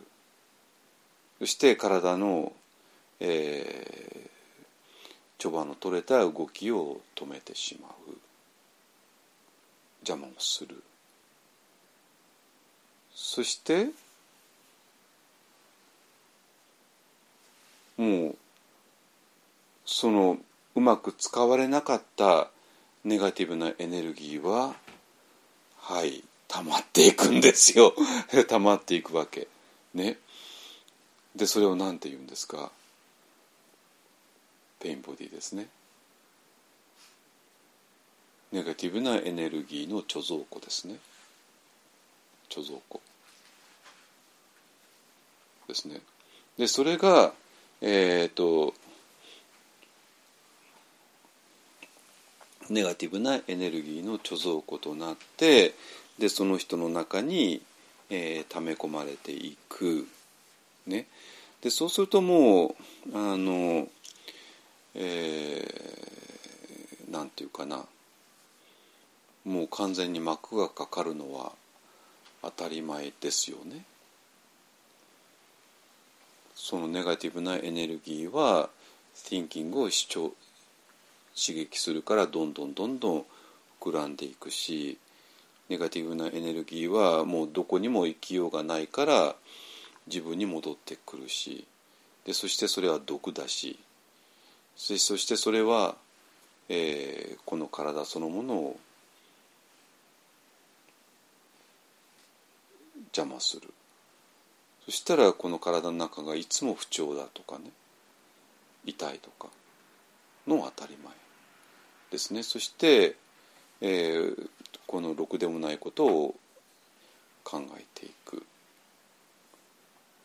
[1.39, 2.51] そして体の、
[3.19, 7.91] えー、序盤の取れた動きを止めてしまう。
[10.01, 10.83] 邪魔をする。
[13.15, 13.89] そして
[17.97, 18.35] もう
[19.91, 20.37] その
[20.75, 22.51] うまく使われなかった
[23.03, 24.75] ネガティブなエネルギーは
[25.79, 27.95] はい溜まっていくんですよ。
[28.47, 29.47] 溜まっていくわけ。
[29.95, 30.19] ね。
[31.35, 32.71] でそれを何て言うんですか？
[34.79, 35.67] ペインボディですね。
[38.51, 40.99] ネガティブなエネルギーの貯蔵庫ですね。
[42.49, 43.01] 貯蔵庫。
[45.67, 45.99] ですね。
[46.59, 47.33] でそれが
[47.81, 48.75] えっ、ー、と
[52.69, 55.73] ネガティブなエネルギーの貯蔵庫となって
[56.17, 57.61] でその人の中に、
[58.09, 60.07] えー、溜め込まれていく、
[60.87, 61.07] ね、
[61.61, 62.75] でそうするとも
[63.11, 63.87] うあの、
[64.95, 67.85] えー、なんていうかな。
[69.45, 71.53] もう完全に膜がかかるのは
[72.43, 73.83] 当たり前ですよね。
[76.55, 78.69] そのネガティブなエネルギーは
[79.15, 80.33] thinking を主張
[81.39, 83.25] 刺激するからどんどんどんどん
[83.79, 84.97] 膨らんでいくし
[85.69, 89.35] ネガティブなエネルギーはもうどこにも行きようがないから
[90.07, 91.65] 自分に戻ってくるし
[92.25, 93.79] でそしてそれは毒だし
[94.75, 95.95] そしてそれは、
[96.69, 98.79] えー、この体そのものを
[103.13, 103.73] 邪魔する。
[104.85, 107.71] そしたらこの体の中がいつも不調だとかね
[108.85, 109.49] 痛いとか
[110.47, 111.18] の当たり前。
[112.11, 112.43] ですね。
[112.43, 113.15] そして、
[113.81, 114.49] えー、
[114.87, 116.35] このろくでもないことを
[117.43, 118.37] 考えていく。
[118.37, 118.41] っ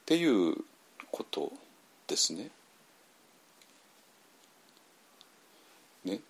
[0.07, 0.57] ていう
[1.11, 1.53] こと
[2.07, 2.51] ですね。
[6.05, 6.21] ね。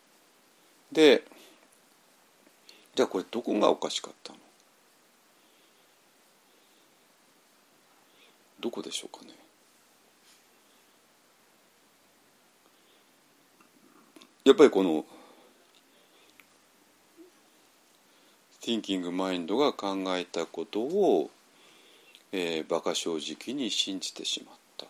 [0.93, 1.25] で
[2.95, 4.39] じゃあこれどこがおかしかったの？
[8.61, 9.33] どこでしょうかね？
[14.45, 15.05] やっぱりこの
[18.65, 21.31] Thinking Mind が考えたことを、
[22.33, 24.87] えー、馬鹿正直に信じてしまった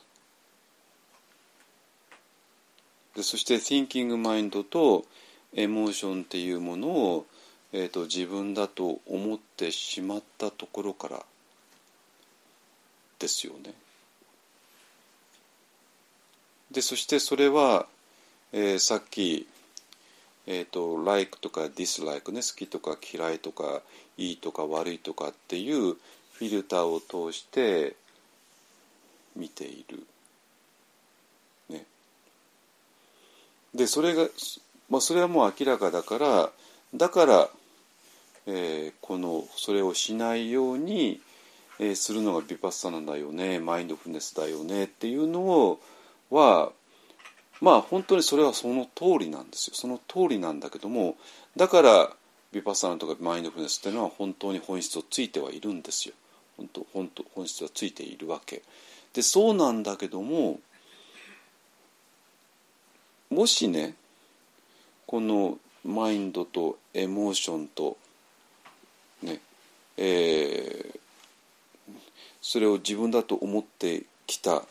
[3.16, 5.04] でそして Thinking Mind と
[5.54, 7.26] エモーションっていうものを、
[7.72, 11.22] えーと、自分だと思ってしまったところから
[13.18, 13.72] ですよね。
[16.70, 17.86] でそしてそれは、
[18.52, 19.46] えー、さっき
[20.46, 23.80] えーと、like とか dislike ね好きとか嫌いとか
[24.18, 25.94] いいとか悪いとかっていう
[26.32, 27.96] フィルターを通して
[29.36, 30.06] 見ている。
[31.70, 31.84] ね、
[33.74, 34.28] でそれが、
[34.90, 36.50] まあ、それはもう明らかだから
[36.94, 37.48] だから、
[38.46, 41.20] えー、このそれをしないように、
[41.78, 45.80] えー、するのがビパッサナだよねマインドフルネスだよねっていうのを
[46.30, 46.72] は
[47.64, 49.74] まあ本当にそれはその通りなんですよ。
[49.74, 51.16] その通りなんだけども
[51.56, 52.10] だから
[52.52, 56.14] ビパッサナとかマインドフルネスっていうのは本当に本質をついてはいるんですよ。
[56.58, 58.60] 本当本当本質はついているわけ。
[59.14, 60.60] でそうなんだけども
[63.30, 63.94] もしね
[65.06, 67.96] このマインドとエモーションと
[69.22, 69.40] ね
[69.96, 71.92] えー、
[72.42, 74.64] それを自分だと思ってきた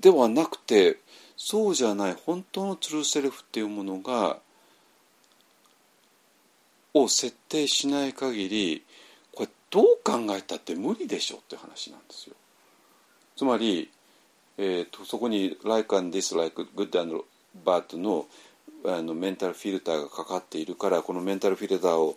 [0.00, 0.98] ではなくて
[1.36, 4.38] そうじゃない本当のトゥルーセルフっていうものが
[6.94, 8.84] を設定しない限り
[9.34, 12.36] これどう考えたって無理でしょって話なんですよ。
[13.36, 13.90] つまり、
[14.56, 17.24] えーと、そこに「like and dislike good and
[17.64, 18.26] bad の」
[18.84, 22.16] あのメンタルフィルターがかかっているからこのメンタルフィルターを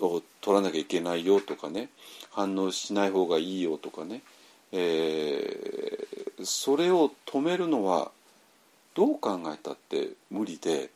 [0.00, 1.88] を取らなきゃいけないよとかね
[2.30, 4.22] 反応しない方がいいよとかね
[4.76, 8.10] えー、それを止めるのは
[8.94, 10.90] どう考えたって無理で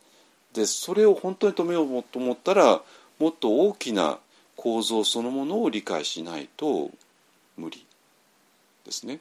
[0.54, 2.80] でそれを本当に止めようと思ったら
[3.18, 4.18] もっと大きな
[4.56, 6.90] 構造そのものを理解しないと
[7.56, 7.84] 無理
[8.84, 9.20] ですね。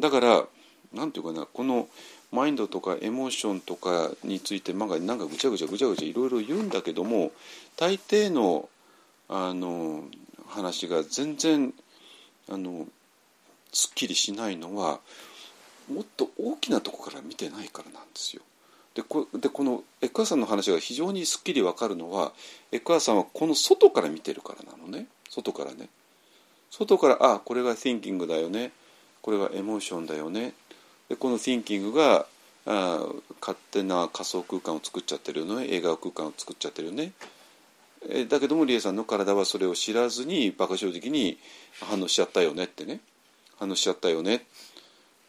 [0.00, 0.44] だから
[0.92, 1.88] 何て言うかなこの
[2.32, 7.32] マインドとかエモーションとかについてなんかなんかぐちゃぐちゃぐちゃぐちゃいろいろ言うんだけども
[7.76, 8.68] 大抵の
[9.28, 10.04] あの
[10.48, 11.72] 話が全然
[12.48, 12.86] あの
[13.76, 15.00] すっきりしないのは
[15.92, 18.42] もっと大きなとこから見てないからなんですよ。
[18.94, 22.32] でこでこのエクアさんの話が非常にすっきり分かるのは
[22.72, 25.06] エクアさんはこの外から見てるからなのね。
[25.28, 25.90] 外からね。
[26.70, 28.72] 外からあこれが thinking だよね。
[29.20, 30.54] これがエモーションだよね。
[31.10, 32.26] でこの thinking が
[32.64, 33.06] あ
[33.42, 35.66] 勝手な仮想空間を作っちゃってるよね。
[35.68, 37.12] 映画空間を作っちゃってるよね。
[38.08, 41.38] えだけどもリエさんの体はそれを知らずに馬鹿正直に
[41.80, 43.00] 反応しちゃったよねってね。
[43.58, 44.46] 反応しちゃったよね。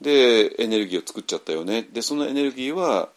[0.01, 1.87] でエネルギーを作っちゃったよね。
[1.91, 3.09] でそのエネルギーは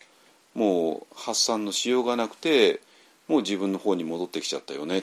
[0.55, 2.81] もう発散のしようがなくて
[3.29, 5.03] もう自分の方に戻ってきちゃったよね。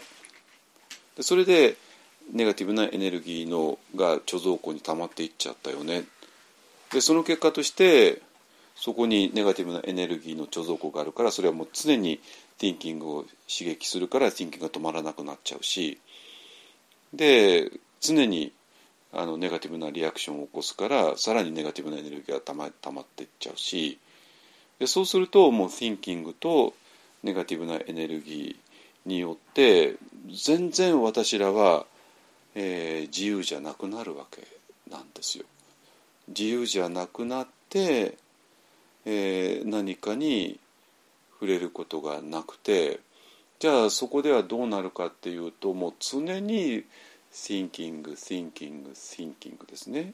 [1.16, 1.78] でそれで
[2.32, 6.06] ネガティブなエネルギーのが貯蔵庫に溜まっていっちゃったよね。
[6.92, 8.22] でその結果として
[8.76, 12.20] そこにネガティブなエネルギーの貯蔵庫があるからそれはもう常に
[12.60, 16.00] thinking を刺激するから thinking が止まらなくなっちゃうし。
[17.14, 17.72] で
[18.02, 18.52] 常に
[19.14, 23.98] あのネガティブなリアクションを起こすからさらにネガティブなエネルギーがたま溜まっていっちゃうし
[24.80, 26.74] でそうするともう thinking と
[27.24, 29.96] ネガティブなエネルギーによって
[30.46, 31.86] 全然私らは
[32.60, 34.42] えー、自由じゃなくなるわけ
[34.90, 35.46] なんですよ。
[36.28, 38.18] 自由じゃなくなって、
[39.06, 40.60] えー、何かに
[41.34, 43.00] 触れることがなくて
[43.60, 46.84] じゃあそこではどうなるかっていうともう常に
[47.38, 50.14] thinking thinking thinking ですね。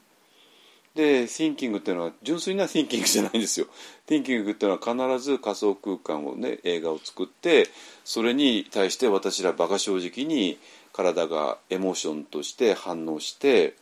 [0.94, 3.66] で thinking っていうのは純粋な thinking じゃないんですよ。
[4.06, 7.68] thinking っていうのは必ず仮想空間をね映画を作って
[8.04, 10.58] それに対して私ら馬鹿正直に
[10.92, 13.74] 体がエモーションとして反応して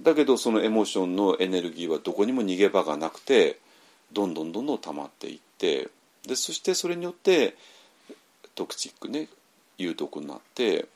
[0.00, 3.58] だけどそのエモーションのエネルギーはどこにも逃げ場がなくて
[4.12, 5.88] どんどんどんどん溜まっていって
[6.26, 7.54] でそしてそれによって
[8.54, 9.28] トクチックね
[9.78, 10.86] 有毒になって、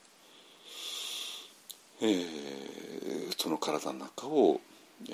[2.01, 4.61] えー、その体の中を、
[5.09, 5.13] え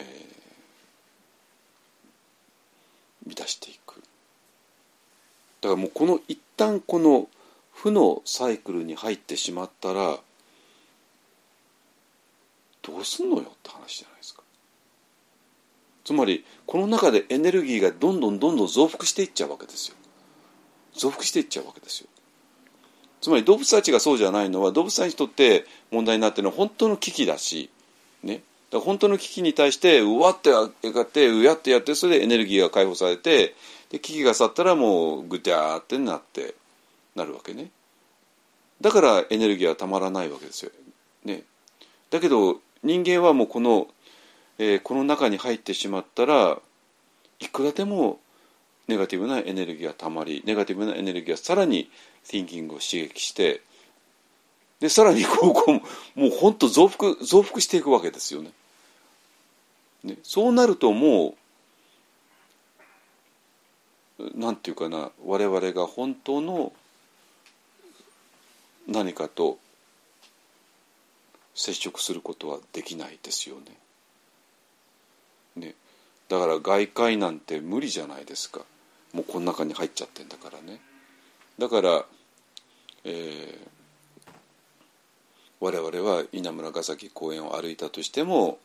[3.28, 4.02] ー、乱していく。
[5.62, 7.30] だからもうこの一旦この
[7.72, 10.20] 負のサイクルに入ってしまったら
[12.82, 14.44] どうすんのよって話じゃないですか。
[16.04, 19.96] つまりこの中でエネルギーがどんどんどんどん増幅していっちゃうわけですよ。
[20.94, 22.08] 増幅していっちゃうわけですよ。
[23.24, 27.70] つまり動物たちがそうじゃないのは動物たちにとって問題になってるのは本当の危機だし
[28.22, 28.36] ね。
[28.36, 28.44] だか
[28.80, 33.56] ら本当の危機に対してうわってやってうやってやってそれでエネルギーが解放されて
[33.92, 36.54] で危機が去ったらもうぐちゃーってなって
[37.16, 37.72] なるわけね。
[38.82, 40.72] だからエネルギーはたまらないわけですよ、
[41.24, 41.44] ね、
[42.10, 43.88] だけど人間はもうこの、
[44.58, 46.60] えー、この中に入ってしまったら
[47.40, 48.20] いくらでも
[48.88, 51.90] ネガティブなエネルギーがたまりネガティブなエネルギーがさらに
[52.26, 53.62] thinking を刺激して
[54.80, 58.52] でさらにこうこうもう本当増幅増幅していくわけですよね。
[60.04, 61.36] ねそうなるとも
[64.20, 66.74] うなんていうかな我々が本当の
[68.88, 69.58] 何かと
[71.56, 73.78] 接触することはできないですよね。
[75.56, 75.76] ね
[76.28, 78.66] だから外界なんて無理じゃないですか
[79.14, 80.82] もうこの中に入っちゃってんだからね。
[81.60, 82.06] だから、
[83.04, 83.58] えー、
[85.60, 88.58] 我々は稲村ヶ崎公園を歩いたとしても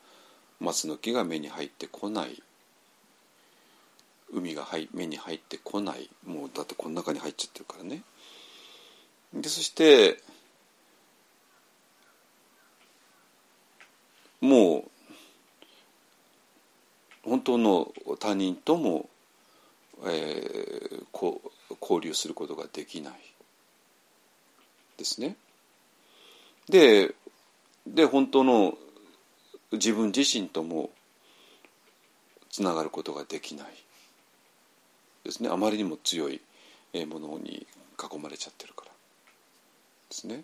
[0.58, 2.42] 松の木が目に入ってこない
[4.32, 8.02] 海が目に入ってこないもうだってこの中に入っちゃってるからね。
[9.34, 10.22] でそして
[14.40, 14.90] もう
[17.28, 19.08] 本当の他人とも、
[20.06, 21.40] えー、こ
[21.80, 23.14] 交流することができない
[24.96, 25.36] ですね。
[26.68, 27.14] で
[27.86, 28.76] で本当の
[29.72, 30.90] 自分自身とも
[32.50, 33.66] つながることができない
[35.24, 36.40] ですねあまりにも強い
[37.06, 37.66] ものに
[37.98, 38.90] 囲まれちゃってるから。
[38.90, 40.42] ですね。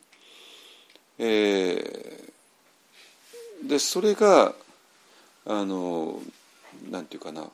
[1.19, 4.55] えー、でそれが
[5.47, 6.21] あの
[6.91, 7.49] なんていうかな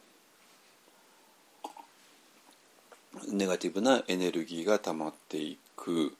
[3.29, 6.13] ネガティブなエネルギーが溜まっていく、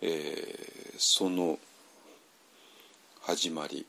[0.00, 1.58] えー、その
[3.22, 3.86] 始まり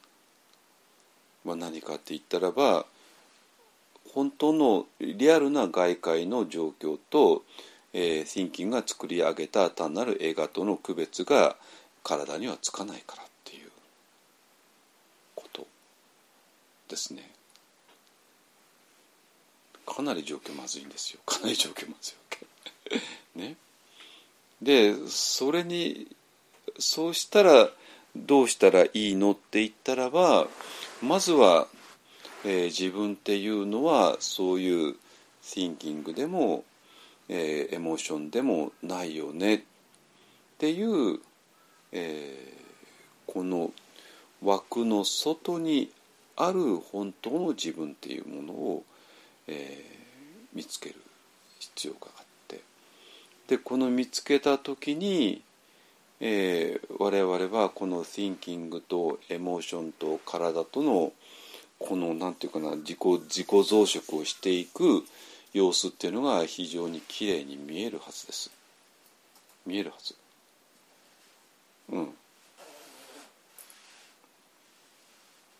[1.43, 2.85] は何かって言ったらば
[4.13, 7.43] 本当のリアルな外界の状況と
[7.97, 11.55] えー、Thinking が作り上げた単なる映画との区別が
[12.03, 13.69] 体にはつかないからっていう
[15.33, 15.65] こと
[16.89, 17.34] ですね。
[19.85, 21.19] かなり状況まずいんですよ。
[21.25, 22.99] かなり状況まずいわけ。
[23.39, 23.55] ね。
[24.61, 26.07] でそれに
[26.79, 27.69] そうしたら
[28.15, 30.47] どうしたらいいのって言ったらば
[31.01, 31.67] まずは、
[32.45, 34.95] えー、自分っていうのはそういう
[35.43, 36.63] thinking でも、
[37.29, 39.55] えー、エモーションでもないよね。
[39.55, 39.61] っ
[40.57, 41.19] ていう、
[41.91, 43.71] えー、この
[44.41, 45.91] 枠の外に
[46.35, 48.83] ある本当の自分っていうものを、
[49.47, 50.95] えー、見つける
[51.59, 52.61] 必要があって
[53.47, 55.41] でこの見つけた時に、
[56.19, 61.11] えー、我々はこの thinking とエモーションと体との
[61.77, 65.03] この何て言うかな自己自己増殖をしていく
[65.53, 68.51] 様子っていうのが非常にきれいに見えるはずです。
[69.65, 70.15] 見えるはず。
[71.89, 72.13] うん。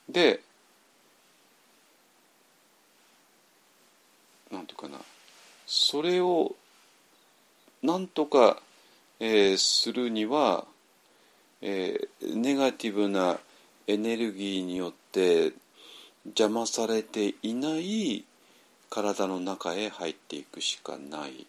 [0.10, 0.40] で
[4.52, 5.00] なんていうかな。
[5.66, 6.56] それを
[7.82, 8.62] なんとか、
[9.20, 10.66] えー、するには、
[11.62, 13.40] えー、ネガティブな
[13.88, 15.54] エネルギーによって
[16.26, 18.26] 邪魔されていない
[18.90, 21.46] 体の中へ入っていくしかない。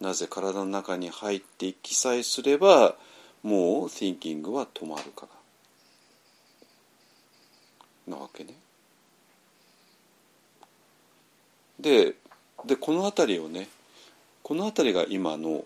[0.00, 2.96] なぜ体の中に入っていきさえすれば
[3.42, 5.26] もう thinking は止まるか
[8.08, 8.54] らなわけね。
[11.78, 12.16] で
[12.66, 13.68] でこの辺りをね
[14.42, 15.64] この辺りが今の、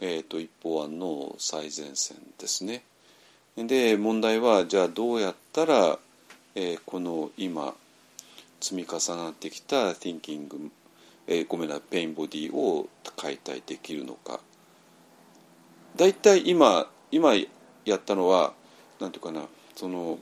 [0.00, 2.82] えーと、一方案の最前線ですね。
[3.56, 5.98] で問題はじゃあどうやったら、
[6.54, 7.74] えー、この今
[8.60, 10.70] 積み重なってきた thinking、
[11.26, 14.40] えー、ごめんなペインボディを解体できるのか。
[15.96, 17.34] だいたい今今
[17.84, 18.54] やったのは
[19.00, 19.42] 何ていうかな
[19.74, 20.18] その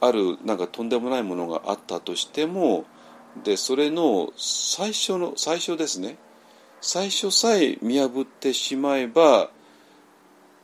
[0.00, 2.84] あるなんかとんでもないものがあったとしても
[3.44, 6.16] でそれの最初の最初ですね
[6.80, 9.50] 最初さえ見破ってしまえば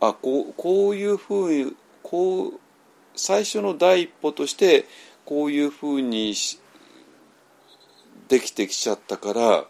[0.00, 2.60] あこうこういうふうにこう
[3.14, 4.86] 最初の第一歩として
[5.24, 6.34] こういうふうに
[8.28, 9.64] できてきちゃったから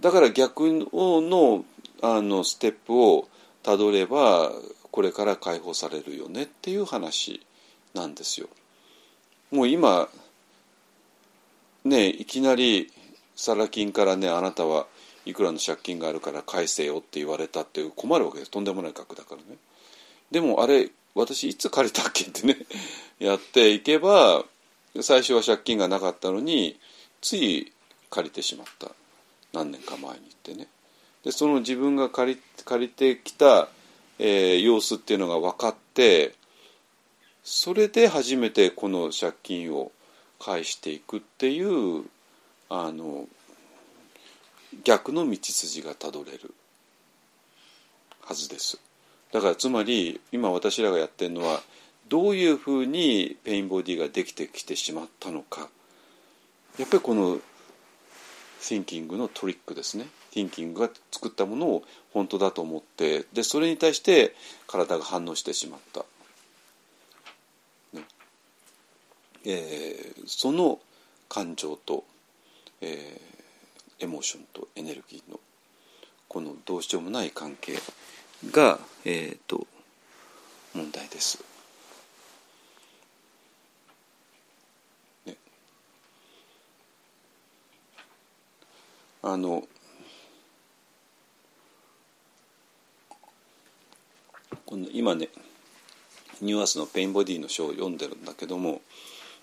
[0.00, 1.64] だから逆の
[2.00, 3.28] あのステップを
[3.62, 4.50] たどれば
[4.90, 7.44] これから解放されるよねっていう話
[7.94, 8.48] なんですよ。
[9.50, 10.08] もう今
[11.88, 12.92] ねいきなり
[13.34, 14.86] サラ金からねあなたは
[15.24, 18.50] いくらの借金があるから返せよって言われたって困るわけです。
[18.50, 19.58] とんでもない額だからね。
[20.30, 22.56] でもあれ私いつ借りたっけってね
[23.18, 24.44] やっていけば
[25.00, 26.78] 最初は借金がなかったのに
[27.20, 27.72] つい
[28.10, 28.90] 借りてしまった。
[29.52, 30.68] 何年か前に行ってね。
[31.24, 33.68] でその自分が借り借りてきた、
[34.18, 36.34] えー、様子っていうのが分かって
[37.44, 39.92] それで初めてこの借金を
[40.38, 42.04] 返していくっていう
[42.68, 43.26] あの
[44.84, 46.54] 逆の道筋がたどれる
[48.22, 48.78] はずです。
[49.32, 51.60] だからつまり今私らがやってるのは
[52.08, 55.68] どういうふうにペインボディができてきてしまったのか。
[56.78, 57.40] やっぱりこの
[58.60, 60.06] thinking のトリックですね。
[60.32, 64.34] thinking が作ったものを本当だと思ってでそれに対して
[64.66, 66.00] 体が反応してしまった、
[67.92, 68.04] ね
[69.44, 70.80] えー、その
[71.28, 72.04] 感情と、
[72.80, 75.40] えー、エモーションとエネルギーの
[76.28, 77.78] このどうしようもない関係
[78.50, 79.66] が、えーと、
[80.74, 81.42] 問題です。
[85.24, 85.36] ね、
[89.22, 89.64] あの
[94.66, 95.28] この今ね
[96.42, 98.82] ニューアースの pain body の章を読んでるんだけども、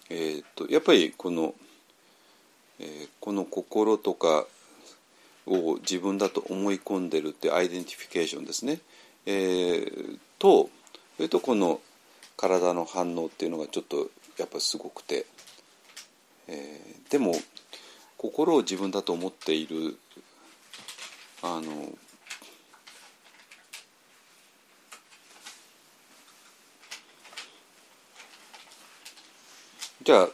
[0.09, 1.53] えーと、やっぱりこの、
[2.79, 4.45] えー、この心とか
[5.47, 8.79] を自分だと思い込んでるって identification ですね、
[9.25, 10.69] えー、と
[11.17, 11.79] それとこの
[12.37, 15.25] 体の反応っていうのがちょっとやっぱすごくて、
[16.47, 17.33] えー、でも
[18.17, 19.97] 心を自分だと思っている
[21.41, 21.89] あの
[30.05, 30.29] じゃあ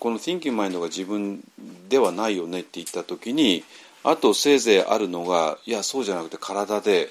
[0.00, 1.42] この Thinking Mind が自分
[1.88, 3.62] ではないよねって言った時に
[4.02, 7.10] あとせいぜいあるのがいやそうじゃなくて体で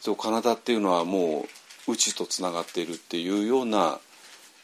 [0.00, 1.46] そう体っていうのはも
[1.86, 3.98] う内とつながっているっていうような、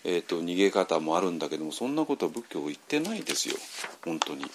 [0.05, 3.57] えーと、逃げ方もあるんだけどもそんなことは仏教言ってないですよ
[4.05, 4.47] 本当に。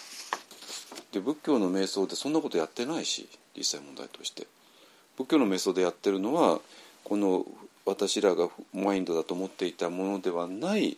[1.12, 4.48] で仏教の瞑想でそんなことやってないし実際問題として。
[5.18, 6.60] 仏教の瞑想でやってるのは
[7.04, 7.46] この
[7.86, 10.98] 私らがマインドだと思っていたものではない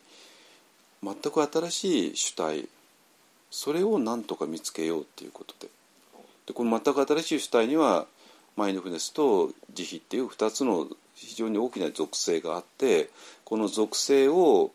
[1.04, 2.70] 全く新しい主体
[3.52, 5.70] それを何とか見つけようっていうことで。
[6.48, 8.06] でこの全く新しい主体には
[8.56, 13.10] マインドフネスと慈悲っていう2つの非常に大きな属性があって
[13.46, 14.72] この属性を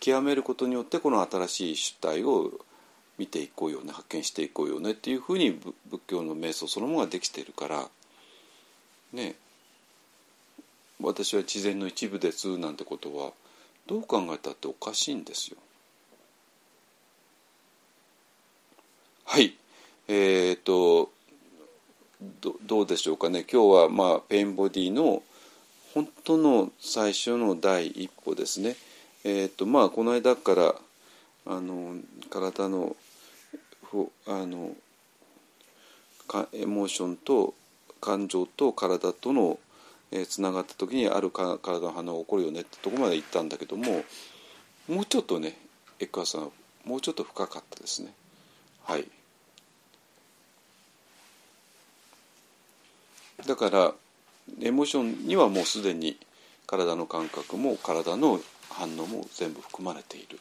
[0.00, 2.52] 極めることによってこの新しい主体を
[3.18, 5.52] 見ていこうよね発見していこうよねっていうふうに
[5.90, 7.88] 仏教の瞑想そのものができているから。
[9.12, 9.36] ね。
[11.00, 13.32] 私は自然の一部ですなんてことは
[13.86, 15.58] どう考えたっておかしいんですよ。
[19.28, 19.54] はい。
[20.06, 21.10] えー、っと
[22.64, 23.44] どうでしょうかね。
[23.52, 25.22] 今日はまあペインボディの
[25.92, 28.76] 本当の最初の第一歩ですね。
[29.24, 30.74] えー、っとまあこの間から
[31.44, 31.96] あの
[32.30, 32.94] 体の
[34.28, 34.76] あの
[36.52, 37.54] エモーションと
[38.00, 39.58] 感情と体との
[40.28, 44.04] つな、えー、がった時にあるか体の反応が起こるよねってとこまで行ったんだけども
[44.88, 45.58] もうちょっとね
[45.98, 46.50] エクアさん
[46.84, 48.14] もうちょっと深かったですね。
[48.84, 49.15] はい。
[53.46, 53.94] だから
[54.60, 56.16] エモーションにはもうすでに
[56.66, 58.40] 体の感覚も体の
[58.70, 60.40] 反応も全部含まれている。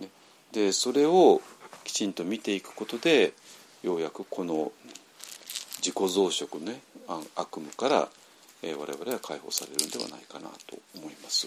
[0.00, 0.08] ね、
[0.52, 1.40] でそれを
[1.84, 3.32] きちんと見ていくことで
[3.82, 4.72] ようやくこの
[5.78, 6.80] 自己増殖ね
[7.36, 8.08] 悪夢から、
[8.62, 11.46] えー、我々は解放されるんではないかなと思います。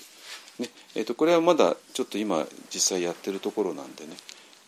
[0.59, 4.15] ねえーと、これはまだちょっと今実際やってるところなんでね、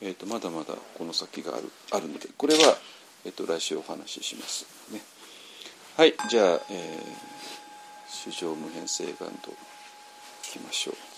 [0.01, 2.77] えーと、まだまだこの先があるあるのでこれは、
[3.25, 4.65] えーと、来週お話しします。
[4.91, 5.01] ね、
[5.99, 9.53] はいじゃあ、えー、主張無変性願とい
[10.43, 11.08] きましょう。